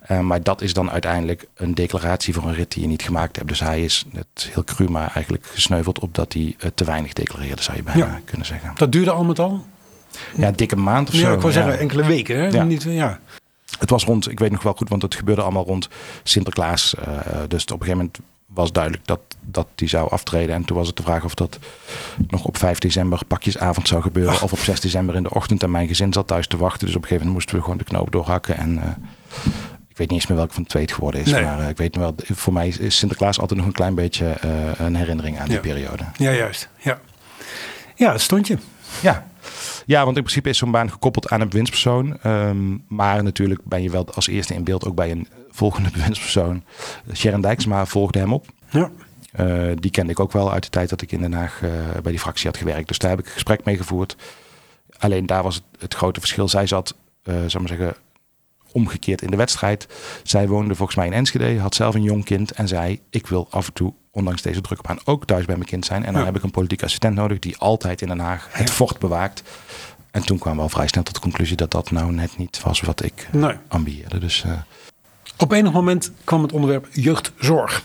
Eh, 0.01 0.21
maar 0.21 0.43
dat 0.43 0.61
is 0.63 0.73
dan 0.73 0.91
uiteindelijk 0.91 1.47
een 1.55 1.75
declaratie 1.75 2.35
voor 2.35 2.45
een 2.45 2.55
rit 2.55 2.73
die 2.73 2.83
je 2.83 2.89
niet 2.89 3.03
gemaakt 3.03 3.37
hebt. 3.37 3.49
Dus 3.49 3.61
hij 3.61 3.85
is, 3.85 4.05
het 4.15 4.49
heel 4.53 4.65
cru, 4.65 4.89
maar 4.89 5.11
eigenlijk 5.15 5.47
gesneuveld 5.47 5.99
op 5.99 6.15
dat 6.15 6.33
hij 6.33 6.55
eh, 6.59 6.71
te 6.75 6.85
weinig 6.85 7.13
declareerde, 7.13 7.63
zou 7.63 7.77
je 7.77 7.83
bijna 7.83 8.05
Ja. 8.05 8.21
kunnen 8.25 8.47
zeggen. 8.47 8.73
Dat 8.75 8.93
duurde 8.93 9.11
al 9.11 9.25
met 9.25 9.39
al? 9.39 9.65
Ja, 10.37 10.51
dikke 10.51 10.77
maand 10.77 11.09
of 11.09 11.15
zo. 11.15 11.33
Ik 11.35 11.41
wou 11.41 11.53
ja. 11.55 11.63
zeggen 11.63 11.79
enkele 11.79 12.05
weken. 12.07 12.37
Hè? 12.39 12.47
Ja. 12.49 12.63
Niet, 12.63 12.83
ja. 12.83 13.19
Het 13.79 13.91
was 13.91 14.05
rond, 14.05 14.31
ik 14.31 14.39
weet 14.39 14.51
nog 14.51 14.63
wel 14.63 14.73
goed, 14.73 14.89
want 14.89 15.03
het 15.03 15.15
gebeurde 15.15 15.43
allemaal 15.43 15.65
rond 15.65 15.89
Sinterklaas. 16.23 16.95
eh, 16.95 17.13
dus 17.49 17.63
op 17.63 17.71
een 17.71 17.79
gegeven 17.79 17.97
moment 17.97 18.19
was 18.47 18.73
duidelijk 18.73 19.07
dat, 19.07 19.21
dat 19.41 19.67
die 19.75 19.89
zou 19.89 20.11
aftreden. 20.11 20.55
En 20.55 20.65
toen 20.65 20.77
was 20.77 20.87
het 20.87 20.97
de 20.97 21.03
vraag 21.03 21.25
of 21.25 21.35
dat 21.35 21.59
nog 22.29 22.45
op 22.45 22.57
5 22.57 22.79
december 22.79 23.21
pakjesavond 23.27 23.89
zou 23.89 24.03
gebeuren. 24.03 24.43
Of 24.43 24.53
op 24.53 24.59
6 24.59 24.81
december 24.81 25.15
in 25.15 25.23
de 25.23 25.35
ochtend. 25.35 25.63
En 25.63 25.71
mijn 25.71 25.89
gezin 25.89 26.13
zat 26.13 26.27
thuis 26.27 26.47
te 26.47 26.57
wachten. 26.57 26.87
Dus 26.87 26.97
op 26.97 27.03
een 27.03 27.09
gegeven 27.09 27.27
moment 27.27 27.35
moesten 27.35 27.57
we 27.57 27.63
gewoon 27.63 27.79
de 27.79 27.85
knoop 27.85 28.13
doorhakken. 28.13 28.57
En 28.57 28.83
eh, 28.83 28.89
ik 29.89 29.97
weet 29.97 30.11
niet 30.11 30.21
eens 30.21 30.27
meer 30.27 30.37
welke 30.37 30.55
van 30.55 30.63
de 30.63 30.69
twee 30.69 30.83
het 30.83 30.93
geworden 30.93 31.21
is. 31.21 31.31
Nee. 31.31 31.45
Maar 31.45 31.61
eh, 31.61 31.69
ik 31.69 31.77
weet 31.77 31.95
nog 31.95 32.03
wel, 32.03 32.15
voor 32.37 32.53
mij 32.53 32.69
is 32.69 32.97
Sinterklaas 32.99 33.41
altijd 33.41 33.59
nog 33.59 33.69
een 33.69 33.75
klein 33.75 33.95
beetje 33.95 34.37
een 34.79 34.95
herinnering 34.97 35.41
aan 35.41 35.49
die 35.49 35.61
periode. 35.61 36.05
ja, 36.17 36.33
juist. 36.33 36.69
Ja, 36.79 37.01
ja 37.97 38.13
het 38.13 38.21
stond 38.21 38.47
je. 38.47 38.59
Ja. 39.01 39.27
Ja, 39.91 40.05
want 40.05 40.17
in 40.17 40.23
principe 40.23 40.49
is 40.49 40.59
zo'n 40.59 40.71
baan 40.71 40.91
gekoppeld 40.91 41.29
aan 41.29 41.41
een 41.41 41.49
bewindspersoon. 41.49 42.19
Ehm, 42.23 42.77
maar 42.89 43.23
natuurlijk 43.23 43.61
ben 43.65 43.83
je 43.83 43.91
wel 43.91 44.15
als 44.15 44.29
eerste 44.29 44.55
in 44.55 44.65
beeld 44.65 44.87
ook 44.87 44.95
bij 44.95 45.11
een 45.11 45.29
volgende 45.51 45.91
bewindspersoon. 45.97 46.65
Sharon 47.15 47.41
Dijksma 47.41 47.87
volgde 47.87 48.19
hem 48.19 48.33
op. 48.33 48.47
Ja. 48.71 48.91
Eh, 49.33 49.71
die 49.75 49.91
kende 49.91 50.13
ik 50.13 50.21
ook 50.21 50.33
wel 50.33 50.53
uit 50.53 50.63
de 50.63 50.71
tijd 50.71 50.89
dat 50.89 51.03
ik 51.03 51.13
in 51.13 51.21
Den 51.21 51.33
Haag 51.33 51.63
eh, 51.63 51.71
bij 52.03 52.13
die 52.13 52.21
fractie 52.21 52.47
had 52.47 52.57
gewerkt. 52.57 52.89
Dus 52.89 52.99
daar 52.99 53.11
heb 53.11 53.19
ik 53.19 53.27
een 53.27 53.33
gesprek 53.33 53.65
mee 53.65 53.77
gevoerd. 53.77 54.17
Alleen 54.99 55.27
daar 55.27 55.43
was 55.43 55.55
het, 55.55 55.65
het 55.79 55.95
grote 55.95 56.21
verschil. 56.21 56.49
Zij 56.49 56.67
zat, 56.67 56.95
zal 57.23 57.35
ik 57.45 57.59
maar 57.59 57.69
zeggen, 57.69 57.95
omgekeerd 58.73 59.23
in 59.23 59.31
de 59.31 59.37
wedstrijd. 59.37 59.87
Zij 60.23 60.49
woonde 60.49 60.75
volgens 60.75 60.97
mij 60.97 61.07
in 61.07 61.13
Enschede, 61.13 61.59
had 61.59 61.75
zelf 61.75 61.95
een 61.95 62.03
jong 62.03 62.25
kind 62.25 62.51
en 62.53 62.69
zei: 62.69 63.01
Ik 63.11 63.27
wil 63.27 63.47
af 63.51 63.67
en 63.67 63.73
toe, 63.73 63.93
ondanks 64.11 64.43
deze 64.43 64.61
drukke 64.61 64.83
baan, 64.87 64.99
ook 65.05 65.27
thuis 65.27 65.45
bij 65.45 65.57
mijn 65.57 65.69
kind 65.69 65.85
zijn. 65.87 66.05
En 66.05 66.13
dan 66.13 66.21
Ja. 66.21 66.27
heb 66.27 66.37
ik 66.37 66.43
een 66.43 66.51
politiek 66.51 66.83
assistent 66.83 67.15
nodig 67.15 67.39
die 67.39 67.57
altijd 67.59 68.01
in 68.03 68.09
Den 68.09 68.19
Haag 68.19 68.49
het 68.51 68.69
Ja. 68.69 68.75
fort 68.75 68.99
bewaakt. 68.99 69.43
En 70.11 70.23
toen 70.23 70.39
kwamen 70.39 70.59
we 70.59 70.63
al 70.65 70.69
vrij 70.69 70.87
snel 70.89 71.03
tot 71.03 71.15
de 71.15 71.21
conclusie 71.21 71.57
dat 71.57 71.71
dat 71.71 71.91
nou 71.91 72.13
net 72.13 72.37
niet 72.39 72.63
was 72.63 72.81
wat 72.81 73.03
ik 73.05 73.29
Nee. 73.33 73.55
ambieerde. 73.69 74.19
Dus 74.19 74.45
eh, 74.45 74.53
Op 75.39 75.53
enig 75.53 75.73
moment 75.73 76.13
kwam 76.25 76.43
het 76.43 76.53
onderwerp 76.53 76.87
jeugdzorg 76.93 77.85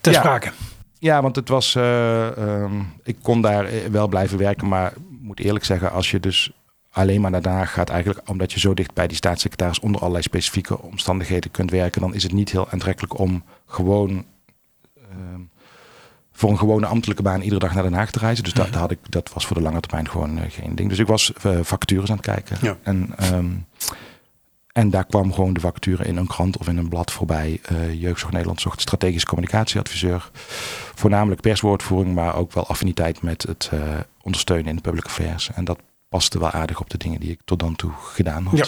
ter 0.00 0.12
Ja. 0.12 0.18
sprake. 0.18 0.50
ja, 0.98 1.22
want 1.22 1.36
het 1.36 1.48
was. 1.48 1.74
eh, 1.74 2.36
ehm, 2.62 2.80
ik 3.02 3.16
kon 3.22 3.40
daar 3.40 3.64
eh, 3.64 3.86
wel 3.90 4.08
blijven 4.08 4.38
werken, 4.38 4.68
maar 4.68 4.92
ik 4.92 4.98
moet 5.20 5.40
eerlijk 5.40 5.64
zeggen, 5.64 5.92
als 5.92 6.10
je 6.10 6.20
dus 6.20 6.50
alleen 6.96 7.20
maar 7.20 7.30
naar 7.30 7.42
Den 7.42 7.52
Haag 7.52 7.72
gaat, 7.72 7.88
eigenlijk 7.88 8.28
omdat 8.28 8.52
je 8.52 8.60
zo 8.60 8.74
dicht 8.74 8.94
bij 8.94 9.06
die 9.06 9.16
staatssecretaris 9.16 9.80
onder 9.80 10.00
allerlei 10.00 10.22
specifieke 10.22 10.82
omstandigheden 10.82 11.50
kunt 11.50 11.70
werken, 11.70 12.00
dan 12.00 12.14
is 12.14 12.22
het 12.22 12.32
niet 12.32 12.50
heel 12.50 12.70
aantrekkelijk 12.70 13.18
om 13.18 13.44
gewoon. 13.66 14.24
ehm, 14.96 15.40
voor 16.32 16.50
een 16.50 16.58
gewone 16.58 16.86
ambtelijke 16.86 17.22
baan 17.22 17.40
iedere 17.40 17.60
dag 17.60 17.74
naar 17.74 17.82
Den 17.82 17.92
Haag 17.92 18.10
te 18.10 18.18
reizen. 18.18 18.44
Dus 18.44 18.52
dat, 18.52 18.66
dat 18.66 18.80
had 18.80 18.90
ik, 18.90 18.98
dat 19.08 19.32
was 19.32 19.46
voor 19.46 19.56
de 19.56 19.62
lange 19.62 19.80
termijn 19.80 20.08
gewoon 20.08 20.38
eh, 20.38 20.50
geen 20.50 20.74
ding. 20.74 20.88
Dus 20.88 20.98
ik 20.98 21.06
was 21.06 21.32
eh, 21.32 21.58
vacatures 21.62 22.10
aan 22.10 22.16
het 22.16 22.26
kijken. 22.26 22.56
Ja. 22.60 22.76
En, 22.82 23.10
ehm, 23.16 23.50
en 24.72 24.90
daar 24.90 25.04
kwam 25.06 25.32
gewoon 25.32 25.52
de 25.52 25.60
vacature 25.60 26.04
in 26.04 26.16
een 26.16 26.26
krant 26.26 26.58
of 26.58 26.68
in 26.68 26.76
een 26.76 26.88
blad 26.88 27.12
voorbij. 27.12 27.60
Eh 27.62 28.00
Jeugdzorg 28.00 28.32
Nederland 28.32 28.60
zocht 28.60 28.80
strategisch 28.80 29.24
communicatieadviseur. 29.24 30.30
Voornamelijk 30.94 31.40
perswoordvoering, 31.40 32.14
maar 32.14 32.34
ook 32.34 32.52
wel 32.52 32.66
affiniteit 32.66 33.22
met 33.22 33.42
het 33.42 33.70
ondersteunen 34.22 34.66
in 34.66 34.76
de 34.76 34.82
public 34.82 35.04
affairs. 35.04 35.50
En 35.54 35.64
dat 35.64 35.78
paste 36.08 36.38
wel 36.38 36.50
aardig 36.50 36.80
op 36.80 36.90
de 36.90 36.98
dingen 36.98 37.20
die 37.20 37.30
ik 37.30 37.40
tot 37.44 37.58
dan 37.58 37.76
toe 37.76 37.92
gedaan 37.98 38.44
had. 38.44 38.58
Ja. 38.58 38.66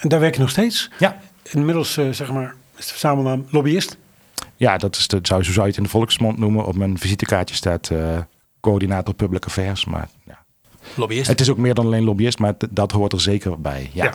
En 0.00 0.08
daar 0.08 0.20
werk 0.20 0.34
je 0.34 0.40
nog 0.40 0.50
steeds. 0.50 0.90
Ja. 0.98 1.20
Inmiddels, 1.42 1.96
eh, 1.96 2.10
zeg 2.10 2.32
maar, 2.32 2.54
is 2.76 2.84
de 2.84 2.90
verzamelnaam 2.90 3.46
lobbyist. 3.50 3.96
Ja, 4.56 4.76
dat 4.76 4.96
is 4.96 5.08
de, 5.08 5.18
zou, 5.22 5.42
zo 5.42 5.52
zou 5.52 5.62
je 5.64 5.70
het 5.70 5.76
in 5.76 5.82
de 5.82 5.88
volksmond 5.88 6.38
noemen. 6.38 6.66
Op 6.66 6.76
mijn 6.76 6.98
visitekaartje 6.98 7.54
staat 7.54 7.90
eh, 7.90 8.18
coördinator 8.60 9.14
public 9.14 9.44
affairs. 9.44 9.84
Maar 9.84 10.08
ja. 10.26 10.44
Lobbyist. 10.94 11.26
het 11.26 11.40
is 11.40 11.50
ook 11.50 11.56
meer 11.56 11.74
dan 11.74 11.84
alleen 11.84 12.04
lobbyist, 12.04 12.38
maar 12.38 12.54
dat 12.70 12.92
hoort 12.92 13.12
er 13.12 13.20
zeker 13.20 13.60
bij. 13.60 13.90
Ja. 13.92 14.04
Ja. 14.04 14.14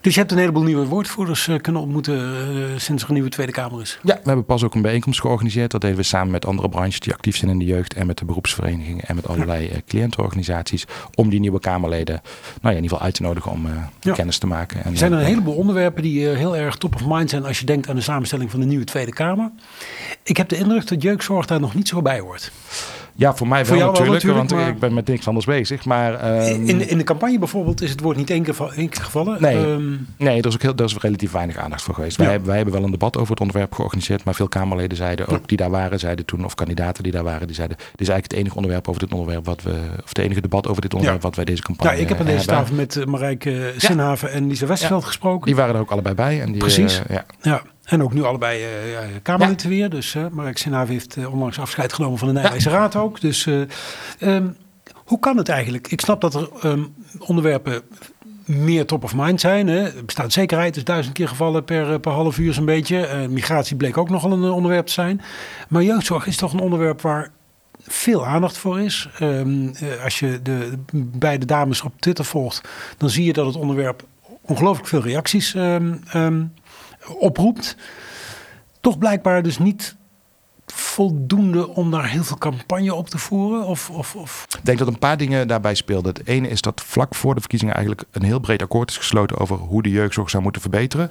Dus 0.00 0.14
je 0.14 0.20
hebt 0.20 0.32
een 0.32 0.38
heleboel 0.38 0.62
nieuwe 0.62 0.86
woordvoerders 0.86 1.48
eh, 1.48 1.56
kunnen 1.60 1.82
ontmoeten 1.82 2.18
eh, 2.18 2.78
sinds 2.78 3.02
er 3.02 3.08
een 3.08 3.14
nieuwe 3.14 3.28
Tweede 3.30 3.52
Kamer 3.52 3.80
is. 3.80 3.98
Ja, 4.02 4.14
we 4.14 4.20
hebben 4.24 4.44
pas 4.44 4.64
ook 4.64 4.74
een 4.74 4.82
bijeenkomst 4.82 5.20
georganiseerd. 5.20 5.70
Dat 5.70 5.80
deden 5.80 5.96
we 5.96 6.02
samen 6.02 6.30
met 6.30 6.46
andere 6.46 6.68
branches 6.68 7.00
die 7.00 7.12
actief 7.12 7.36
zijn 7.36 7.50
in 7.50 7.58
de 7.58 7.64
jeugd 7.64 7.94
en 7.94 8.06
met 8.06 8.18
de 8.18 8.24
beroepsverenigingen 8.24 9.04
en 9.04 9.14
met 9.14 9.28
allerlei 9.28 9.68
eh, 9.68 9.78
cliëntenorganisaties. 9.86 10.84
Om 11.14 11.28
die 11.30 11.40
nieuwe 11.40 11.60
Kamerleden 11.60 12.20
nou 12.22 12.24
ja, 12.62 12.68
in 12.70 12.74
ieder 12.74 12.88
geval 12.90 13.04
uit 13.04 13.14
te 13.14 13.22
nodigen 13.22 13.50
om 13.50 13.66
Ja. 14.00 14.12
kennis 14.12 14.38
te 14.38 14.46
maken. 14.46 14.84
En, 14.84 14.90
Er 14.92 14.98
zijn 14.98 15.12
er 15.12 15.18
een 15.18 15.24
heleboel 15.24 15.54
onderwerpen 15.54 16.02
die 16.02 16.28
heel 16.28 16.56
erg 16.56 16.76
top 16.76 16.94
of 16.94 17.02
mind 17.06 17.30
zijn 17.30 17.44
als 17.44 17.58
je 17.58 17.64
denkt 17.66 17.88
aan 17.88 17.96
de 17.96 18.02
samenstelling 18.02 18.50
van 18.50 18.60
de 18.60 18.66
nieuwe 18.66 18.84
Tweede 18.84 19.12
Kamer. 19.12 19.50
Ik 20.22 20.36
heb 20.36 20.48
de 20.48 20.56
indruk 20.56 20.88
dat 20.88 21.02
jeugdzorg 21.02 21.46
daar 21.46 21.60
nog 21.60 21.74
niet 21.74 21.88
zo 21.88 22.02
bij 22.02 22.20
hoort. 22.20 22.52
Ja, 23.14 23.34
voor 23.34 23.48
mij 23.48 23.58
wel 23.58 23.66
Voor 23.66 23.76
wel 23.76 23.86
natuurlijk, 23.86 24.12
natuurlijk, 24.12 24.38
want 24.48 24.60
maar- 24.60 24.68
ik 24.74 24.78
ben 24.78 24.94
met 24.94 25.06
niks 25.06 25.26
anders 25.26 25.46
bezig. 25.46 25.84
Maar 25.84 26.14
ehm, 26.14 26.66
In, 26.68 26.88
in 26.88 26.98
de 26.98 27.04
campagne 27.04 27.38
bijvoorbeeld 27.38 27.82
is 27.82 27.90
het 27.90 28.00
woord 28.00 28.16
niet 28.16 28.30
één 28.30 28.42
keer, 28.42 28.54
va- 28.54 28.70
één 28.76 28.88
keer 28.88 29.02
gevallen. 29.02 29.36
Nee. 29.42 29.56
Ehm, 29.56 29.82
Nee, 30.16 30.38
er 30.40 30.46
is 30.46 30.54
ook 30.54 30.62
heel, 30.62 30.74
er 30.76 30.84
is 30.84 30.96
relatief 30.98 31.32
weinig 31.32 31.56
aandacht 31.56 31.82
voor 31.82 31.94
geweest. 31.94 32.16
Ja. 32.16 32.22
Wij, 32.22 32.30
hebben- 32.32 32.48
wij 32.48 32.56
hebben 32.58 32.74
wel 32.74 32.84
een 32.84 32.90
debat 32.90 33.16
over 33.16 33.30
het 33.30 33.40
onderwerp 33.40 33.74
georganiseerd, 33.74 34.24
maar 34.24 34.34
veel 34.34 34.48
Kamerleden 34.48 34.96
zeiden 34.96 35.26
ook 35.26 35.48
die 35.48 35.56
daar 35.56 35.70
waren, 35.70 35.98
zeiden 35.98 36.24
toen, 36.24 36.44
of 36.44 36.54
kandidaten 36.54 37.02
die 37.02 37.12
daar 37.12 37.24
waren, 37.24 37.46
die 37.46 37.56
zeiden: 37.56 37.76
dit 37.76 37.86
is 38.00 38.08
eigenlijk 38.08 38.30
het 38.30 38.40
enige 38.40 38.54
onderwerp 38.56 38.88
over 38.88 39.00
dit 39.00 39.12
onderwerp 39.12 39.44
wat 39.44 39.62
we, 39.62 39.70
of 40.02 40.08
het 40.08 40.18
enige 40.18 40.40
debat 40.40 40.68
over 40.68 40.82
dit 40.82 40.92
onderwerp 40.94 41.22
Ja. 41.22 41.28
wat 41.28 41.36
wij 41.36 41.44
deze 41.44 41.62
campagne. 41.62 41.90
nou, 41.92 42.02
ik 42.02 42.08
heb 42.08 42.20
aan 42.20 42.26
deze 42.34 42.46
tafel 42.46 42.74
met 42.74 42.96
eh, 42.96 43.04
Marijke 43.04 43.72
Sinhaven 43.76 44.32
en 44.32 44.46
Lisa 44.48 44.66
Westerveld 44.66 45.04
gesproken. 45.04 45.46
Die 45.46 45.56
waren 45.56 45.74
er 45.74 45.80
ook 45.80 45.90
allebei 45.90 46.14
bij. 46.14 46.40
En 46.40 46.50
die, 46.50 46.56
Precies. 46.60 47.02
eh, 47.08 47.16
ja. 47.42 47.62
En 47.84 48.02
ook 48.02 48.12
nu 48.12 48.22
allebei 48.22 48.58
ja, 48.90 49.02
Kamerlid 49.22 49.62
weer. 49.62 49.90
Dus 49.90 50.14
eh 50.14 50.26
Mark 50.30 50.58
Sinhaven 50.58 50.92
heeft 50.92 51.16
eh, 51.16 51.32
onlangs 51.32 51.58
afscheid 51.58 51.92
genomen 51.92 52.18
van 52.18 52.28
de 52.28 52.34
Nijmeegse 52.34 52.70
Raad 52.70 52.96
ook. 52.96 53.20
Dus 53.20 53.46
eh, 53.46 53.60
ehm, 54.18 54.48
hoe 54.94 55.18
kan 55.18 55.36
het 55.36 55.48
eigenlijk? 55.48 55.88
Ik 55.88 56.00
snap 56.00 56.20
dat 56.20 56.34
er 56.34 56.48
ehm, 56.60 56.84
onderwerpen 57.18 57.82
meer 58.44 58.86
top 58.86 59.04
of 59.04 59.14
mind 59.14 59.40
zijn. 59.40 59.66
Hè. 59.68 60.02
Bestaanszekerheid 60.04 60.76
is 60.76 60.84
duizend 60.84 61.14
keer 61.14 61.28
gevallen 61.28 61.64
per, 61.64 62.00
per 62.00 62.12
half 62.12 62.38
uur 62.38 62.52
zo'n 62.54 62.64
beetje. 62.64 63.26
Migratie 63.30 63.76
bleek 63.76 63.96
ook 63.96 64.10
nogal 64.10 64.32
een 64.32 64.44
onderwerp 64.44 64.86
te 64.86 64.92
zijn. 64.92 65.20
Maar 65.68 65.82
jeugdzorg 65.82 66.26
is 66.26 66.36
toch 66.36 66.52
een 66.52 66.60
onderwerp 66.60 67.00
waar 67.00 67.30
veel 67.86 68.26
aandacht 68.26 68.58
voor 68.58 68.80
is. 68.80 69.08
Ehm, 69.18 69.68
eh, 69.68 70.04
als 70.04 70.18
je 70.18 70.40
de, 70.42 70.78
de 70.86 71.04
beide 71.18 71.46
dames 71.46 71.82
op 71.82 72.00
Twitter 72.00 72.24
volgt, 72.24 72.68
dan 72.96 73.10
zie 73.10 73.24
je 73.24 73.32
dat 73.32 73.46
het 73.46 73.56
onderwerp 73.56 74.04
ongelooflijk 74.40 74.88
veel 74.88 75.02
reacties 75.02 75.54
ehm, 75.54 76.44
oproept. 77.06 77.76
Toch 78.80 78.98
blijkbaar 78.98 79.42
dus 79.42 79.58
niet 79.58 79.96
voldoende 80.66 81.68
om 81.68 81.90
daar 81.90 82.08
heel 82.08 82.24
veel 82.24 82.38
campagne 82.38 82.94
op 82.94 83.08
te 83.08 83.18
voeren? 83.18 83.66
Of, 83.66 83.90
of, 83.90 84.14
of... 84.14 84.46
Ik 84.58 84.64
denk 84.64 84.78
dat 84.78 84.88
een 84.88 84.98
paar 84.98 85.16
dingen 85.16 85.48
daarbij 85.48 85.74
speelden. 85.74 86.14
Het 86.14 86.26
ene 86.26 86.48
is 86.48 86.60
dat 86.60 86.80
vlak 86.80 87.14
voor 87.14 87.34
de 87.34 87.40
verkiezingen 87.40 87.74
eigenlijk 87.74 88.06
een 88.10 88.22
heel 88.22 88.40
breed 88.40 88.62
akkoord 88.62 88.90
is 88.90 88.96
gesloten 88.96 89.38
over 89.38 89.56
hoe 89.56 89.82
de 89.82 89.90
jeugdzorg 89.90 90.30
zou 90.30 90.42
moeten 90.42 90.62
verbeteren. 90.62 91.10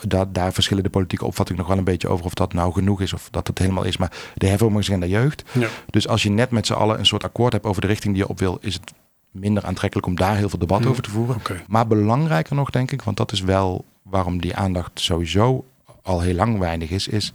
Daar, 0.00 0.32
daar 0.32 0.52
verschillen 0.52 0.82
de 0.82 0.90
politieke 0.90 1.24
opvattingen 1.24 1.60
nog 1.60 1.70
wel 1.70 1.78
een 1.78 1.84
beetje 1.84 2.08
over 2.08 2.24
of 2.24 2.34
dat 2.34 2.52
nou 2.52 2.72
genoeg 2.72 3.00
is 3.00 3.12
of 3.12 3.28
dat 3.30 3.46
het 3.46 3.58
helemaal 3.58 3.84
is. 3.84 3.96
Maar 3.96 4.12
de 4.34 4.46
hervormingsagenda 4.46 5.06
jeugd. 5.06 5.42
Ja. 5.52 5.68
Dus 5.90 6.08
als 6.08 6.22
je 6.22 6.30
net 6.30 6.50
met 6.50 6.66
z'n 6.66 6.72
allen 6.72 6.98
een 6.98 7.06
soort 7.06 7.24
akkoord 7.24 7.52
hebt 7.52 7.64
over 7.64 7.80
de 7.80 7.86
richting 7.86 8.14
die 8.14 8.22
je 8.22 8.28
op 8.28 8.38
wil, 8.38 8.58
is 8.60 8.74
het 8.74 8.92
minder 9.30 9.64
aantrekkelijk 9.64 10.06
om 10.06 10.16
daar 10.16 10.36
heel 10.36 10.48
veel 10.48 10.58
debat 10.58 10.86
over 10.86 11.02
te 11.02 11.10
voeren. 11.10 11.42
Maar 11.66 11.86
belangrijker 11.86 12.54
nog, 12.54 12.70
denk 12.70 12.90
ik, 12.90 13.02
want 13.02 13.16
dat 13.16 13.32
is 13.32 13.40
wel 13.40 13.84
waarom 14.12 14.40
die 14.40 14.56
aandacht 14.56 14.90
sowieso 14.94 15.64
al 16.02 16.20
heel 16.20 16.34
lang 16.34 16.58
weinig 16.58 16.90
is, 16.90 17.08
is 17.08 17.32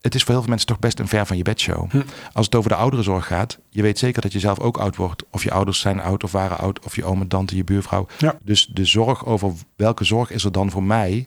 het 0.00 0.14
is 0.14 0.22
voor 0.22 0.30
heel 0.30 0.40
veel 0.40 0.50
mensen 0.50 0.68
toch 0.68 0.78
best 0.78 0.98
een 0.98 1.08
ver 1.08 1.26
van 1.26 1.36
je 1.36 1.42
bedshow. 1.42 1.90
Hm. 1.90 2.02
Als 2.32 2.46
het 2.46 2.54
over 2.54 2.70
de 2.70 2.76
ouderenzorg 2.76 3.26
gaat, 3.26 3.58
je 3.68 3.82
weet 3.82 3.98
zeker 3.98 4.22
dat 4.22 4.32
je 4.32 4.38
zelf 4.38 4.58
ook 4.58 4.76
oud 4.76 4.96
wordt. 4.96 5.24
Of 5.30 5.42
je 5.42 5.50
ouders 5.50 5.80
zijn 5.80 6.00
oud 6.00 6.24
of 6.24 6.32
waren 6.32 6.58
oud, 6.58 6.84
of 6.84 6.96
je 6.96 7.04
oom 7.04 7.20
en 7.20 7.28
tante, 7.28 7.56
je 7.56 7.64
buurvrouw. 7.64 8.06
Ja. 8.18 8.38
Dus 8.42 8.66
de 8.66 8.84
zorg 8.84 9.26
over 9.26 9.52
welke 9.76 10.04
zorg 10.04 10.30
is 10.30 10.44
er 10.44 10.52
dan 10.52 10.70
voor 10.70 10.82
mij, 10.82 11.26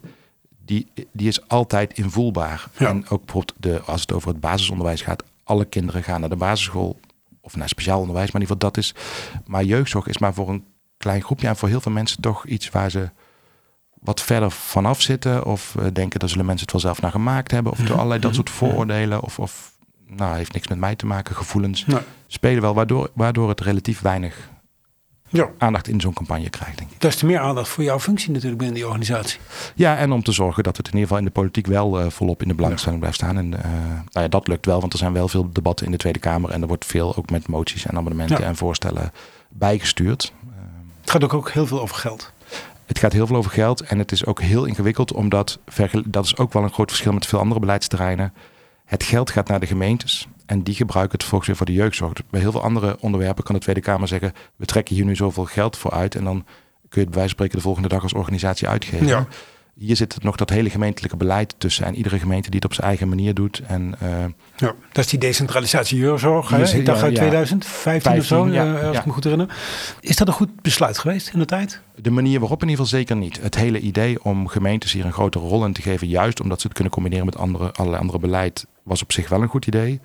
die, 0.66 0.92
die 1.12 1.28
is 1.28 1.48
altijd 1.48 1.94
invoelbaar. 1.94 2.68
Ja. 2.78 2.88
En 2.88 3.10
ook 3.10 3.26
bijvoorbeeld 3.26 3.54
de, 3.58 3.82
als 3.86 4.02
het 4.02 4.12
over 4.12 4.28
het 4.30 4.40
basisonderwijs 4.40 5.02
gaat, 5.02 5.24
alle 5.44 5.66
kinderen 5.66 6.04
gaan 6.04 6.20
naar 6.20 6.30
de 6.30 6.36
basisschool 6.36 7.00
of 7.42 7.56
naar 7.56 7.70
speciaal 7.70 8.00
onderwijs, 8.00 8.32
maar 8.32 8.42
in 8.42 8.48
ieder 8.48 8.56
geval 8.56 8.72
dat 8.72 8.84
is. 8.84 8.96
Maar 9.46 9.64
jeugdzorg 9.64 10.08
is 10.08 10.18
maar 10.18 10.34
voor 10.34 10.50
een 10.50 10.66
klein 10.98 11.22
groepje 11.22 11.48
en 11.48 11.56
voor 11.56 11.70
heel 11.70 11.82
veel 11.82 11.92
mensen 11.92 12.22
toch 12.22 12.46
iets 12.46 12.70
waar 12.70 12.92
ze 12.92 13.10
wat 14.02 14.22
verder 14.22 14.52
vanaf 14.52 15.02
zitten 15.02 15.46
of 15.46 15.76
eh, 15.80 15.86
denken 15.94 16.20
dat 16.20 16.30
zullen 16.30 16.46
mensen 16.46 16.64
het 16.64 16.72
wel 16.72 16.82
zelf 16.82 17.02
naar 17.02 17.12
gemaakt 17.12 17.52
hebben 17.52 17.72
of 17.72 17.78
door 17.80 17.96
allerlei 17.98 18.20
dat 18.20 18.36
soort 18.36 18.50
vooroordelen 18.50 19.22
of, 19.22 19.40
of 19.40 19.72
nou 20.08 20.36
heeft 20.36 20.54
niks 20.54 20.68
met 20.68 20.78
mij 20.78 20.96
te 20.96 21.06
maken 21.06 21.36
gevoelens 21.36 21.86
Nee. 21.86 22.00
spelen 22.28 22.62
wel 22.62 22.74
waardoor, 22.74 23.10
waardoor 23.14 23.50
het 23.50 23.62
relatief 23.62 24.02
weinig 24.02 24.50
Ja, 25.30 25.50
aandacht 25.58 25.88
in 25.88 26.02
zo'n 26.02 26.14
campagne 26.14 26.50
krijgt 26.50 26.78
denk 26.78 26.92
ik. 26.92 27.02
des 27.02 27.16
te 27.16 27.26
meer 27.26 27.40
aandacht 27.40 27.68
voor 27.70 27.84
jouw 27.84 28.00
functie 28.00 28.30
natuurlijk 28.32 28.58
binnen 28.58 28.76
die 28.78 28.86
organisatie. 28.88 29.40
Ja, 29.76 29.98
en 29.98 30.12
om 30.12 30.24
te 30.24 30.32
zorgen 30.32 30.64
dat 30.64 30.78
het 30.78 30.86
in 30.88 30.92
ieder 30.94 31.08
geval 31.08 31.22
in 31.24 31.26
de 31.28 31.40
politiek 31.40 31.68
wel 31.68 32.00
eh, 32.00 32.10
volop 32.10 32.42
in 32.42 32.48
de 32.48 32.54
belangstelling 32.56 33.00
blijft 33.00 33.18
staan. 33.18 33.38
En 33.38 33.64
eh, 33.64 33.72
nou 33.82 34.02
ja, 34.12 34.28
dat 34.28 34.48
lukt 34.48 34.66
wel, 34.66 34.80
want 34.80 34.94
er 34.94 35.00
zijn 35.00 35.14
wel 35.14 35.28
veel 35.28 35.50
debatten 35.52 35.86
in 35.86 35.92
de 35.92 35.98
Tweede 35.98 36.20
Kamer. 36.20 36.50
En 36.52 36.62
er 36.62 36.68
wordt 36.68 36.86
veel 36.86 37.16
ook 37.16 37.30
met 37.30 37.48
moties 37.48 37.86
en 37.86 37.98
amendementen 37.98 38.40
Ja. 38.40 38.46
en 38.46 38.56
voorstellen 38.56 39.12
bijgestuurd. 39.50 40.34
Het 41.02 41.10
gaat 41.12 41.24
ook, 41.24 41.34
ook 41.34 41.52
heel 41.52 41.68
veel 41.68 41.82
over 41.82 41.96
geld. 41.96 42.32
Het 42.92 43.00
gaat 43.00 43.14
heel 43.14 43.28
veel 43.28 43.36
over 43.36 43.52
geld 43.52 43.82
en 43.82 43.98
het 43.98 44.12
is 44.12 44.26
ook 44.26 44.42
heel 44.42 44.66
ingewikkeld, 44.66 45.14
omdat 45.14 45.60
dat 46.06 46.26
is 46.26 46.38
ook 46.38 46.54
wel 46.54 46.64
een 46.64 46.74
groot 46.74 46.90
verschil 46.90 47.14
met 47.14 47.26
veel 47.26 47.40
andere 47.40 47.60
beleidsterreinen. 47.60 48.34
Het 48.86 49.04
geld 49.04 49.32
gaat 49.32 49.48
naar 49.48 49.60
de 49.60 49.66
gemeentes 49.66 50.28
en 50.46 50.64
die 50.64 50.76
gebruiken 50.76 51.18
het 51.18 51.28
volgens 51.28 51.48
weer 51.48 51.58
voor 51.58 51.66
de 51.66 51.74
jeugdzorg. 51.74 52.14
Bij 52.30 52.40
heel 52.42 52.52
veel 52.52 52.64
andere 52.64 52.98
onderwerpen 53.00 53.44
kan 53.44 53.56
de 53.56 53.62
Tweede 53.62 53.82
Kamer 53.82 54.08
zeggen: 54.08 54.34
we 54.56 54.66
trekken 54.66 54.96
hier 54.96 55.06
nu 55.06 55.16
zoveel 55.16 55.46
geld 55.46 55.78
voor 55.78 55.92
uit 55.92 56.16
en 56.16 56.24
dan 56.24 56.46
kun 56.90 56.90
je 56.90 57.00
het 57.00 57.10
bij 57.10 57.18
wijze 57.18 57.30
spreken 57.30 57.56
de 57.56 57.64
volgende 57.64 57.88
dag 57.88 58.04
als 58.04 58.14
organisatie 58.14 58.68
uitgeven. 58.68 59.08
Ja. 59.08 59.28
Hier 59.74 59.96
zit 59.96 60.24
nog 60.24 60.36
dat 60.36 60.50
hele 60.50 60.70
gemeentelijke 60.70 61.18
beleid 61.18 61.56
tussen 61.58 61.86
en 61.86 61.96
iedere 61.96 62.20
gemeente 62.20 62.50
die 62.50 62.60
het 62.60 62.70
op 62.70 62.74
zijn 62.74 62.88
eigen 62.88 63.10
manier 63.10 63.34
doet. 63.34 63.62
En 63.68 63.96
eh, 64.00 64.10
Ja, 64.58 64.74
dat 64.92 65.04
is 65.04 65.08
die 65.08 65.20
decentralisatie 65.20 65.98
jeugdzorg. 65.98 66.74
Ik 66.74 66.86
dacht 66.86 67.00
ja, 67.00 67.06
uit 67.06 67.16
ja. 67.16 67.20
2015 67.20 68.12
of 68.12 68.26
zo, 68.26 68.44
15, 68.44 68.54
ja, 68.54 68.76
eh, 68.76 68.86
als 68.86 68.94
ja. 68.94 69.00
ik 69.00 69.06
me 69.06 69.14
goed 69.14 69.24
herinner. 69.24 69.56
Is 70.00 70.16
dat 70.16 70.28
een 70.28 70.34
goed 70.34 70.62
besluit 70.62 70.98
geweest 70.98 71.30
in 71.34 71.40
de 71.40 71.46
tijd? 71.46 71.82
de 72.02 72.10
manier 72.10 72.40
waarop 72.40 72.62
in 72.62 72.70
ieder 72.70 72.86
geval 72.86 73.00
zeker 73.00 73.16
niet. 73.16 73.42
Het 73.42 73.56
hele 73.56 73.80
idee 73.80 74.24
om 74.24 74.48
gemeentes 74.48 74.92
hier 74.92 75.06
een 75.06 75.14
grotere 75.14 75.48
rol 75.48 75.66
in 75.66 75.74
te 75.74 75.82
geven, 75.82 76.08
juist 76.08 76.42
omdat 76.42 76.60
ze 76.62 76.68
het 76.68 76.76
kunnen 76.76 76.94
combineren 76.94 77.26
met 77.26 77.38
andere, 77.38 77.74
allerlei 77.74 78.02
andere 78.02 78.20
beleid, 78.20 78.66
was 78.84 79.02
op 79.02 79.12
zich 79.12 79.30
wel 79.30 79.42
een 79.42 79.48
goed 79.48 79.68
idee. 79.68 80.00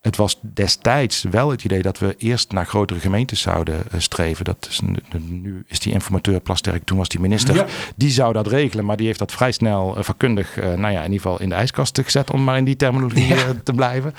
Het 0.00 0.16
was 0.16 0.38
destijds 0.42 1.22
wel 1.22 1.50
het 1.50 1.64
idee 1.64 1.82
dat 1.82 1.98
we 1.98 2.14
eerst 2.18 2.52
naar 2.52 2.66
grotere 2.66 3.00
gemeentes 3.00 3.40
zouden 3.40 3.82
eh, 3.90 4.00
streven. 4.00 4.44
Dat 4.44 4.66
is, 4.70 4.80
nu- 5.20 5.64
is 5.66 5.80
die 5.80 5.92
informateur 5.92 6.40
Plasterk, 6.40 6.84
toen 6.84 6.98
was 6.98 7.08
die 7.08 7.20
minister. 7.20 7.54
Ja. 7.54 7.66
Die 7.96 8.10
zou 8.10 8.32
dat 8.32 8.46
regelen, 8.46 8.84
maar 8.84 8.96
die 8.96 9.06
heeft 9.06 9.18
dat 9.18 9.32
vrij 9.32 9.52
snel 9.52 9.96
eh, 9.96 10.02
vakkundig, 10.02 10.58
eh, 10.58 10.64
nou 10.64 10.92
ja, 10.92 10.98
in 10.98 11.12
ieder 11.12 11.20
geval 11.20 11.40
in 11.40 11.48
de 11.48 11.54
ijskast 11.54 12.00
gezet, 12.02 12.30
om 12.30 12.44
maar 12.44 12.56
in 12.56 12.64
die 12.64 12.76
terminologie 12.76 13.34
te 13.62 13.72
blijven. 13.72 14.14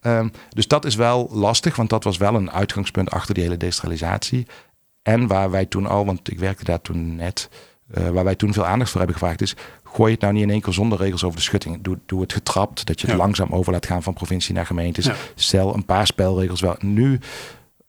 Ehm, 0.00 0.28
dus 0.48 0.68
dat 0.68 0.84
is 0.84 0.94
wel 0.94 1.28
lastig, 1.32 1.76
want 1.76 1.90
dat 1.90 2.04
was 2.04 2.16
wel 2.16 2.34
een 2.34 2.50
uitgangspunt 2.50 3.10
achter 3.10 3.34
die 3.34 3.42
hele 3.42 3.56
decentralisatie. 3.56 4.46
En 5.02 5.26
waar 5.26 5.50
wij 5.50 5.66
toen 5.66 5.86
al, 5.86 6.04
want 6.04 6.30
ik 6.30 6.38
werkte 6.38 6.64
daar 6.64 6.80
toen 6.80 7.16
net, 7.16 7.48
eh, 7.90 8.08
waar 8.08 8.24
wij 8.24 8.34
toen 8.34 8.52
veel 8.52 8.66
aandacht 8.66 8.90
voor 8.90 9.00
hebben 9.00 9.18
gevraagd 9.18 9.40
is, 9.42 9.56
gooi 9.84 10.12
het 10.12 10.20
nou 10.20 10.32
niet 10.32 10.42
in 10.42 10.50
één 10.50 10.60
keer 10.60 10.72
zonder 10.72 10.98
regels 10.98 11.24
over 11.24 11.36
de 11.36 11.42
schutting. 11.44 11.82
Doe, 11.82 11.98
doe 12.06 12.20
het 12.20 12.32
getrapt, 12.32 12.86
dat 12.86 13.00
je 13.00 13.06
het 13.06 13.16
Ja. 13.16 13.22
langzaam 13.22 13.52
over 13.52 13.72
laat 13.72 13.86
gaan 13.86 14.02
van 14.02 14.14
provincie 14.14 14.54
naar 14.54 14.66
gemeentes. 14.66 15.04
Ja. 15.04 15.14
Stel 15.34 15.74
een 15.74 15.84
paar 15.84 16.06
spelregels 16.06 16.60
wel. 16.60 16.76
Nu 16.80 17.20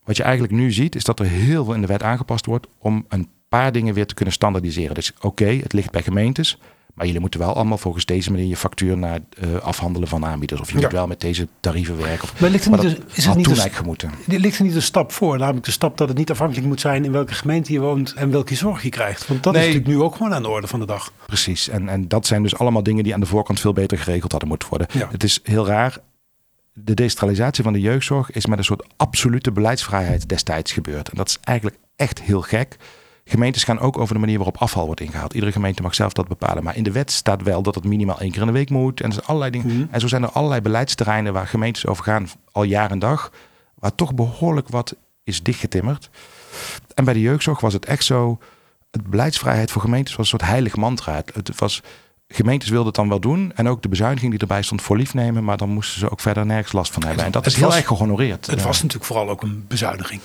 wat 0.04 0.18
je 0.18 0.24
eigenlijk 0.24 0.54
nu 0.54 0.72
ziet, 0.72 0.96
is 0.96 1.04
dat 1.04 1.20
er 1.20 1.26
heel 1.26 1.66
veel 1.66 1.74
in 1.74 1.82
de 1.82 1.88
wet 1.88 2.04
aangepast 2.04 2.46
wordt 2.46 2.68
om 2.78 3.06
een 3.10 3.30
paar 3.50 3.72
dingen 3.72 3.94
weer 3.94 4.06
te 4.08 4.14
kunnen 4.14 4.34
standaardiseren. 4.34 4.96
Dus 4.96 5.12
oké, 5.22 5.46
het 5.46 5.74
ligt 5.74 5.92
bij 5.92 6.04
gemeentes. 6.04 6.58
Maar 6.96 7.06
jullie 7.06 7.22
moeten 7.22 7.40
wel 7.40 7.54
allemaal 7.56 7.78
volgens 7.78 8.06
deze 8.06 8.32
manier 8.32 8.46
je 8.48 8.58
factuur 8.58 8.98
naar 8.98 9.20
uh, 9.44 9.56
afhandelen 9.56 10.08
van 10.08 10.26
aanbieders. 10.26 10.62
Of 10.62 10.70
je 10.72 10.76
Ja. 10.76 10.82
moet 10.82 10.92
wel 10.92 11.08
met 11.08 11.22
deze 11.22 11.48
tarieven 11.60 11.98
werken. 11.98 12.24
Of, 12.24 12.40
Maar 12.42 12.50
ligt 12.50 12.66
er 12.66 12.72
maar 12.72 12.84
niet 12.86 12.98
dat 12.98 13.18
is 13.18 13.26
het 13.26 13.36
niet 13.36 13.60
gemoeten. 13.62 14.12
Ligt 14.26 14.58
er 14.58 14.64
niet 14.64 14.76
een 14.76 14.82
stap 14.82 15.12
voor, 15.12 15.38
namelijk 15.38 15.66
de 15.66 15.72
stap 15.72 15.98
dat 15.98 16.08
het 16.08 16.18
niet 16.18 16.32
afhankelijk 16.32 16.68
moet 16.68 16.80
zijn 16.80 17.06
in 17.06 17.12
welke 17.12 17.34
gemeente 17.34 17.74
je 17.74 17.80
woont 17.80 18.14
en 18.14 18.32
welke 18.32 18.56
zorg 18.56 18.84
je 18.84 18.90
krijgt. 18.90 19.28
Want 19.28 19.44
dat 19.44 19.54
Nee. 19.54 19.62
is 19.62 19.68
natuurlijk 19.74 19.98
nu 19.98 20.04
ook 20.04 20.16
gewoon 20.16 20.34
aan 20.34 20.42
de 20.42 20.50
orde 20.50 20.68
van 20.68 20.80
de 20.80 20.86
dag. 20.86 21.12
Precies. 21.26 21.70
En, 21.70 21.90
en 21.90 22.08
dat 22.08 22.28
zijn 22.28 22.42
dus 22.44 22.58
allemaal 22.58 22.84
dingen 22.84 23.04
die 23.04 23.14
aan 23.14 23.20
de 23.20 23.26
voorkant 23.26 23.60
veel 23.60 23.74
beter 23.74 23.98
geregeld 23.98 24.32
hadden 24.32 24.50
moeten 24.50 24.70
worden. 24.70 24.88
Ja. 24.92 25.08
Het 25.12 25.24
is 25.24 25.40
heel 25.44 25.66
raar. 25.68 25.98
De 26.74 26.94
decentralisatie 26.94 27.64
van 27.64 27.74
de 27.74 27.80
jeugdzorg 27.82 28.32
is 28.32 28.46
met 28.46 28.58
een 28.58 28.64
soort 28.64 28.86
absolute 28.98 29.52
beleidsvrijheid 29.52 30.30
destijds 30.30 30.72
gebeurd. 30.72 31.10
En 31.10 31.18
dat 31.18 31.28
is 31.28 31.38
eigenlijk 31.44 31.78
echt 31.96 32.22
heel 32.22 32.42
gek. 32.42 32.78
Gemeentes 33.30 33.64
gaan 33.64 33.80
ook 33.80 33.98
over 33.98 34.14
de 34.14 34.20
manier 34.20 34.36
waarop 34.36 34.58
afval 34.58 34.86
wordt 34.86 35.02
ingehaald. 35.02 35.34
Iedere 35.34 35.52
gemeente 35.52 35.82
mag 35.82 35.96
zelf 35.96 36.14
dat 36.14 36.28
bepalen. 36.28 36.64
Maar 36.64 36.76
in 36.76 36.84
de 36.84 36.92
wet 36.92 37.12
staat 37.12 37.42
wel 37.44 37.62
dat 37.62 37.76
het 37.76 37.84
minimaal 37.84 38.20
één 38.20 38.32
keer 38.32 38.40
in 38.42 38.48
de 38.48 38.54
week 38.54 38.70
moet. 38.70 39.00
En, 39.02 39.08
er 39.08 39.14
zijn 39.14 39.26
allerlei 39.26 39.52
dingen. 39.52 39.68
Mhm. 39.78 39.86
en 39.92 40.00
zo 40.00 40.08
zijn 40.08 40.24
er 40.24 40.30
allerlei 40.30 40.62
beleidsterreinen 40.62 41.34
waar 41.34 41.48
gemeentes 41.48 41.88
over 41.88 42.04
gaan 42.04 42.28
al 42.52 42.64
jaar 42.64 42.92
en 42.92 43.00
dag. 43.00 43.32
Waar 43.76 43.96
toch 43.96 44.14
behoorlijk 44.14 44.70
wat 44.70 44.96
is 45.24 45.44
dichtgetimmerd. 45.44 46.10
En 46.94 47.04
bij 47.06 47.14
de 47.14 47.22
jeugdzorg 47.22 47.60
was 47.60 47.74
het 47.74 47.86
echt 47.86 48.04
zo. 48.04 48.40
Het 48.92 49.08
beleidsvrijheid 49.10 49.72
voor 49.72 49.82
gemeentes 49.82 50.16
was 50.16 50.32
een 50.32 50.40
soort 50.40 50.50
heilig 50.52 50.76
mantra. 50.76 51.22
Het, 51.34 51.60
was, 51.60 51.82
gemeentes 52.28 52.70
wilden 52.70 52.88
het 52.88 52.96
dan 52.96 53.10
wel 53.10 53.20
doen. 53.20 53.52
En 53.56 53.68
ook 53.68 53.82
de 53.82 53.90
bezuiniging 53.90 54.32
die 54.32 54.40
erbij 54.42 54.62
stond 54.62 54.82
voor 54.82 54.98
lief 54.98 55.14
nemen. 55.14 55.44
Maar 55.44 55.58
dan 55.58 55.70
moesten 55.70 56.00
ze 56.00 56.12
ook 56.12 56.20
verder 56.20 56.46
nergens 56.46 56.72
last 56.74 56.94
van 56.94 57.04
hebben. 57.04 57.26
En 57.26 57.32
dat 57.32 57.44
Het 57.44 57.54
is 57.54 57.60
heel 57.60 57.68
was- 57.70 57.78
erg 57.78 57.88
gehonoreerd. 57.88 58.46
Het 58.46 58.62
was 58.64 58.78
natuurlijk 58.82 59.06
vooral 59.06 59.30
ook 59.30 59.42
een 59.42 59.66
bezuiniging. 59.68 60.22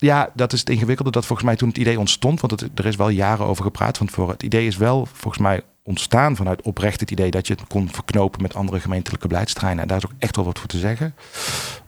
Ja, 0.00 0.30
dat 0.34 0.52
is 0.52 0.60
het 0.60 0.70
ingewikkelde. 0.70 1.10
Dat 1.10 1.26
volgens 1.26 1.48
mij 1.48 1.56
toen 1.56 1.68
het 1.68 1.78
idee 1.78 1.98
ontstond, 1.98 2.40
want 2.40 2.60
het, 2.60 2.70
er 2.78 2.86
is 2.86 2.96
wel 2.96 3.08
jaren 3.08 3.46
over 3.46 3.64
gepraat. 3.64 3.98
Want 3.98 4.10
voor 4.10 4.28
het 4.30 4.42
idee 4.42 4.66
is 4.66 4.76
wel 4.76 5.06
volgens 5.12 5.42
mij 5.42 5.60
ontstaan 5.82 6.36
vanuit 6.36 6.62
oprecht 6.62 7.00
het 7.00 7.10
idee 7.10 7.30
dat 7.30 7.46
je 7.46 7.52
het 7.52 7.66
kon 7.66 7.88
verknopen 7.92 8.42
met 8.42 8.54
andere 8.54 8.80
gemeentelijke 8.80 9.28
beleidsterreinen. 9.28 9.82
En 9.82 9.88
daar 9.88 9.96
is 9.98 10.04
ook 10.06 10.12
echt 10.18 10.36
wel 10.36 10.44
wat 10.44 10.58
voor 10.58 10.68
te 10.68 10.78
zeggen. 10.78 11.14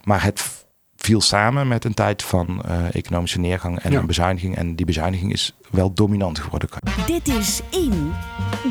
Maar 0.05 0.23
het 0.23 0.65
viel 0.97 1.21
samen 1.21 1.69
met 1.69 1.85
een 1.85 1.95
tijd 1.95 2.23
van 2.23 2.63
eh, 2.63 2.95
economische 2.95 3.39
neergang 3.41 3.79
en 3.79 3.93
Ja. 3.93 3.99
een 3.99 4.07
bezuiniging. 4.07 4.57
En 4.57 4.77
die 4.77 4.87
bezuiniging 4.87 5.33
is 5.33 5.55
wel 5.71 5.93
dominant 5.95 6.39
geworden. 6.39 6.69
Dit 7.07 7.29
is 7.29 7.61
In, 7.71 8.13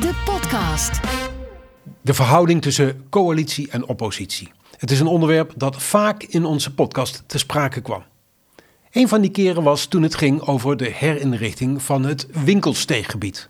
de 0.00 0.22
podcast. 0.24 1.00
De 2.00 2.14
verhouding 2.14 2.62
tussen 2.62 3.04
coalitie 3.10 3.70
en 3.70 3.86
oppositie. 3.86 4.52
Het 4.76 4.90
is 4.90 5.00
een 5.00 5.06
onderwerp 5.06 5.52
dat 5.56 5.82
vaak 5.82 6.22
in 6.22 6.44
onze 6.44 6.74
podcast 6.74 7.22
te 7.26 7.38
sprake 7.38 7.80
kwam. 7.80 8.02
Een 8.90 9.08
van 9.08 9.20
die 9.20 9.30
keren 9.30 9.62
was 9.62 9.86
toen 9.86 10.02
het 10.02 10.14
ging 10.14 10.40
over 10.40 10.76
de 10.76 10.90
herinrichting 10.90 11.82
van 11.82 12.04
het 12.04 12.26
winkelsteeggebied. 12.44 13.48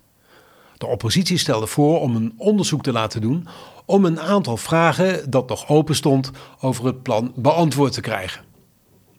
De 0.76 0.86
oppositie 0.86 1.38
stelde 1.38 1.66
voor 1.66 2.00
om 2.00 2.16
een 2.16 2.34
onderzoek 2.36 2.82
te 2.82 2.92
laten 2.92 3.20
doen 3.20 3.48
om 3.84 4.04
een 4.04 4.20
aantal 4.20 4.56
vragen 4.56 5.30
dat 5.30 5.48
nog 5.48 5.68
open 5.68 5.94
stond 5.94 6.30
over 6.60 6.84
het 6.86 7.02
plan 7.02 7.32
beantwoord 7.36 7.92
te 7.92 8.00
krijgen. 8.00 8.42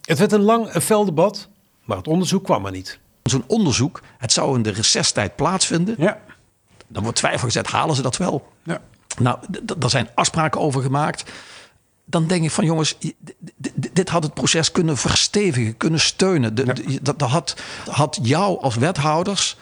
Het 0.00 0.18
werd 0.18 0.32
een 0.32 0.40
lang 0.42 0.66
en 0.66 0.82
fel 0.82 1.04
debat, 1.04 1.48
maar 1.84 1.96
het 1.96 2.08
onderzoek 2.08 2.44
kwam 2.44 2.66
er 2.66 2.72
niet. 2.72 2.98
Zo'n 3.22 3.44
onderzoek, 3.46 4.02
het 4.18 4.32
zou 4.32 4.56
in 4.56 4.62
de 4.62 4.70
recesstijd 4.70 5.36
plaatsvinden. 5.36 5.94
Ja, 5.98 6.20
Dan 6.88 7.02
wordt 7.02 7.18
twijfel 7.18 7.46
gezet, 7.46 7.66
halen 7.66 7.96
ze 7.96 8.02
dat 8.02 8.16
wel? 8.16 8.48
ja. 8.62 8.80
Nou, 9.18 9.38
daar 9.76 9.90
zijn 9.90 10.08
afspraken 10.14 10.60
over 10.60 10.82
gemaakt. 10.82 11.30
Dan 12.04 12.26
denk 12.26 12.44
ik 12.44 12.50
van 12.50 12.64
jongens, 12.64 12.98
dit 13.92 14.08
had 14.08 14.22
het 14.22 14.34
proces 14.34 14.72
kunnen 14.72 14.96
verstevigen, 14.96 15.76
kunnen 15.76 16.00
steunen. 16.00 16.54
De- 16.54 16.64
de- 16.72 16.98
dat, 17.02 17.18
dat 17.18 17.28
had, 17.30 17.56
had 17.90 18.18
jou 18.22 18.60
als 18.62 18.74
wethouders 18.76 19.56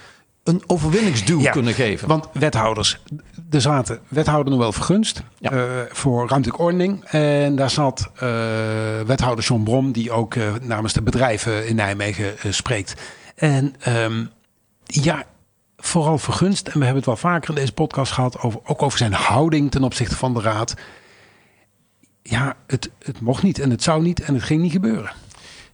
een 0.44 0.62
overwinningsduw 0.66 1.40
Ja, 1.40 1.50
kunnen 1.50 1.74
geven. 1.74 2.08
Want 2.08 2.26
wethouders, 2.32 3.00
er 3.50 3.60
zaten 3.60 4.00
wethouder 4.08 4.52
Noël 4.54 4.72
Vergunst 4.72 5.22
Ja. 5.38 5.50
eh, 5.50 5.66
voor 5.90 6.28
ruimtelijke 6.28 6.62
ordening. 6.62 7.04
En 7.04 7.56
daar 7.56 7.70
zat 7.70 8.10
eh, 8.14 8.28
wethouder 9.06 9.44
John 9.44 9.62
Brom, 9.62 9.92
die 9.92 10.10
ook 10.12 10.34
eh, 10.34 10.52
namens 10.62 10.92
de 10.92 11.02
bedrijven 11.02 11.66
in 11.68 11.74
Nijmegen 11.76 12.34
spreekt. 12.54 12.94
En 13.34 13.74
ehm, 13.80 14.24
ja, 14.84 15.24
vooral 15.76 16.18
Vergunst, 16.18 16.66
en 16.66 16.72
we 16.78 16.84
hebben 16.84 16.96
het 16.96 17.06
wel 17.06 17.16
vaker 17.16 17.48
in 17.48 17.54
deze 17.54 17.72
podcast 17.72 18.12
gehad, 18.12 18.38
over, 18.40 18.60
ook 18.64 18.82
over 18.82 18.98
zijn 18.98 19.12
houding 19.12 19.70
ten 19.70 19.84
opzichte 19.84 20.16
van 20.16 20.34
de 20.34 20.40
raad. 20.40 20.74
Ja, 22.22 22.56
het, 22.66 22.90
het 22.98 23.20
mocht 23.20 23.42
niet 23.42 23.58
en 23.58 23.70
het 23.70 23.82
zou 23.82 24.02
niet 24.02 24.20
en 24.20 24.34
het 24.34 24.42
ging 24.42 24.62
niet 24.62 24.72
gebeuren. 24.72 25.12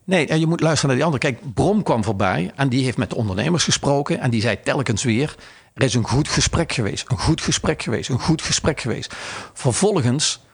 Nee, 0.04 0.26
en 0.26 0.40
je 0.40 0.46
moet 0.46 0.60
luisteren 0.60 0.88
naar 0.88 0.96
die 0.96 1.04
andere. 1.04 1.32
Kijk, 1.32 1.54
Brom 1.54 1.82
kwam 1.82 2.04
voorbij 2.04 2.52
en 2.56 2.68
die 2.68 2.84
heeft 2.84 2.96
met 2.96 3.10
de 3.10 3.16
ondernemers 3.16 3.64
gesproken. 3.64 4.20
En 4.20 4.30
die 4.30 4.40
zei 4.40 4.60
telkens 4.62 5.04
weer, 5.04 5.34
er 5.74 5.82
is 5.82 5.94
een 5.94 6.08
goed 6.08 6.28
gesprek 6.28 6.72
geweest. 6.72 7.10
Een 7.10 7.18
goed 7.18 7.40
gesprek 7.40 7.82
geweest. 7.82 8.08
Een 8.08 8.20
goed 8.20 8.42
gesprek 8.42 8.80
geweest. 8.80 9.14
Vervolgens, 9.52 10.44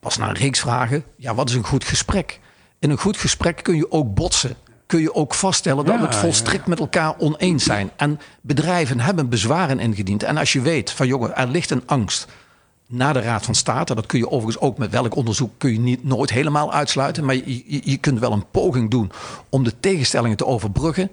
pas 0.00 0.16
na 0.16 0.28
een 0.28 0.34
reeks 0.34 0.60
vragen, 0.60 1.04
ja, 1.16 1.34
wat 1.34 1.48
is 1.48 1.54
een 1.54 1.64
goed 1.64 1.84
gesprek? 1.84 2.40
In 2.78 2.90
een 2.90 2.98
goed 2.98 3.16
gesprek 3.16 3.62
kun 3.62 3.76
je 3.76 3.90
ook 3.90 4.14
botsen. 4.14 4.56
Kun 4.86 5.00
je 5.00 5.14
ook 5.14 5.34
vaststellen 5.34 5.84
dat 5.84 5.94
Ja, 5.94 6.00
we 6.00 6.06
het 6.06 6.16
volstrekt 6.16 6.66
met 6.66 6.78
elkaar 6.78 7.14
oneens 7.18 7.64
zijn. 7.64 7.90
En 7.96 8.20
bedrijven 8.40 9.00
hebben 9.00 9.28
bezwaren 9.28 9.78
ingediend. 9.78 10.22
En 10.22 10.36
als 10.36 10.52
je 10.52 10.60
weet 10.60 10.90
van 10.90 11.06
jongen, 11.06 11.36
er 11.36 11.48
ligt 11.48 11.70
een 11.70 11.82
angst 11.86 12.28
naar 12.92 13.12
de 13.12 13.20
Raad 13.20 13.44
van 13.44 13.54
State. 13.54 13.94
Dat 13.94 14.06
kun 14.06 14.18
je 14.18 14.30
overigens 14.30 14.58
ook 14.58 14.78
met 14.78 14.90
welk 14.90 15.16
onderzoek 15.16 15.50
kun 15.58 15.72
je 15.72 15.78
niet, 15.78 16.04
nooit 16.04 16.30
helemaal 16.30 16.72
uitsluiten. 16.72 17.24
Maar 17.24 17.34
je, 17.34 17.80
je, 17.90 17.96
kunt 17.96 18.18
wel 18.18 18.32
een 18.32 18.50
poging 18.50 18.90
doen 18.90 19.12
om 19.48 19.64
de 19.64 19.80
tegenstellingen 19.80 20.36
te 20.36 20.46
overbruggen. 20.46 21.10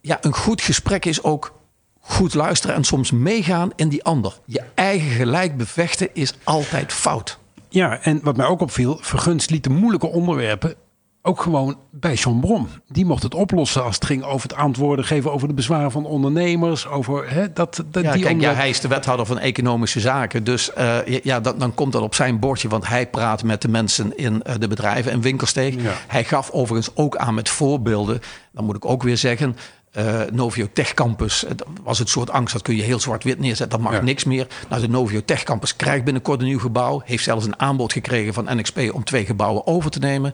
Ja, 0.00 0.18
een 0.20 0.34
goed 0.34 0.60
gesprek 0.60 1.04
is 1.04 1.22
ook 1.22 1.52
goed 2.00 2.34
luisteren 2.34 2.76
en 2.76 2.84
soms 2.84 3.10
meegaan 3.10 3.70
in 3.76 3.88
die 3.88 4.04
ander. 4.04 4.38
Je 4.44 4.62
eigen 4.74 5.10
gelijk 5.10 5.56
bevechten 5.56 6.08
is 6.12 6.34
altijd 6.44 6.92
fout. 6.92 7.38
Ja, 7.68 8.02
en 8.02 8.20
wat 8.22 8.36
mij 8.36 8.46
ook 8.46 8.60
opviel, 8.60 8.98
Vergunst 9.00 9.50
liet 9.50 9.64
de 9.64 9.70
moeilijke 9.70 10.06
onderwerpen 10.06 10.74
ook 11.22 11.40
gewoon 11.42 11.76
bij 11.90 12.14
John 12.14 12.40
Brom. 12.40 12.68
Die 12.88 13.04
mocht 13.06 13.22
het 13.22 13.34
oplossen 13.34 13.84
als 13.84 13.94
het 13.94 14.04
ging 14.04 14.22
over 14.24 14.48
het 14.48 14.58
antwoorden 14.58 15.04
geven 15.04 15.32
over 15.32 15.48
de 15.48 15.54
bezwaren 15.54 15.90
van 15.90 16.04
ondernemers. 16.04 16.86
Over 16.86 17.30
hè, 17.30 17.52
dat, 17.52 17.84
dat 17.90 18.02
Ja, 18.02 18.12
die 18.12 18.22
kijk, 18.22 18.40
ja, 18.40 18.52
hij 18.54 18.68
is 18.68 18.80
de 18.80 18.88
wethouder 18.88 19.26
van 19.26 19.38
economische 19.38 20.00
zaken. 20.00 20.44
Dus 20.44 20.72
eh, 20.72 21.06
ja, 21.06 21.18
ja, 21.22 21.40
dan, 21.40 21.74
komt 21.74 21.92
dat 21.92 22.02
op 22.02 22.14
zijn 22.14 22.38
bordje. 22.38 22.68
Want 22.68 22.86
hij 22.88 23.06
praat 23.06 23.42
met 23.42 23.62
de 23.62 23.68
mensen 23.68 24.16
in 24.16 24.42
eh, 24.42 24.54
de 24.58 24.68
bedrijven 24.68 25.12
en 25.12 25.20
winkelsteeg. 25.20 25.74
Ja. 25.82 25.92
Hij 26.08 26.24
gaf 26.24 26.50
overigens 26.50 26.96
ook 26.96 27.16
aan 27.16 27.34
met 27.34 27.48
voorbeelden. 27.48 28.20
Dan 28.52 28.64
moet 28.64 28.76
ik 28.76 28.84
ook 28.84 29.02
weer 29.02 29.16
zeggen. 29.16 29.56
eh, 29.92 30.20
Novio 30.32 30.66
Tech 30.72 30.94
Campus, 30.94 31.44
dat 31.56 31.66
was 31.82 31.98
het 31.98 32.08
soort 32.08 32.30
angst. 32.30 32.52
Dat 32.52 32.62
kun 32.62 32.76
je 32.76 32.82
heel 32.82 33.00
zwart-wit 33.00 33.38
neerzetten. 33.38 33.68
Dat 33.68 33.80
mag 33.80 33.92
Ja. 33.98 34.04
niks 34.04 34.24
meer. 34.24 34.46
Nou, 34.68 34.80
de 34.82 34.88
Novio 34.88 35.20
Tech 35.24 35.42
Campus 35.42 35.76
krijgt 35.76 36.04
binnenkort 36.04 36.40
een 36.40 36.46
nieuw 36.46 36.58
gebouw. 36.58 37.02
Heeft 37.04 37.24
zelfs 37.24 37.46
een 37.46 37.58
aanbod 37.60 37.92
gekregen 37.92 38.34
van 38.34 38.44
NXP 38.56 38.78
om 38.92 39.04
twee 39.04 39.24
gebouwen 39.26 39.66
over 39.66 39.90
te 39.90 39.98
nemen. 39.98 40.32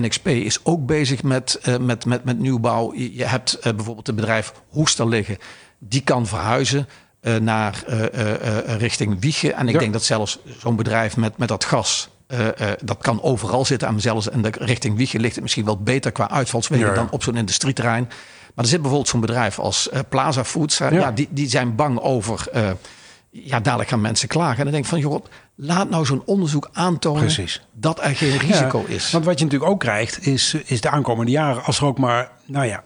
NXP 0.00 0.26
is 0.26 0.60
ook 0.62 0.86
bezig 0.86 1.22
met, 1.22 1.58
eh, 1.62 1.76
met, 1.76 2.04
met, 2.04 2.24
met 2.24 2.38
nieuwbouw. 2.38 2.94
Je, 2.94 3.24
hebt 3.24 3.54
eh, 3.54 3.72
bijvoorbeeld 3.74 4.06
het 4.06 4.16
bedrijf 4.16 4.52
Hoester 4.68 5.08
liggen. 5.08 5.38
Die 5.78 6.00
kan 6.00 6.26
verhuizen 6.26 6.88
eh, 7.20 7.36
naar 7.36 7.84
richting 8.66 9.20
Wiegen. 9.20 9.54
En 9.54 9.66
ik 9.66 9.74
Ja. 9.74 9.78
denk 9.80 9.92
dat 9.92 10.04
zelfs 10.04 10.38
zo'n 10.58 10.76
bedrijf 10.76 11.16
met, 11.16 11.36
met 11.36 11.48
dat 11.48 11.64
gas... 11.64 12.08
dat 12.82 12.98
kan 12.98 13.22
overal 13.22 13.64
zitten. 13.64 13.88
En 13.88 14.00
zelfs 14.00 14.28
in 14.28 14.42
de 14.42 14.52
richting 14.58 14.96
Wiegen 14.96 15.20
ligt 15.20 15.34
het 15.34 15.42
misschien 15.42 15.64
wel 15.64 15.82
beter 15.82 16.12
qua 16.12 16.30
uitvalswegen... 16.30 16.86
Ja, 16.86 16.94
dan 16.94 17.10
op 17.10 17.22
zo'n 17.22 17.36
industrieterrein. 17.36 18.04
Maar 18.54 18.64
er 18.64 18.70
zit 18.70 18.80
bijvoorbeeld 18.80 19.10
zo'n 19.10 19.20
bedrijf 19.20 19.58
als 19.58 19.88
Plaza 20.08 20.44
Foods. 20.44 20.78
Ja. 20.78 20.90
ja. 20.90 21.12
die, 21.12 21.28
die 21.30 21.48
zijn 21.48 21.74
bang 21.74 21.98
over... 21.98 22.48
ja, 23.42 23.60
dadelijk 23.60 23.90
gaan 23.90 24.00
mensen 24.00 24.28
klagen. 24.28 24.56
En 24.58 24.62
dan 24.62 24.72
denk 24.72 24.84
ik 24.84 24.90
van, 24.90 24.98
joh, 24.98 25.24
laat 25.54 25.90
nou 25.90 26.04
zo'n 26.06 26.22
onderzoek 26.24 26.70
aantonen... 26.72 27.20
Precies. 27.20 27.62
dat 27.72 28.04
er 28.04 28.16
geen 28.16 28.38
risico 28.38 28.84
Ja, 28.88 28.94
is. 28.94 29.10
Want 29.10 29.24
wat 29.24 29.38
je 29.38 29.44
natuurlijk 29.44 29.70
ook 29.72 29.80
krijgt, 29.80 30.26
is, 30.26 30.54
is 30.64 30.80
de 30.80 30.90
aankomende 30.90 31.30
jaren, 31.30 31.64
als 31.64 31.78
er 31.78 31.84
ook 31.84 31.98
maar, 31.98 32.30
nou 32.44 32.66
ja, 32.66 32.82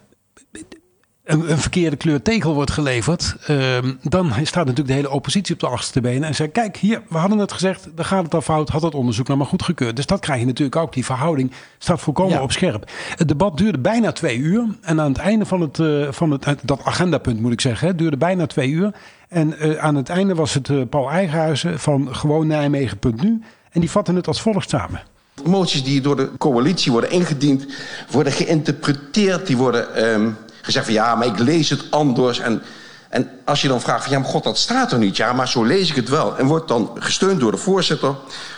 een, 1.28 1.50
een 1.50 1.58
verkeerde 1.58 1.96
kleur 1.96 2.22
tegel 2.22 2.54
wordt 2.54 2.70
geleverd, 2.70 3.36
ehm, 3.46 3.94
dan 4.02 4.32
staat 4.42 4.54
natuurlijk 4.54 4.86
de 4.86 4.94
hele 4.94 5.10
oppositie 5.10 5.54
op 5.54 5.60
de 5.60 5.66
achterste 5.66 6.00
benen 6.00 6.28
en 6.28 6.34
zegt: 6.34 6.52
Kijk, 6.52 6.76
hier, 6.76 7.02
we 7.08 7.18
hadden 7.18 7.38
het 7.38 7.52
gezegd, 7.52 7.88
dan 7.94 8.04
gaat 8.04 8.24
het 8.24 8.34
al 8.34 8.40
fout, 8.40 8.68
had 8.68 8.82
het 8.82 8.94
onderzoek 8.94 9.26
nou 9.26 9.38
maar 9.38 9.48
goedgekeurd. 9.48 9.96
Dus 9.96 10.06
dat 10.06 10.20
krijg 10.20 10.40
je 10.40 10.46
natuurlijk 10.46 10.76
ook. 10.76 10.92
Die 10.92 11.04
verhouding 11.04 11.52
staat 11.78 12.00
volkomen 12.00 12.32
Ja. 12.32 12.42
op 12.42 12.52
scherp. 12.52 12.90
Het 13.16 13.28
debat 13.28 13.56
duurde 13.56 13.78
bijna 13.78 14.12
twee 14.12 14.36
uur. 14.36 14.64
En 14.80 15.00
aan 15.00 15.08
het 15.08 15.18
einde 15.18 15.46
van 15.46 15.60
het, 15.60 15.78
eh, 15.78 16.06
van 16.10 16.30
het, 16.30 16.46
dat 16.62 16.80
agendapunt, 16.84 17.40
moet 17.40 17.52
ik 17.52 17.60
zeggen, 17.60 17.88
hè, 17.88 17.94
duurde 17.94 18.16
bijna 18.16 18.46
twee 18.46 18.70
uur. 18.70 18.94
En 19.28 19.58
eh, 19.58 19.76
aan 19.76 19.94
het 19.94 20.08
einde 20.08 20.34
was 20.34 20.54
het 20.54 20.68
eh, 20.68 20.76
Paul 20.90 21.10
Eigenhuizen 21.10 21.78
van 21.78 22.14
gewoon 22.14 22.46
Nijmegen.nu. 22.46 23.42
En 23.70 23.80
die 23.80 23.90
vatten 23.90 24.16
het 24.16 24.26
als 24.26 24.40
volgt 24.40 24.70
samen. 24.70 25.02
Moties 25.44 25.84
die 25.84 26.00
door 26.00 26.16
de 26.16 26.30
coalitie 26.38 26.92
worden 26.92 27.10
ingediend, 27.10 27.66
worden 28.10 28.32
geïnterpreteerd. 28.32 29.46
Die 29.46 29.56
worden 29.56 29.94
ehm, 29.94 30.30
gezegd 30.68 30.84
van 30.86 30.94
ja, 30.94 31.14
maar 31.14 31.26
ik 31.26 31.38
lees 31.38 31.70
het 31.70 31.90
anders. 31.90 32.38
En, 32.38 32.62
en 33.08 33.30
als 33.44 33.62
je 33.62 33.68
dan 33.68 33.80
vraagt 33.80 34.02
van 34.02 34.12
ja, 34.12 34.18
maar 34.18 34.28
god, 34.28 34.44
dat 34.44 34.58
staat 34.58 34.92
er 34.92 34.98
niet. 34.98 35.16
Ja, 35.16 35.32
maar 35.32 35.48
zo 35.48 35.64
lees 35.64 35.90
ik 35.90 35.96
het 35.96 36.08
wel. 36.08 36.36
En 36.36 36.46
wordt 36.46 36.68
dan 36.68 36.90
gesteund 36.94 37.40
door 37.40 37.50
de 37.50 37.56
voorzitter. 37.56 38.14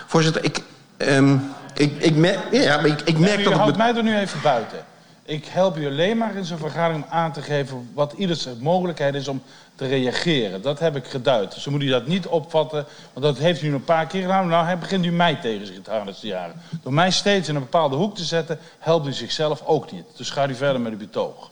Voorzitter, 0.06 0.44
ik, 0.44 0.62
ehm, 0.96 1.36
ik, 1.74 1.92
ik, 1.98 2.16
mer- 2.16 2.40
ja, 2.50 2.76
maar 2.76 2.86
ik, 2.86 3.00
ik 3.00 3.18
merk 3.18 3.44
dat 3.44 3.52
houdt 3.52 3.76
mij 3.76 3.94
er 3.96 4.02
nu 4.02 4.18
even 4.18 4.40
buiten. 4.42 4.84
Ik 5.30 5.44
help 5.46 5.76
u 5.76 5.86
alleen 5.86 6.16
maar 6.16 6.34
in 6.36 6.44
zo'n 6.44 6.58
vergadering 6.58 7.04
om 7.04 7.11
aan 7.11 7.32
te 7.32 7.42
geven 7.42 7.90
wat 7.94 8.12
ieders 8.16 8.48
mogelijkheid 8.58 9.14
is 9.14 9.28
om 9.28 9.42
te 9.74 9.86
reageren. 9.86 10.62
Dat 10.62 10.78
heb 10.78 10.96
ik 10.96 11.06
geduid. 11.06 11.54
Dus 11.54 11.66
moet 11.66 11.82
u 11.82 11.88
dat 11.88 12.06
niet 12.06 12.26
opvatten, 12.26 12.86
want 13.12 13.26
dat 13.26 13.38
heeft 13.38 13.62
u 13.62 13.74
een 13.74 13.84
paar 13.84 14.06
keer 14.06 14.20
gedaan. 14.20 14.48
Nou, 14.48 14.64
hij 14.64 14.78
begint 14.78 15.04
u 15.04 15.11
mij 15.11 15.34
tegen 15.34 15.66
zich 15.66 15.82
te 15.82 16.14
te 16.20 16.26
jaren. 16.26 16.62
Door 16.82 16.92
mij 16.92 17.11
steeds 17.11 17.48
in 17.48 17.54
een 17.54 17.61
bepaalde 17.61 17.96
hoek 17.96 18.16
te 18.16 18.24
zetten, 18.24 18.58
helpt 18.78 19.06
u 19.06 19.12
zichzelf 19.12 19.62
ook 19.64 19.92
niet. 19.92 20.04
Dus 20.16 20.30
gaat 20.30 20.50
u 20.50 20.54
verder 20.54 20.80
met 20.80 20.92
uw 20.92 20.98
betoog. 20.98 21.50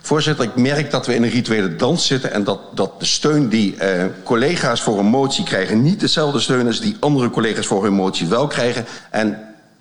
Voorzitter, 0.00 0.44
ik 0.44 0.56
merk 0.56 0.90
dat 0.90 1.06
we 1.06 1.14
in 1.14 1.22
een 1.22 1.30
rituele 1.30 1.76
dans 1.76 2.06
zitten 2.06 2.32
en 2.32 2.44
dat, 2.44 2.60
dat 2.74 3.00
de 3.00 3.06
steun 3.06 3.48
die 3.48 3.76
eh, 3.76 4.04
collega's 4.24 4.82
voor 4.82 4.98
een 4.98 5.06
motie 5.06 5.44
krijgen 5.44 5.82
niet 5.82 6.00
dezelfde 6.00 6.40
steun 6.40 6.66
is 6.66 6.80
die 6.80 6.96
andere 7.00 7.30
collega's 7.30 7.66
voor 7.66 7.84
hun 7.84 7.92
motie 7.92 8.26
wel 8.26 8.46
krijgen. 8.46 8.84
En 9.10 9.38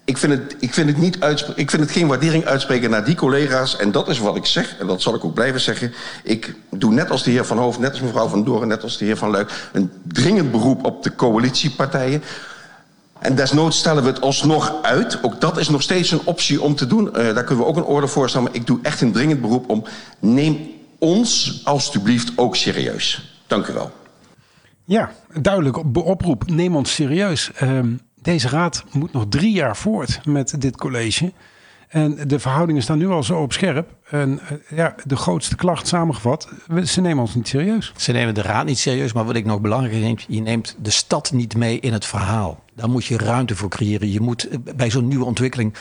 ik 0.09 0.17
vind 0.17 0.33
het, 0.33 0.55
ik 0.59 0.73
vind 0.73 0.89
het, 0.89 0.97
niet 0.97 1.17
ik 1.55 1.69
vind 1.69 1.81
het 1.81 1.91
geen 1.91 2.07
waardering 2.07 2.45
uitspreken 2.45 2.89
naar 2.89 3.05
die 3.05 3.15
collega's. 3.15 3.75
En 3.75 3.91
dat 3.91 4.07
is 4.07 4.19
wat 4.19 4.35
ik 4.35 4.45
zeg, 4.45 4.75
en 4.79 4.87
dat 4.87 5.01
zal 5.01 5.15
ik 5.15 5.25
ook 5.25 5.33
blijven 5.33 5.61
zeggen. 5.61 5.93
Ik 6.23 6.55
doe 6.69 6.93
net 6.93 7.11
als 7.11 7.23
de 7.23 7.31
heer 7.31 7.45
Van 7.45 7.57
Hoofd, 7.57 7.79
net 7.79 7.91
als 7.91 8.01
mevrouw 8.01 8.27
Van 8.27 8.43
Doren, 8.43 8.67
net 8.67 8.83
als 8.83 8.97
de 8.97 9.05
heer 9.05 9.17
Van 9.17 9.29
Luik... 9.29 9.69
een 9.73 9.91
dringend 10.03 10.51
beroep 10.51 10.85
op 10.85 11.03
de 11.03 11.15
coalitiepartijen. 11.15 12.23
En 13.19 13.35
desnoods 13.35 13.77
stellen 13.77 14.03
we 14.03 14.09
het 14.09 14.21
alsnog 14.21 14.73
uit. 14.81 15.19
Ook 15.23 15.41
dat 15.41 15.57
is 15.57 15.69
nog 15.69 15.81
steeds 15.81 16.11
een 16.11 16.21
optie 16.25 16.61
om 16.61 16.75
te 16.75 16.87
doen. 16.87 17.07
Uh, 17.07 17.13
daar 17.13 17.43
kunnen 17.43 17.57
we 17.57 17.69
ook 17.69 17.77
een 17.77 17.83
orde 17.83 18.07
voor 18.07 18.29
stellen. 18.29 18.47
Maar 18.47 18.55
ik 18.55 18.67
doe 18.67 18.79
echt 18.81 19.01
een 19.01 19.11
dringend 19.11 19.41
beroep 19.41 19.69
om... 19.69 19.83
neem 20.19 20.71
ons 20.99 21.61
alstublieft 21.63 22.31
ook 22.35 22.55
serieus. 22.55 23.37
Dank 23.47 23.67
u 23.67 23.73
wel. 23.73 23.91
Ja, 24.85 25.11
duidelijk 25.33 25.77
oproep. 25.95 26.49
Neem 26.49 26.75
ons 26.75 26.93
serieus. 26.93 27.51
Uh, 27.63 27.79
deze 28.21 28.49
raad 28.49 28.83
moet 28.91 29.13
nog 29.13 29.25
drie 29.29 29.51
jaar 29.51 29.77
voort 29.77 30.19
met 30.25 30.61
dit 30.61 30.77
college. 30.77 31.31
En 31.89 32.27
de 32.27 32.39
verhoudingen 32.39 32.81
staan 32.81 32.97
nu 32.97 33.07
al 33.07 33.23
zo 33.23 33.41
op 33.41 33.53
scherp. 33.53 33.95
En 34.09 34.39
eh, 34.39 34.77
ja, 34.77 34.95
de 35.03 35.15
grootste 35.15 35.55
klacht 35.55 35.87
samengevat, 35.87 36.49
ze 36.83 37.01
nemen 37.01 37.21
ons 37.21 37.35
niet 37.35 37.47
serieus. 37.47 37.93
Ze 37.97 38.11
nemen 38.11 38.33
de 38.33 38.41
raad 38.41 38.65
niet 38.65 38.79
serieus, 38.79 39.13
maar 39.13 39.25
wat 39.25 39.35
ik 39.35 39.45
nog 39.45 39.61
belangrijk 39.61 39.93
vind, 39.93 40.25
je 40.27 40.41
neemt 40.41 40.75
de 40.79 40.89
stad 40.89 41.31
niet 41.31 41.55
mee 41.55 41.79
in 41.79 41.93
het 41.93 42.05
verhaal. 42.05 42.63
Daar 42.79 42.89
moet 42.89 43.05
je 43.05 43.17
ruimte 43.17 43.55
voor 43.55 43.69
creëren. 43.69 44.11
Je 44.11 44.21
moet 44.21 44.47
eh, 44.47 44.57
bij 44.75 44.89
zo'n 44.89 45.07
nieuwe 45.07 45.25
ontwikkeling 45.25 45.73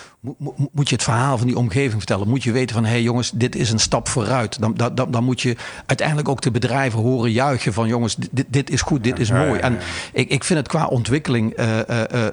moet 0.72 0.88
je 0.88 0.94
het 0.94 1.04
verhaal 1.04 1.38
van 1.38 1.46
die 1.46 1.56
omgeving 1.56 1.92
vertellen. 1.92 2.28
Moet 2.28 2.42
je 2.42 2.52
weten 2.52 2.74
van 2.74 2.84
hé 2.84 2.90
hey 2.90 3.02
jongens, 3.02 3.30
dit 3.30 3.56
is 3.56 3.70
een 3.70 3.78
stap 3.78 4.08
vooruit. 4.08 4.60
Dan, 4.60 4.74
dan, 4.94 5.10
dan 5.10 5.24
moet 5.24 5.40
je 5.40 5.56
uiteindelijk 5.86 6.28
ook 6.28 6.40
de 6.40 6.50
bedrijven 6.50 7.00
horen 7.00 7.30
juichen 7.30 7.72
van 7.72 7.88
jongens, 7.88 8.16
dit, 8.16 8.46
dit 8.48 8.70
is 8.70 8.82
goed, 8.82 9.04
dit 9.04 9.18
is 9.18 9.30
mooi. 9.30 9.60
En 9.60 9.78
ik, 10.12 10.28
ik 10.30 10.44
vind 10.44 10.58
het 10.58 10.68
qua 10.68 10.86
ontwikkeling 10.86 11.58
uh, 11.58 11.78
uh, 11.78 12.26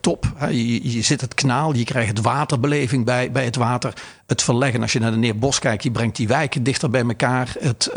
top. 0.00 0.32
Je, 0.50 0.92
je 0.92 1.02
zit 1.02 1.20
het 1.20 1.34
kanaal, 1.34 1.74
je 1.74 1.84
krijgt 1.84 2.08
het 2.08 2.20
waterbeleving 2.20 3.04
bij, 3.04 3.30
bij 3.30 3.44
het 3.44 3.56
water. 3.56 3.92
Het 4.26 4.42
verleggen, 4.42 4.82
als 4.82 4.92
je 4.92 4.98
naar 4.98 5.10
de 5.10 5.16
Neer 5.16 5.38
Bos 5.38 5.58
kijkt, 5.58 5.82
je 5.82 5.90
brengt 5.90 6.16
die 6.16 6.28
wijken 6.28 6.62
dichter 6.62 6.90
bij 6.90 7.02
elkaar. 7.02 7.54
Het, 7.58 7.90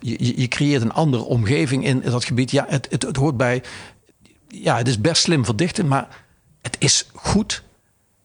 je, 0.00 0.40
je 0.40 0.48
creëert 0.48 0.82
een 0.82 0.92
andere 0.92 1.22
omgeving 1.22 1.84
in 1.84 2.02
dat 2.04 2.24
gebied. 2.24 2.50
Ja, 2.50 2.66
het, 2.68 2.86
het, 2.90 3.02
het 3.02 3.16
hoort 3.16 3.36
bij 3.36 3.62
ja, 4.48 4.76
het 4.76 4.88
is 4.88 5.00
best 5.00 5.22
slim 5.22 5.44
verdichten, 5.44 5.88
maar 5.88 6.24
het 6.62 6.76
is 6.78 7.10
goed. 7.14 7.64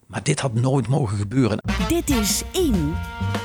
Maar 0.05 0.23
dit 0.23 0.39
had 0.39 0.53
nooit 0.53 0.87
mogen 0.87 1.17
gebeuren. 1.17 1.59
Dit 1.87 2.09
is 2.09 2.43
In, 2.51 2.93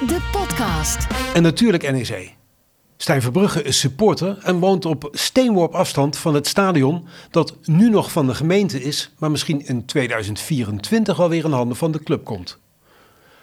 de 0.07 0.29
podcast. 0.33 1.07
En 1.35 1.43
natuurlijk 1.43 1.91
NEC. 1.93 2.35
Stijn 2.97 3.23
Verbrugge 3.23 3.63
is 3.63 3.79
supporter 3.79 4.39
en 4.43 4.59
woont 4.59 4.85
op 4.85 5.09
steenworp 5.13 5.75
afstand 5.75 6.19
van 6.19 6.35
het 6.35 6.47
stadion 6.47 7.07
dat 7.31 7.57
nu 7.65 7.91
nog 7.91 8.13
van 8.13 8.27
de 8.27 8.35
gemeente 8.35 8.83
is, 8.83 9.13
maar 9.19 9.31
misschien 9.31 9.67
in 9.67 9.85
2024 9.85 11.21
alweer 11.21 11.45
in 11.45 11.53
handen 11.53 11.77
van 11.77 11.93
de 11.93 12.03
club 12.03 12.25
komt. 12.25 12.59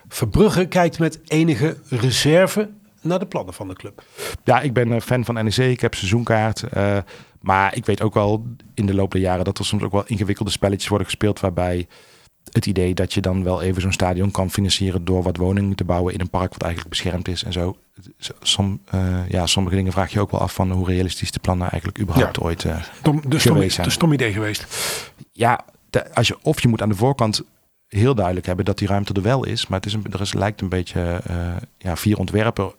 Verbrugge 0.08 0.66
kijkt 0.66 1.00
met 1.00 1.20
enige 1.26 1.78
reserve 1.90 2.70
naar 3.02 3.20
de 3.20 3.26
plannen 3.26 3.54
van 3.54 3.68
de 3.68 3.74
club. 3.74 4.04
Ja, 4.44 4.62
ik 4.62 4.74
ben 4.74 5.02
fan 5.02 5.26
van 5.26 5.34
NEC. 5.34 5.58
Ik 5.58 5.80
heb 5.80 5.94
seizoenkaart. 5.94 6.64
Uh, 6.78 6.98
maar 7.44 7.76
ik 7.76 7.86
weet 7.86 8.02
ook 8.02 8.14
wel 8.14 8.46
in 8.74 8.86
de 8.86 8.94
loop 8.94 9.12
der 9.12 9.22
jaren 9.22 9.46
dat 9.46 9.58
er 9.58 9.66
soms 9.66 9.84
ook 9.84 9.92
wel 9.92 10.06
ingewikkelde 10.06 10.52
spelletjes 10.52 10.88
worden 10.88 11.08
gespeeld. 11.08 11.40
Waarbij 11.40 11.88
het 12.52 12.66
idee 12.66 12.94
dat 12.94 13.14
je 13.14 13.22
dan 13.22 13.44
wel 13.44 13.62
even 13.62 13.82
zo'n 13.82 13.92
stadion 13.92 14.32
kan 14.32 14.52
financieren 14.52 15.06
door 15.06 15.24
wat 15.24 15.38
woningen 15.38 15.76
te 15.76 15.84
bouwen 15.84 16.14
in 16.14 16.20
een 16.20 16.30
park 16.30 16.52
wat 16.52 16.62
eigenlijk 16.62 16.92
beschermd 16.92 17.28
is 17.28 17.44
en 17.44 17.54
zo. 17.54 17.78
Som, 18.42 18.82
uh, 18.96 19.30
ja, 19.30 19.46
sommige 19.46 19.76
dingen 19.76 19.92
vraag 19.92 20.12
je 20.12 20.20
ook 20.20 20.32
wel 20.32 20.40
af 20.40 20.54
van 20.54 20.72
hoe 20.72 20.86
realistisch 20.86 21.32
de 21.32 21.40
plannen 21.40 21.70
eigenlijk 21.70 22.02
überhaupt 22.02 22.40
ooit 22.40 22.64
uh, 22.64 22.84
Dom, 23.02 23.22
de 23.28 23.40
stom, 23.40 23.70
zijn. 23.70 23.88
De 23.88 23.94
stom 23.94 24.14
idee 24.14 24.34
geweest. 24.34 24.66
Ja, 25.32 25.66
de, 25.90 26.14
als 26.14 26.28
je, 26.28 26.38
of 26.42 26.62
je 26.62 26.68
moet 26.68 26.82
aan 26.82 26.90
de 26.90 26.96
voorkant 26.96 27.42
heel 27.88 28.16
duidelijk 28.16 28.46
hebben 28.46 28.66
dat 28.66 28.78
die 28.78 28.88
ruimte 28.88 29.14
er 29.14 29.22
wel 29.22 29.46
is. 29.46 29.68
Maar 29.68 29.80
het 29.80 29.88
is 29.88 29.94
een, 29.94 30.06
er 30.12 30.22
is, 30.22 30.34
lijkt 30.34 30.62
een 30.62 30.70
beetje 30.70 31.22
uh, 31.30 31.56
ja, 31.78 31.96
vier 31.96 32.18
ontwerpen 32.18 32.74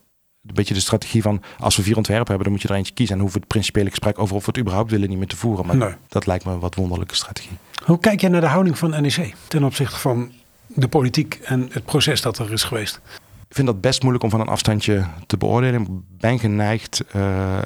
een 0.47 0.55
beetje 0.55 0.75
de 0.75 0.81
strategie 0.81 1.23
van 1.23 1.43
als 1.59 1.77
we 1.77 1.83
vier 1.83 1.97
ontwerpen 1.97 2.27
hebben, 2.27 2.45
dan 2.45 2.53
moet 2.53 2.63
je 2.63 2.69
er 2.69 2.75
eentje 2.75 2.95
kiezen. 2.95 3.15
En 3.15 3.21
hoeven 3.21 3.39
we 3.39 3.45
het 3.45 3.55
principiële 3.55 3.91
gesprek 3.91 4.19
over 4.19 4.37
of 4.37 4.45
we 4.45 4.51
het 4.51 4.61
überhaupt 4.61 4.91
willen 4.91 5.09
niet 5.09 5.19
meer 5.19 5.27
te 5.27 5.37
voeren. 5.37 5.67
Maar 5.67 5.99
dat 6.09 6.27
lijkt 6.27 6.45
me 6.45 6.53
een 6.53 6.59
wat 6.59 6.75
wonderlijke 6.75 7.15
strategie. 7.15 7.57
Hoe 7.85 7.99
kijk 7.99 8.21
jij 8.21 8.31
naar 8.31 8.41
de 8.41 8.47
houding 8.47 8.79
van 8.79 8.91
NEC 8.91 9.35
ten 9.49 9.65
opzichte 9.65 9.97
van 9.97 10.33
de 10.67 10.89
politiek 10.89 11.35
en 11.43 11.69
het 11.71 11.85
proces 11.85 12.23
dat 12.23 12.39
er 12.39 12.53
is 12.53 12.63
geweest? 12.63 13.01
Ik 13.49 13.55
vind 13.61 13.67
dat 13.67 13.81
best 13.81 14.01
moeilijk 14.01 14.25
om 14.25 14.31
van 14.31 14.41
een 14.41 14.49
afstandje 14.49 15.07
te 15.27 15.37
beoordelen. 15.37 15.81
Ik 15.81 15.89
ben 16.19 16.39
geneigd 16.39 17.05
uh, 17.17 17.59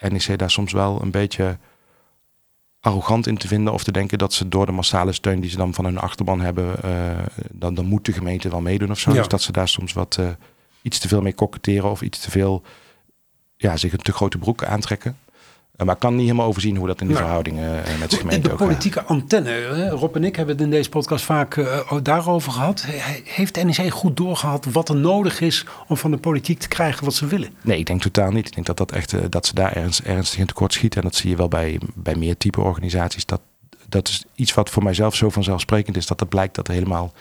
NEC 0.00 0.38
daar 0.38 0.50
soms 0.50 0.72
wel 0.72 1.02
een 1.02 1.10
beetje 1.10 1.58
arrogant 2.80 3.26
in 3.26 3.36
te 3.36 3.48
vinden 3.48 3.72
of 3.72 3.84
te 3.84 3.92
denken 3.92 4.18
dat 4.18 4.32
ze 4.32 4.48
door 4.48 4.66
de 4.66 4.72
massale 4.72 5.12
steun 5.12 5.40
die 5.40 5.50
ze 5.50 5.56
dan 5.56 5.74
van 5.74 5.84
hun 5.84 5.98
achterban 5.98 6.40
hebben, 6.40 6.76
uh, 6.84 7.18
dan, 7.52 7.74
dan 7.74 7.86
moet 7.86 8.04
de 8.04 8.12
gemeente 8.12 8.48
wel 8.48 8.60
meedoen 8.60 8.90
of 8.90 8.98
zo. 8.98 9.12
Dus 9.12 9.28
dat 9.28 9.42
ze 9.42 9.52
daar 9.52 9.68
soms 9.68 9.92
wat 9.92 10.16
uh, 10.20 10.28
iets 10.82 10.98
te 10.98 11.08
veel 11.08 11.22
mee 11.22 11.32
koketteren 11.32 11.90
of 11.90 12.02
iets 12.02 12.18
te 12.18 12.30
veel 12.30 12.62
ja, 13.56 13.76
zich 13.76 13.92
een 13.92 13.98
te 13.98 14.12
grote 14.12 14.38
broek 14.38 14.64
aantrekken. 14.64 15.16
Eh, 15.80 15.86
maar 15.86 15.94
ik 15.94 16.00
kan 16.00 16.14
niet 16.14 16.24
helemaal 16.24 16.46
overzien 16.46 16.76
hoe 16.76 16.86
dat 16.86 17.00
in 17.00 17.06
de 17.06 17.12
nou, 17.12 17.24
verhoudingen 17.24 17.84
eh, 17.84 17.98
met 17.98 18.10
de 18.10 18.16
gemeente 18.16 18.48
De 18.48 18.54
politieke 18.54 19.02
antenne. 19.02 19.88
Rob 19.88 20.16
en 20.16 20.24
ik 20.24 20.36
hebben 20.36 20.54
het 20.54 20.64
in 20.64 20.70
deze 20.70 20.88
podcast 20.88 21.24
vaak 21.24 21.56
uh, 21.56 21.80
daarover 22.02 22.52
gehad. 22.52 22.86
Heeft 23.24 23.64
NEC 23.64 23.92
goed 23.92 24.16
doorgehad 24.16 24.64
wat 24.64 24.88
er 24.88 24.96
nodig 24.96 25.40
is 25.40 25.66
om 25.88 25.96
van 25.96 26.10
de 26.10 26.16
politiek 26.16 26.58
te 26.58 26.68
krijgen 26.68 27.04
wat 27.04 27.14
ze 27.14 27.26
willen? 27.26 27.48
Nee, 27.60 27.78
ik 27.78 27.86
denk 27.86 28.00
totaal 28.00 28.30
niet. 28.30 28.46
Ik 28.46 28.54
denk 28.54 28.66
dat, 28.66 28.76
dat, 28.76 28.92
echt, 28.92 29.32
dat 29.32 29.46
ze 29.46 29.54
daar 29.54 29.72
ernstig, 29.72 30.06
ernstig 30.06 30.38
in 30.38 30.46
tekort 30.46 30.72
schieten. 30.72 31.02
En 31.02 31.08
dat 31.08 31.16
zie 31.16 31.30
je 31.30 31.36
wel 31.36 31.48
bij, 31.48 31.80
bij 31.94 32.14
meer 32.14 32.36
type 32.36 32.60
organisaties. 32.60 33.26
Dat, 33.26 33.40
dat 33.88 34.08
is 34.08 34.24
iets 34.34 34.54
wat 34.54 34.70
voor 34.70 34.82
mijzelf 34.82 35.14
zo 35.14 35.30
vanzelfsprekend 35.30 35.96
is. 35.96 36.06
Dat 36.06 36.20
het 36.20 36.28
blijkt 36.28 36.54
dat 36.54 36.68
er 36.68 36.74
helemaal 36.74 37.12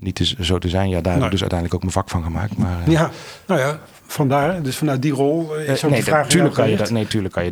niet 0.00 0.20
is, 0.20 0.38
zo 0.38 0.58
te 0.58 0.68
zijn. 0.68 0.88
Ja, 0.88 1.00
daar 1.00 1.14
heb 1.14 1.24
ik 1.24 1.30
dus 1.30 1.40
uiteindelijk 1.40 1.74
ook 1.74 1.90
mijn 1.90 2.04
vak 2.04 2.10
van 2.10 2.22
gemaakt. 2.22 2.56
Maar, 2.56 2.78
uh... 2.86 2.92
Ja, 2.92 3.10
nou 3.46 3.60
ja, 3.60 3.80
vandaar. 4.06 4.62
Dus 4.62 4.76
vanuit 4.76 5.02
die 5.02 5.12
rol 5.12 5.58
uh, 5.58 5.68
is 5.68 5.84
ook 5.84 5.90
nee, 5.90 6.00
de 6.00 6.06
vraag... 6.06 6.28
Tuurlijk 6.28 6.54
kan 6.54 6.70
je 6.70 6.76
dat, 6.76 6.90
nee, 6.90 7.06
tuurlijk 7.06 7.34
kan 7.34 7.44
je, 7.44 7.50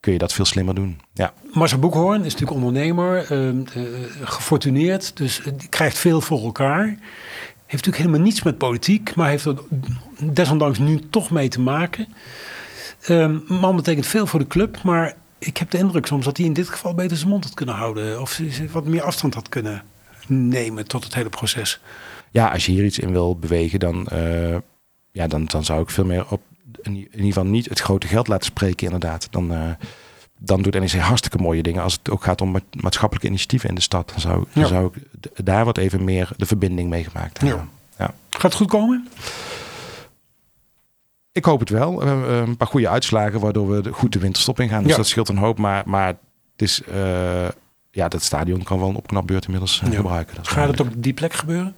kun 0.00 0.12
je 0.12 0.18
dat 0.18 0.32
veel 0.32 0.44
slimmer 0.44 0.74
doen. 0.74 1.00
Ja. 1.12 1.32
Marcel 1.52 1.78
Boekhoorn 1.78 2.24
is 2.24 2.32
natuurlijk 2.32 2.60
ondernemer, 2.60 3.32
uh, 3.32 3.64
gefortuneerd. 4.22 5.16
Dus 5.16 5.42
krijgt 5.68 5.98
veel 5.98 6.20
voor 6.20 6.42
elkaar. 6.42 6.84
Heeft 6.86 7.86
natuurlijk 7.86 7.96
helemaal 7.96 8.20
niets 8.20 8.42
met 8.42 8.58
politiek. 8.58 9.14
Maar 9.14 9.28
heeft 9.28 9.44
er 9.44 9.58
desondanks 10.18 10.78
nu 10.78 11.00
toch 11.10 11.30
mee 11.30 11.48
te 11.48 11.60
maken. 11.60 12.08
Ehm, 13.00 13.38
man 13.48 13.76
betekent 13.76 14.06
veel 14.06 14.26
voor 14.26 14.38
de 14.38 14.46
club. 14.46 14.82
Maar 14.82 15.14
ik 15.38 15.56
heb 15.56 15.70
de 15.70 15.78
indruk 15.78 16.06
soms 16.06 16.24
dat 16.24 16.36
hij 16.36 16.46
in 16.46 16.52
dit 16.52 16.68
geval 16.68 16.94
beter 16.94 17.16
zijn 17.16 17.30
mond 17.30 17.44
had 17.44 17.54
kunnen 17.54 17.74
houden. 17.74 18.20
Of 18.20 18.40
wat 18.72 18.84
meer 18.84 19.02
afstand 19.02 19.34
had 19.34 19.48
kunnen 19.48 19.82
nemen 20.28 20.86
tot 20.86 21.04
het 21.04 21.14
hele 21.14 21.28
proces. 21.28 21.80
Ja, 22.30 22.48
als 22.48 22.66
je 22.66 22.72
hier 22.72 22.84
iets 22.84 22.98
in 22.98 23.12
wil 23.12 23.38
bewegen, 23.38 23.78
dan, 23.78 24.06
uh, 24.12 24.56
ja, 25.12 25.26
dan, 25.26 25.44
dan 25.44 25.64
zou 25.64 25.82
ik 25.82 25.90
veel 25.90 26.04
meer 26.04 26.26
op 26.28 26.40
in, 26.82 26.96
ieder 26.96 27.22
geval 27.22 27.44
niet 27.44 27.68
het 27.68 27.80
grote 27.80 28.06
geld 28.06 28.28
laten 28.28 28.46
spreken, 28.46 28.84
inderdaad. 28.84 29.28
Dan, 29.30 29.52
uh, 29.52 29.70
dan 30.38 30.62
doet 30.62 30.74
NEC 30.74 30.90
hartstikke 30.90 31.38
mooie 31.38 31.62
dingen. 31.62 31.82
Als 31.82 31.92
het 31.92 32.10
ook 32.10 32.24
gaat 32.24 32.40
om 32.40 32.56
maatschappelijke 32.80 33.28
initiatieven 33.28 33.68
in 33.68 33.74
de 33.74 33.80
stad, 33.80 34.08
dan 34.08 34.20
zou, 34.20 34.44
dan 34.52 34.66
zou 34.66 34.90
ik 34.92 35.44
daar 35.44 35.64
wat 35.64 35.78
even 35.78 36.04
meer 36.04 36.30
de 36.36 36.46
verbinding 36.46 36.90
mee 36.90 37.04
gemaakt 37.04 37.40
hebben. 37.40 37.68
Ja. 37.98 38.04
ja. 38.04 38.14
Gaat 38.30 38.42
het 38.42 38.54
goed 38.54 38.68
komen? 38.68 39.08
Ik 41.32 41.44
hoop 41.44 41.60
het 41.60 41.68
wel. 41.68 41.98
We 41.98 42.06
hebben 42.06 42.48
een 42.48 42.56
paar 42.56 42.68
goede 42.68 42.88
uitslagen 42.88 43.40
waardoor 43.40 43.68
we 43.68 43.92
goed 43.92 44.12
de 44.12 44.18
winterstop 44.18 44.60
ingaan. 44.60 44.84
Dus 44.84 44.96
dat 44.96 45.06
scheelt 45.06 45.28
een 45.28 45.36
hoop. 45.36 45.58
Maar, 45.58 45.82
maar 45.86 46.06
het 46.06 46.18
is, 46.56 46.82
uh, 46.94 47.48
ja, 47.94 48.08
dat 48.08 48.22
stadion 48.22 48.62
kan 48.62 48.78
wel 48.78 48.88
een 48.88 48.96
opknapbeurt 48.96 49.44
inmiddels 49.44 49.82
uh, 49.84 49.94
gebruiken. 49.94 50.34
Dat 50.36 50.48
Gaat 50.48 50.68
het 50.68 50.80
op 50.80 50.88
die 50.96 51.12
plek 51.12 51.32
gebeuren? 51.32 51.74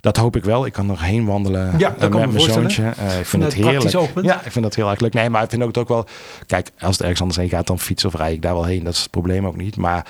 Dat 0.00 0.16
hoop 0.16 0.36
ik 0.36 0.44
wel. 0.44 0.66
Ik 0.66 0.72
kan 0.72 0.90
er 0.90 1.02
heen 1.02 1.24
wandelen 1.24 1.78
ja, 1.78 1.94
met 1.98 2.10
mijn 2.10 2.40
zoontje. 2.40 2.82
Uh, 2.82 3.18
ik 3.18 3.26
vind 3.26 3.42
het 3.42 3.54
heerlijk. 3.54 4.22
Ja, 4.22 4.44
ik 4.44 4.52
vind 4.52 4.64
dat 4.64 4.74
heel 4.74 4.90
erg 4.90 5.00
leuk. 5.00 5.12
Nee, 5.12 5.30
maar 5.30 5.42
ik 5.42 5.50
vind 5.50 5.62
ook, 5.62 5.76
ook 5.76 5.88
wel... 5.88 6.06
Kijk, 6.46 6.70
als 6.78 6.92
het 6.92 7.00
ergens 7.00 7.20
anders 7.20 7.38
heen 7.38 7.48
gaat, 7.48 7.66
dan 7.66 7.78
fiets 7.78 8.04
of 8.04 8.14
rij 8.14 8.32
ik 8.32 8.42
daar 8.42 8.54
wel 8.54 8.64
heen. 8.64 8.84
Dat 8.84 8.92
is 8.92 9.00
het 9.00 9.10
probleem 9.10 9.46
ook 9.46 9.56
niet. 9.56 9.76
Maar 9.76 10.06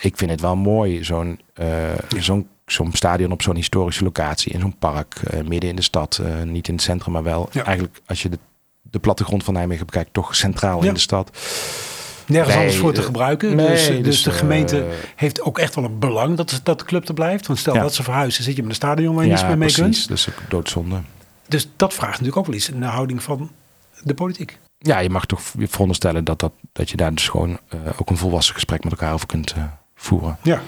ik 0.00 0.16
vind 0.16 0.30
het 0.30 0.40
wel 0.40 0.56
mooi, 0.56 1.04
zo'n 1.04 1.40
zo'n 2.18 2.48
zo'n 2.66 2.92
stadion 2.92 3.32
op 3.32 3.42
zo'n 3.42 3.56
historische 3.56 4.04
locatie. 4.04 4.52
In 4.52 4.60
zo'n 4.60 4.78
park, 4.78 5.20
midden 5.48 5.70
in 5.70 5.76
de 5.76 5.82
stad. 5.82 6.22
niet 6.44 6.68
in 6.68 6.74
het 6.74 6.82
centrum, 6.82 7.12
maar 7.12 7.22
wel 7.22 7.48
eigenlijk 7.52 8.00
als 8.06 8.22
je 8.22 8.28
de, 8.28 8.38
de 8.82 8.98
plattegrond 8.98 9.44
van 9.44 9.54
Nijmegen 9.54 9.86
bekijkt, 9.86 10.12
toch 10.12 10.36
centraal 10.36 10.84
in 10.84 10.94
de 10.94 11.00
stad 11.00 11.30
nergens 12.26 12.54
Nee, 12.54 12.64
anders 12.64 12.80
voor 12.82 12.92
te 12.92 13.00
eh, 13.00 13.06
gebruiken. 13.06 13.56
nee, 13.56 13.68
dus, 13.68 13.86
dus, 13.86 14.02
dus, 14.02 14.22
de 14.22 14.30
gemeente 14.30 14.78
eh, 14.80 14.92
heeft 15.16 15.40
ook 15.42 15.58
echt 15.58 15.74
wel 15.74 15.84
een 15.84 15.98
belang 15.98 16.36
dat, 16.36 16.60
dat 16.62 16.78
de 16.78 16.84
club 16.84 17.08
er 17.08 17.14
blijft. 17.14 17.46
Want 17.46 17.58
stel 17.58 17.74
Ja. 17.74 17.82
dat 17.82 17.94
ze 17.94 18.02
verhuizen, 18.02 18.44
zit 18.44 18.56
je 18.56 18.60
met 18.62 18.70
een 18.70 18.76
stadion 18.76 19.14
waar 19.14 19.24
je 19.24 19.30
niets 19.30 19.42
meer 19.42 19.58
mee 19.58 19.72
precies. 19.72 20.06
kunt. 20.06 20.08
Dat 20.08 20.18
is 20.18 20.28
doodzonde. 20.48 21.00
Dus 21.48 21.68
dat 21.76 21.94
vraagt 21.94 22.10
natuurlijk 22.10 22.36
ook 22.36 22.46
wel 22.46 22.54
iets 22.54 22.68
in 22.70 22.80
de 22.80 22.86
houding 22.86 23.22
van 23.22 23.50
de 24.02 24.14
politiek. 24.14 24.58
Ja, 24.78 24.98
je 24.98 25.10
mag 25.10 25.26
toch 25.26 25.40
veronderstellen 25.58 26.24
dat, 26.24 26.38
dat, 26.40 26.52
dat 26.72 26.90
je 26.90 26.96
daar 26.96 27.14
dus 27.14 27.28
gewoon 27.28 27.58
eh, 27.68 27.78
ook 27.96 28.10
een 28.10 28.16
volwassen 28.16 28.54
gesprek 28.54 28.82
met 28.84 28.92
elkaar 28.92 29.12
over 29.12 29.26
kunt 29.26 29.54
voeren. 29.94 30.38
Ja, 30.42 30.62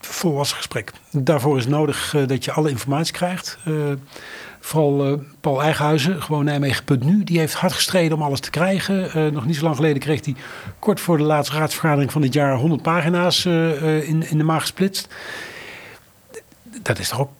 volwassen 0.00 0.56
gesprek. 0.56 0.92
Daarvoor 1.10 1.58
is 1.58 1.66
nodig 1.66 2.14
dat 2.26 2.44
je 2.44 2.52
alle 2.52 2.70
informatie 2.70 3.12
krijgt. 3.12 3.58
Vooral 4.66 5.06
eh, 5.06 5.12
Paul 5.40 5.62
Eigenhuizen, 5.62 6.22
gewoon 6.22 6.44
Nijmegen.nu, 6.44 7.24
die 7.24 7.38
heeft 7.38 7.54
hard 7.54 7.72
gestreden 7.72 8.16
om 8.16 8.22
alles 8.22 8.40
te 8.40 8.50
krijgen. 8.50 9.12
Eh, 9.12 9.26
nog 9.26 9.46
niet 9.46 9.56
zo 9.56 9.62
lang 9.64 9.76
geleden 9.76 9.98
kreeg 10.02 10.24
hij 10.24 10.34
kort 10.78 11.00
voor 11.00 11.16
de 11.16 11.22
laatste 11.24 11.56
raadsvergadering 11.56 12.12
van 12.12 12.20
dit 12.22 12.32
jaar 12.32 12.56
100 12.56 12.82
pagina's 12.82 13.44
eh, 13.44 14.08
in, 14.08 14.30
in 14.30 14.38
de 14.38 14.44
maag 14.44 14.60
gesplitst. 14.60 15.08
Dat 16.82 16.98
is 16.98 17.08
toch 17.08 17.20
ook, 17.20 17.30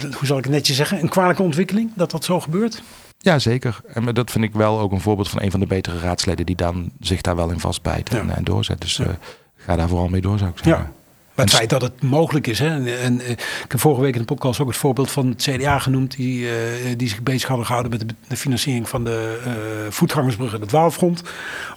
hoe 0.00 0.26
zal 0.26 0.38
ik 0.38 0.44
het 0.44 0.52
netjes 0.52 0.76
zeggen, 0.76 1.00
een 1.02 1.08
kwalijke 1.08 1.42
ontwikkeling 1.42 1.90
dat 1.94 2.10
dat 2.10 2.24
zo 2.24 2.40
gebeurt? 2.40 2.82
Ja, 3.18 3.38
zeker. 3.38 3.80
En 3.86 4.14
dat 4.14 4.30
vind 4.30 4.44
ik 4.44 4.52
wel 4.52 4.80
ook 4.80 4.92
een 4.92 5.00
voorbeeld 5.00 5.28
van 5.28 5.42
een 5.42 5.50
van 5.50 5.60
de 5.60 5.66
betere 5.66 5.98
raadsleden 5.98 6.46
die 6.46 6.56
dan 6.56 6.90
zich 7.00 7.20
daar 7.20 7.36
wel 7.36 7.50
in 7.50 7.60
vastbijt 7.60 8.08
en, 8.10 8.26
Ja. 8.26 8.34
en 8.34 8.44
doorzet. 8.44 8.80
Dus 8.80 8.96
Ja. 8.96 9.16
ga 9.56 9.76
daar 9.76 9.88
vooral 9.88 10.08
mee 10.08 10.20
door, 10.20 10.38
zou 10.38 10.50
ik 10.50 10.58
zeggen. 10.64 10.84
Ja. 10.84 10.99
Maar 11.40 11.48
het 11.48 11.58
feit 11.58 11.80
dat 11.80 11.82
het 11.82 12.02
mogelijk 12.02 12.46
is. 12.46 12.58
Hè? 12.58 12.66
En, 12.66 13.00
en, 13.00 13.20
eh, 13.20 13.30
ik 13.30 13.64
heb 13.68 13.80
vorige 13.80 14.00
week 14.00 14.14
in 14.14 14.20
de 14.20 14.26
podcast 14.26 14.60
ook 14.60 14.68
het 14.68 14.76
voorbeeld 14.76 15.10
van 15.10 15.28
het 15.28 15.42
CDA 15.42 15.78
genoemd. 15.78 16.16
Die, 16.16 16.48
eh, 16.48 16.54
die 16.96 17.08
zich 17.08 17.22
bezig 17.22 17.48
hadden 17.48 17.66
gehouden 17.66 17.92
met 17.98 18.08
de, 18.08 18.14
de 18.28 18.36
financiering 18.36 18.88
van 18.88 19.04
de 19.04 19.40
eh 19.44 19.52
voetgangersbrug 19.90 20.54
en 20.54 20.60
het 20.60 20.70
Waalfront. 20.70 21.22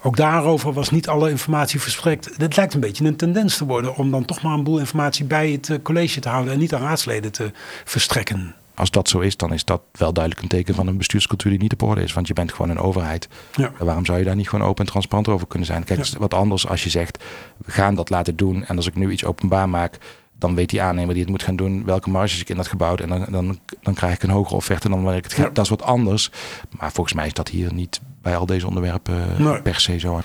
Ook 0.02 0.16
daarover 0.16 0.74
was 0.74 0.90
niet 0.90 1.08
alle 1.08 1.30
informatie 1.30 1.82
verstrekt. 1.82 2.30
Het 2.38 2.56
lijkt 2.56 2.74
een 2.74 2.80
beetje 2.80 3.06
een 3.06 3.16
tendens 3.16 3.58
te 3.58 3.66
worden 3.66 3.96
om 3.96 4.12
dan 4.12 4.26
toch 4.26 4.42
maar 4.42 4.54
een 4.54 4.64
boel 4.64 4.80
informatie 4.80 5.26
bij 5.26 5.52
het 5.52 5.80
college 5.84 6.20
te 6.20 6.30
houden. 6.30 6.54
En 6.54 6.60
niet 6.60 6.74
aan 6.74 6.82
raadsleden 6.82 7.32
te 7.32 7.52
verstrekken. 7.84 8.56
Als 8.76 8.92
dat 8.92 9.10
zo 9.10 9.20
is, 9.20 9.38
dan 9.38 9.54
is 9.54 9.66
dat 9.66 9.82
wel 9.92 10.14
duidelijk 10.14 10.44
een 10.44 10.50
teken 10.50 10.76
van 10.76 10.88
een 10.88 10.98
bestuurscultuur 10.98 11.52
die 11.52 11.62
niet 11.62 11.74
op 11.74 11.82
orde 11.82 12.04
is. 12.04 12.14
Want 12.14 12.28
je 12.28 12.34
bent 12.34 12.52
gewoon 12.54 12.70
een 12.70 12.80
overheid. 12.80 13.28
Ja. 13.56 13.72
Waarom 13.80 14.06
zou 14.06 14.18
je 14.20 14.24
daar 14.26 14.36
niet 14.36 14.50
gewoon 14.50 14.68
open 14.68 14.86
en 14.86 14.92
transparant 14.92 15.28
over 15.28 15.48
kunnen 15.48 15.68
zijn? 15.68 15.84
Kijk, 15.84 16.00
het 16.00 16.08
is 16.08 16.14
wat 16.14 16.34
anders 16.34 16.68
als 16.68 16.84
je 16.84 16.90
zegt, 16.90 17.24
we 17.66 17.72
gaan 17.72 17.96
dat 17.96 18.10
laten 18.10 18.36
doen. 18.36 18.66
En 18.66 18.76
als 18.76 18.88
ik 18.88 18.96
nu 18.96 19.12
iets 19.12 19.26
openbaar 19.26 19.70
maak, 19.70 19.98
dan 20.38 20.56
weet 20.56 20.70
die 20.70 20.82
aannemer 20.82 21.14
die 21.14 21.24
het 21.24 21.32
moet 21.32 21.44
gaan 21.44 21.56
doen... 21.56 21.86
welke 21.86 22.10
marges 22.10 22.42
ik 22.42 22.50
in 22.50 22.56
dat 22.56 22.68
gebouwd. 22.68 23.00
En 23.00 23.10
dan, 23.10 23.26
dan, 23.30 23.60
dan 23.82 23.94
krijg 23.94 24.14
ik 24.14 24.24
een 24.24 24.30
hogere 24.30 24.56
offerte 24.56 24.90
dan 24.90 25.04
wanneer 25.04 25.18
ik 25.18 25.24
het... 25.24 25.34
Ja. 25.38 25.50
Dat 25.54 25.64
is 25.64 25.70
wat 25.70 25.82
anders. 25.82 26.32
Maar 26.80 26.92
volgens 26.92 27.16
mij 27.16 27.26
is 27.26 27.34
dat 27.34 27.48
hier 27.50 27.74
niet 27.74 28.02
bij 28.22 28.36
al 28.38 28.46
deze 28.46 28.68
onderwerpen 28.68 29.44
Nee. 29.44 29.62
per 29.62 29.80
se 29.80 30.00
zo. 30.00 30.22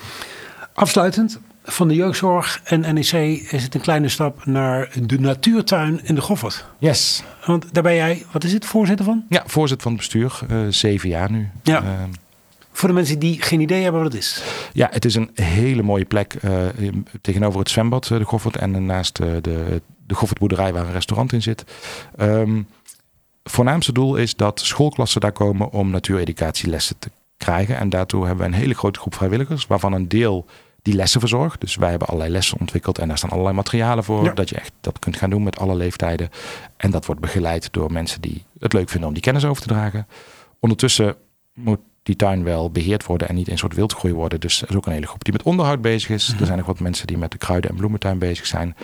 Afsluitend, 0.73 1.39
van 1.71 1.87
de 1.87 1.95
jeugdzorg 1.95 2.61
en 2.63 2.79
NEC 2.93 3.11
is 3.51 3.63
het 3.63 3.75
een 3.75 3.81
kleine 3.81 4.09
stap 4.09 4.45
naar 4.45 4.89
de 5.03 5.19
natuurtuin 5.19 5.99
in 6.03 6.15
de 6.15 6.21
Goffert. 6.21 6.65
Yes. 6.77 7.23
Want 7.45 7.73
daar 7.73 7.83
ben 7.83 7.95
jij, 7.95 8.25
wat 8.31 8.43
is 8.43 8.53
het, 8.53 8.65
voorzitter 8.65 9.05
van? 9.05 9.23
Ja, 9.29 9.43
voorzitter 9.45 9.81
van 9.89 9.91
het 9.91 10.01
bestuur. 10.01 10.39
eh, 10.49 10.57
zeven 10.69 11.09
jaar 11.09 11.31
nu. 11.31 11.49
Ja. 11.63 11.77
Ehm, 11.83 12.09
Voor 12.71 12.87
de 12.89 12.95
mensen 12.95 13.19
die 13.19 13.41
geen 13.41 13.59
idee 13.59 13.83
hebben 13.83 14.01
wat 14.03 14.11
het 14.13 14.21
is. 14.21 14.43
Ja, 14.73 14.87
het 14.91 15.05
is 15.05 15.15
een 15.15 15.29
hele 15.33 15.81
mooie 15.83 16.05
plek 16.05 16.33
eh, 16.33 16.51
tegenover 17.21 17.59
het 17.59 17.69
zwembad, 17.69 18.09
eh, 18.11 18.17
de 18.17 18.23
Goffert. 18.23 18.55
En 18.57 18.85
naast 18.85 19.19
eh, 19.19 19.27
de, 19.41 19.81
de 20.07 20.13
Goffertboerderij 20.15 20.73
waar 20.73 20.85
een 20.85 20.91
restaurant 20.91 21.33
in 21.33 21.41
zit. 21.41 21.63
Ehm 22.17 22.61
voornaamste 23.43 23.91
doel 23.91 24.15
is 24.15 24.35
dat 24.35 24.59
schoolklassen 24.59 25.21
daar 25.21 25.31
komen 25.31 25.71
om 25.71 25.89
natuureducatielessen 25.89 26.95
te 26.99 27.09
krijgen. 27.37 27.77
En 27.77 27.89
daartoe 27.89 28.25
hebben 28.25 28.45
we 28.45 28.51
een 28.53 28.59
hele 28.59 28.73
grote 28.73 28.99
groep 28.99 29.15
vrijwilligers, 29.15 29.67
waarvan 29.67 29.93
een 29.93 30.07
deel 30.07 30.45
die 30.81 30.93
lessen 30.93 31.19
verzorgt. 31.19 31.61
Dus 31.61 31.75
wij 31.75 31.89
hebben 31.89 32.07
allerlei 32.07 32.31
lessen 32.31 32.59
ontwikkeld 32.59 32.97
en 32.97 33.07
daar 33.07 33.17
staan 33.17 33.29
allerlei 33.29 33.55
materialen 33.55 34.03
voor. 34.03 34.23
Ja. 34.23 34.33
Dat 34.33 34.49
je 34.49 34.55
echt 34.55 34.71
dat 34.81 34.99
kunt 34.99 35.17
gaan 35.17 35.29
doen 35.29 35.43
met 35.43 35.59
alle 35.59 35.75
leeftijden. 35.75 36.29
En 36.77 36.91
dat 36.91 37.05
wordt 37.05 37.21
begeleid 37.21 37.73
door 37.73 37.91
mensen 37.91 38.21
die 38.21 38.43
het 38.59 38.73
leuk 38.73 38.89
vinden 38.89 39.07
om 39.07 39.13
die 39.13 39.23
kennis 39.23 39.45
over 39.45 39.61
te 39.61 39.67
dragen. 39.67 40.07
Ondertussen 40.59 41.15
moet 41.53 41.79
die 42.03 42.15
tuin 42.15 42.43
wel 42.43 42.71
beheerd 42.71 43.05
worden 43.05 43.27
en 43.27 43.35
niet 43.35 43.49
een 43.49 43.57
soort 43.57 43.75
wildgroei 43.75 44.13
worden. 44.13 44.39
Dus 44.39 44.61
er 44.61 44.69
is 44.69 44.75
ook 44.75 44.85
een 44.85 44.93
hele 44.93 45.07
groep 45.07 45.23
die 45.23 45.33
met 45.33 45.43
onderhoud 45.43 45.81
bezig 45.81 46.09
is. 46.09 46.35
Er 46.39 46.45
zijn 46.45 46.59
ook 46.59 46.65
wat 46.65 46.79
mensen 46.79 47.07
die 47.07 47.17
met 47.17 47.31
de 47.31 47.37
kruiden- 47.37 47.69
en 47.69 47.75
bloementuin 47.75 48.19
bezig 48.19 48.45
zijn. 48.45 48.75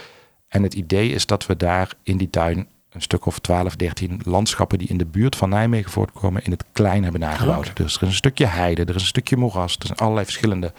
En 0.47 0.63
het 0.63 0.73
idee 0.73 1.09
is 1.09 1.25
dat 1.25 1.45
we 1.45 1.57
daar 1.57 1.93
in 2.03 2.17
die 2.17 2.29
tuin 2.29 2.67
een 2.95 3.01
stuk 3.01 3.25
of 3.25 3.39
12, 3.39 3.75
13 3.75 4.21
landschappen 4.23 4.77
die 4.77 4.87
in 4.87 4.97
de 4.97 5.05
buurt 5.05 5.35
van 5.35 5.49
Nijmegen 5.49 5.91
voortkomen 5.91 6.43
in 6.43 6.51
het 6.51 6.63
klein 6.71 7.03
hebben 7.03 7.21
nagebouwd. 7.21 7.75
Dus 7.75 7.95
er 7.95 8.01
is 8.01 8.07
een 8.07 8.13
stukje 8.13 8.45
heide, 8.45 8.81
er 8.85 8.95
is 8.95 9.01
een 9.01 9.07
stukje 9.07 9.37
moeras, 9.37 9.75
er 9.79 9.85
zijn 9.85 9.97
allerlei 9.97 10.25
verschillende 10.25 10.73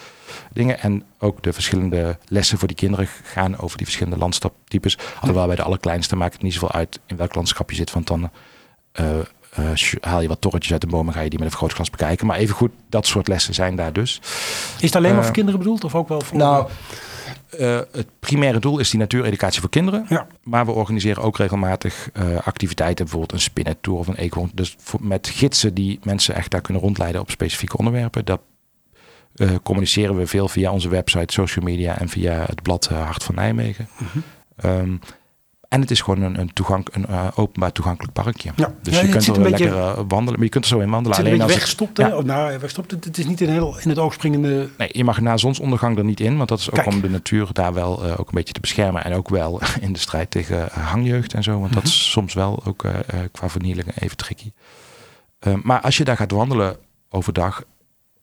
dingen. 0.53 0.81
En 0.81 1.05
ook 1.19 1.43
de 1.43 1.53
verschillende 1.53 2.19
lessen 2.29 2.59
voor 2.59 2.69
die 2.69 2.77
kinderen 2.77 3.09
gaan 3.23 3.59
over 3.59 3.77
die 3.77 3.87
verschillende 3.87 4.19
landstaptypes. 4.19 4.99
Alhoewel 5.21 5.47
bij 5.47 5.57
de 5.57 5.63
allerkleinste 5.63 6.17
maakt 6.17 6.33
het 6.33 6.43
niet 6.43 6.53
zoveel 6.53 6.73
uit 6.73 7.01
in 7.07 7.17
welk 7.17 7.35
landschap 7.35 7.71
je 7.71 7.77
zit, 7.77 7.93
want 7.93 8.07
dan 8.07 8.31
eh, 8.93 9.19
eh, 9.57 9.65
haal 10.01 10.21
je 10.21 10.29
wat 10.29 10.41
torretjes 10.41 10.73
uit 10.73 10.81
de 10.81 10.87
boom 10.87 11.07
en 11.07 11.13
ga 11.13 11.21
je 11.21 11.31
die 11.31 11.39
met 11.39 11.47
een 11.47 11.53
vergrootglas 11.53 11.91
bekijken. 11.91 12.27
Maar 12.27 12.37
evengoed, 12.37 12.71
dat 12.89 13.07
soort 13.07 13.29
lessen 13.29 13.55
zijn 13.55 13.77
daar 13.77 13.93
dus. 13.93 14.21
Is 14.77 14.83
het 14.83 14.97
alleen 14.97 15.11
maar 15.11 15.19
Eh, 15.19 15.25
voor 15.25 15.35
kinderen 15.35 15.61
bedoeld 15.61 15.85
of 15.85 15.95
ook 15.95 16.09
wel 16.09 16.21
voor... 16.21 16.37
Nou, 16.37 16.69
eh, 17.51 17.81
het 17.93 18.07
primaire 18.21 18.59
doel 18.59 18.79
is 18.79 18.91
die 18.91 19.01
natuureducatie 19.01 19.61
voor 19.61 19.71
kinderen. 19.71 20.07
Ja. 20.09 20.27
Maar 20.43 20.67
we 20.67 20.73
organiseren 20.73 21.23
ook 21.23 21.39
regelmatig 21.39 22.11
eh, 22.13 22.37
activiteiten, 22.37 23.05
bijvoorbeeld 23.05 23.33
een 23.33 23.41
spinnentour 23.41 23.99
of 23.99 24.07
een 24.07 24.17
eekhoorn. 24.17 24.51
Dus 24.55 24.77
voor, 24.79 25.01
met 25.03 25.29
gidsen 25.29 25.75
die 25.75 25.99
mensen 26.03 26.35
echt 26.35 26.51
daar 26.51 26.61
kunnen 26.61 26.83
rondleiden 26.83 27.21
op 27.21 27.31
specifieke 27.31 27.77
onderwerpen. 27.77 28.25
Dat 28.25 28.41
eh, 29.35 29.51
communiceren 29.63 30.17
we 30.17 30.27
veel 30.27 30.49
via 30.49 30.73
onze 30.73 30.89
website, 30.89 31.33
social 31.33 31.65
media 31.65 31.99
en 31.99 32.09
via 32.09 32.45
het 32.47 32.63
blad 32.63 32.89
Hart 32.89 33.25
van 33.25 33.35
Nijmegen. 33.35 33.89
Ehm, 34.57 34.97
en 35.77 35.83
het 35.83 35.91
is 35.91 36.01
gewoon 36.01 36.23
een, 36.23 36.41
een, 36.41 36.53
toegank, 36.53 36.89
een 36.93 37.07
eh, 37.07 37.27
openbaar 37.35 37.73
toegankelijk 37.73 38.13
parkje. 38.13 38.51
Ja. 38.57 38.73
Dus 38.83 38.95
Ja, 38.95 39.01
je 39.01 39.07
het 39.07 39.25
kunt 39.25 39.37
er 39.37 39.43
lekker 39.43 39.69
beetje- 39.71 39.77
eh, 39.81 39.95
wandelen, 40.09 40.33
maar 40.35 40.43
je 40.43 40.49
kunt 40.49 40.65
er 40.65 40.71
zo 40.71 40.79
in 40.79 40.91
wandelen. 40.91 41.17
Het 41.19 41.27
als 41.33 41.39
het- 41.43 41.51
weggestopt, 41.51 41.97
hè? 41.97 42.07
Ja. 42.07 42.17
Oh, 42.17 42.25
nou, 42.25 42.51
weggestopt. 42.51 42.91
Het, 42.91 43.05
het 43.05 43.19
is 43.19 43.27
niet 43.27 43.41
in, 43.41 43.49
heel, 43.49 43.79
in 43.83 43.89
het 43.89 43.99
oog 43.99 44.13
springende... 44.13 44.69
Nee, 44.79 44.89
je 44.93 45.05
mag 45.05 45.21
na 45.21 45.37
zonsondergang 45.37 45.99
er 45.99 46.05
niet 46.05 46.21
in, 46.21 46.37
want 46.37 46.49
dat 46.49 46.59
is 46.59 46.69
ook 46.71 46.75
Kijk. 46.75 46.87
om 46.87 47.01
de 47.01 47.11
natuur 47.11 47.49
daar 47.53 47.73
wel 47.75 48.05
eh, 48.05 48.11
ook 48.11 48.27
een 48.29 48.35
beetje 48.35 48.53
te 48.53 48.61
beschermen. 48.61 49.05
En 49.05 49.15
ook 49.15 49.29
wel 49.29 49.61
in 49.81 49.93
de 49.93 49.99
strijd 49.99 50.31
tegen 50.31 50.69
hangjeugd 50.73 51.35
en 51.35 51.43
zo, 51.43 51.61
want 51.61 51.73
dat 51.73 51.83
is 51.85 52.11
soms 52.11 52.35
wel 52.35 52.63
ook 52.65 52.85
qua 53.33 53.49
vernieling 53.49 53.87
even 54.01 54.17
tricky. 54.17 54.53
Maar 55.63 55.81
als 55.81 55.97
je 55.97 56.05
daar 56.05 56.17
gaat 56.17 56.31
wandelen 56.31 56.77
overdag, 57.11 57.63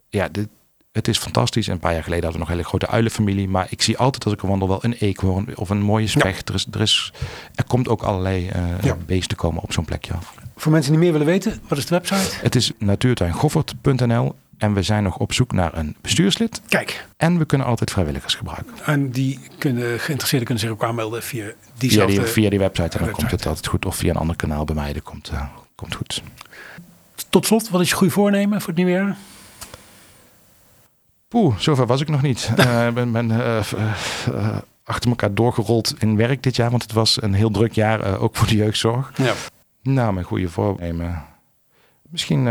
ja, 0.09 0.27
dit, 0.27 0.47
het 0.93 1.07
is 1.07 1.17
fantastisch. 1.17 1.67
En 1.67 1.73
een 1.73 1.79
paar 1.79 1.93
jaar 1.93 2.03
geleden 2.03 2.23
hadden 2.23 2.41
we 2.41 2.47
nog 2.47 2.55
een 2.57 2.61
hele 2.63 2.77
grote 2.77 2.93
uilenfamilie, 2.93 3.47
maar 3.49 3.67
ik 3.69 3.81
zie 3.81 3.97
altijd 3.97 4.23
als 4.25 4.33
ik 4.33 4.41
er 4.41 4.47
wandel 4.47 4.67
wel 4.67 4.83
een 4.83 4.93
eekhoorn 4.93 5.57
of 5.57 5.69
een 5.69 5.81
mooie 5.81 6.07
specht. 6.07 6.49
Er, 6.49 6.55
is, 6.55 6.67
er, 6.71 6.81
is, 6.81 7.13
er 7.55 7.63
komt 7.63 7.87
ook 7.87 8.01
allerlei 8.03 8.47
eh, 8.49 8.61
Ja. 8.81 8.95
beesten 9.05 9.37
komen 9.37 9.61
op 9.63 9.73
zo'n 9.73 9.85
plekje 9.85 10.13
af. 10.13 10.33
Voor 10.55 10.71
mensen 10.71 10.91
die 10.91 10.99
meer 11.01 11.11
willen 11.11 11.27
weten, 11.27 11.61
wat 11.67 11.77
is 11.77 11.85
de 11.85 11.95
website? 11.95 12.35
Het 12.41 12.55
is 12.55 12.71
natuurtuingoffert.nl 12.77 14.35
en 14.57 14.73
we 14.73 14.81
zijn 14.81 15.03
nog 15.03 15.17
op 15.17 15.33
zoek 15.33 15.51
naar 15.51 15.77
een 15.77 15.95
bestuurslid. 16.01 16.61
Kijk, 16.67 17.07
En 17.17 17.37
we 17.37 17.45
kunnen 17.45 17.67
altijd 17.67 17.91
vrijwilligers 17.91 18.35
gebruiken. 18.35 18.73
en 18.85 19.09
die 19.11 19.39
kunnen, 19.57 19.99
geïnteresseerden 19.99 20.47
kunnen 20.47 20.59
zich 20.63 20.69
ook 20.73 20.83
aanmelden 20.83 21.23
via 21.23 21.43
Via 21.45 21.53
diezelfde... 21.77 22.15
die, 22.15 22.25
via 22.25 22.49
die 22.49 22.59
website 22.59 22.83
en 22.83 22.89
dan 22.89 22.99
website. 22.99 23.19
komt 23.27 23.31
het 23.31 23.45
altijd 23.47 23.67
goed. 23.67 23.85
Of 23.85 23.95
via 23.95 24.09
een 24.09 24.15
ander 24.17 24.35
kanaal 24.35 24.65
bij 24.65 24.75
mij, 24.75 24.93
dat 24.93 25.03
komt, 25.03 25.29
eh, 25.29 25.43
komt 25.75 25.95
goed. 25.95 26.23
Tot 27.29 27.45
slot, 27.45 27.69
wat 27.69 27.81
is 27.81 27.89
je 27.89 27.95
goede 27.95 28.13
voornemen 28.13 28.59
voor 28.59 28.67
het 28.67 28.77
nieuwe 28.77 28.91
jaar? 28.91 29.17
Poeh, 31.33 31.57
zover 31.57 31.85
was 31.85 32.01
ik 32.01 32.09
nog 32.09 32.21
niet. 32.21 32.51
Eh, 32.57 32.87
Ik 32.87 32.93
ben, 32.93 33.11
ben 33.11 33.31
eh, 33.31 33.57
eh, 34.27 34.57
achter 34.83 35.09
elkaar 35.09 35.33
doorgerold 35.33 35.93
in 35.99 36.15
werk 36.15 36.43
dit 36.43 36.55
jaar. 36.55 36.69
Want 36.69 36.81
het 36.81 36.91
was 36.91 37.21
een 37.21 37.33
heel 37.33 37.51
druk 37.51 37.71
jaar, 37.73 38.17
ook 38.19 38.35
voor 38.35 38.47
de 38.47 38.55
jeugdzorg. 38.55 39.11
Ja. 39.17 39.33
Nou, 39.81 40.13
mijn 40.13 40.25
goede 40.25 40.49
voornemen. 40.49 41.23
Misschien 42.09 42.43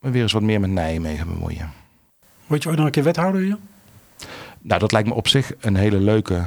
weer 0.00 0.22
eens 0.22 0.32
wat 0.32 0.42
meer 0.42 0.60
met 0.60 0.70
Nijmegen 0.70 1.26
bemoeien. 1.28 1.72
Word 2.46 2.62
je 2.62 2.68
ooit 2.68 2.76
nog 2.78 2.86
een 2.86 2.92
keer 2.92 3.02
wethouder 3.02 3.40
hier? 3.40 3.58
Nou, 4.60 4.80
dat 4.80 4.92
lijkt 4.92 5.08
me 5.08 5.14
op 5.14 5.28
zich 5.28 5.52
een 5.60 5.76
hele 5.76 5.98
leuke 6.00 6.44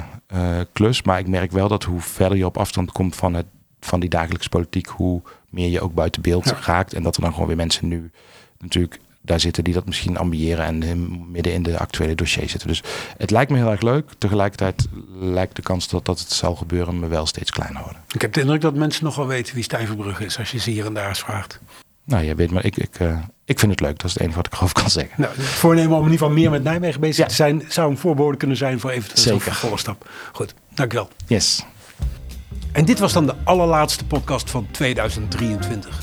klus. 0.72 1.02
Maar 1.02 1.18
ik 1.18 1.28
merk 1.28 1.50
wel 1.52 1.68
dat 1.68 1.84
hoe 1.84 2.00
verder 2.00 2.38
je 2.38 2.46
op 2.46 2.56
afstand 2.58 2.92
komt 2.92 3.16
van, 3.16 3.34
het, 3.34 3.46
van 3.80 4.00
die 4.00 4.08
dagelijkse 4.08 4.48
politiek, 4.48 4.86
hoe 4.86 5.22
meer 5.50 5.68
je 5.70 5.80
ook 5.80 5.94
buiten 5.94 6.22
beeld 6.22 6.44
Ja. 6.44 6.56
raakt. 6.64 6.92
En 6.94 7.02
dat 7.02 7.16
er 7.16 7.22
dan 7.22 7.32
gewoon 7.32 7.46
weer 7.48 7.56
mensen 7.56 7.88
nu 7.88 8.10
natuurlijk 8.58 9.00
daar 9.28 9.40
zitten 9.40 9.64
die 9.64 9.74
dat 9.74 9.86
misschien 9.86 10.16
ambiëren 10.16 10.64
en 10.64 11.08
midden 11.30 11.52
in 11.52 11.62
de 11.62 11.78
actuele 11.78 12.14
dossier 12.14 12.48
zitten. 12.48 12.68
Dus 12.68 12.82
het 13.16 13.30
lijkt 13.30 13.50
me 13.50 13.56
heel 13.56 13.70
erg 13.70 13.80
leuk. 13.80 14.10
Tegelijkertijd 14.18 14.86
lijkt 15.20 15.56
de 15.56 15.62
kans 15.62 15.88
dat, 15.88 16.04
dat 16.04 16.18
het 16.18 16.32
zal 16.32 16.54
gebeuren 16.54 16.98
me 17.00 17.06
wel 17.06 17.26
steeds 17.26 17.50
kleiner 17.50 17.82
worden. 17.82 18.02
Ik 18.14 18.20
heb 18.22 18.32
de 18.32 18.40
indruk 18.40 18.60
dat 18.60 18.74
mensen 18.74 19.04
nog 19.04 19.16
wel 19.16 19.26
weten 19.26 19.54
wie 19.54 19.64
Stijn 19.64 19.86
Verbrugge 19.86 20.24
is, 20.24 20.38
als 20.38 20.50
je 20.50 20.58
ze 20.58 20.70
hier 20.70 20.86
en 20.86 20.94
daar 20.94 21.08
eens 21.08 21.18
vraagt. 21.18 21.60
Nou, 22.04 22.24
je 22.24 22.34
weet 22.34 22.50
maar, 22.50 22.64
ik, 22.64 22.76
ik, 22.76 22.94
eh, 22.98 23.18
ik 23.44 23.58
vind 23.58 23.70
het 23.72 23.80
leuk. 23.80 23.96
Dat 23.96 24.04
is 24.04 24.12
het 24.12 24.22
enige 24.22 24.36
wat 24.36 24.46
ik 24.46 24.52
erover 24.52 24.74
kan 24.74 24.90
zeggen. 24.90 25.14
Nou, 25.16 25.34
het 25.36 25.44
voornemen 25.44 25.96
om 25.96 26.04
in 26.04 26.10
ieder 26.10 26.18
geval 26.18 26.34
meer 26.34 26.50
met 26.50 26.62
Nijmegen 26.62 27.00
bezig 27.00 27.16
Ja. 27.16 27.26
te 27.26 27.34
zijn, 27.34 27.62
zou 27.68 27.90
een 27.90 27.98
voorbode 27.98 28.36
kunnen 28.36 28.56
zijn 28.56 28.80
voor 28.80 28.90
eventueel 28.90 29.22
Zeker. 29.38 29.40
vervolgstap. 29.52 30.08
Goed, 30.32 30.54
dankjewel. 30.74 31.08
Yes. 31.26 31.64
En 32.72 32.84
dit 32.84 32.98
was 32.98 33.12
dan 33.12 33.26
de 33.26 33.34
allerlaatste 33.44 34.04
podcast 34.04 34.50
van 34.50 34.66
2023. 34.70 36.00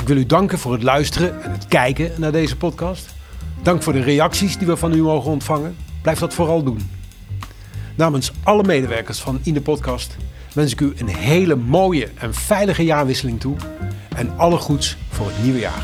Ik 0.00 0.06
wil 0.06 0.16
u 0.16 0.26
danken 0.26 0.58
voor 0.58 0.72
het 0.72 0.82
luisteren 0.82 1.42
en 1.42 1.50
het 1.52 1.66
kijken 1.66 2.12
naar 2.16 2.32
deze 2.32 2.56
podcast. 2.56 3.14
Dank 3.62 3.82
voor 3.82 3.92
de 3.92 4.02
reacties 4.02 4.58
die 4.58 4.66
we 4.66 4.76
van 4.76 4.92
u 4.92 5.02
mogen 5.02 5.30
ontvangen. 5.30 5.76
Blijf 6.02 6.18
dat 6.18 6.34
vooral 6.34 6.62
doen. 6.62 6.90
Namens 7.94 8.32
alle 8.42 8.62
medewerkers 8.62 9.20
van 9.20 9.38
In 9.42 9.54
de 9.54 9.60
Podcast 9.60 10.16
wens 10.54 10.72
ik 10.72 10.80
u 10.80 10.92
een 10.96 11.08
hele 11.08 11.56
mooie 11.56 12.08
en 12.14 12.34
veilige 12.34 12.84
jaarwisseling 12.84 13.40
toe. 13.40 13.56
En 14.16 14.38
alle 14.38 14.56
goeds 14.56 14.96
voor 15.08 15.26
het 15.26 15.42
nieuwe 15.42 15.58
jaar. 15.58 15.82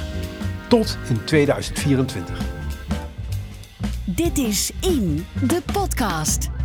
Tot 0.69 0.99
in 1.09 1.25
2024. 1.25 2.39
Dit 4.05 4.39
is 4.39 4.71
In 4.81 5.27
de 5.43 5.63
Podcast. 5.73 6.60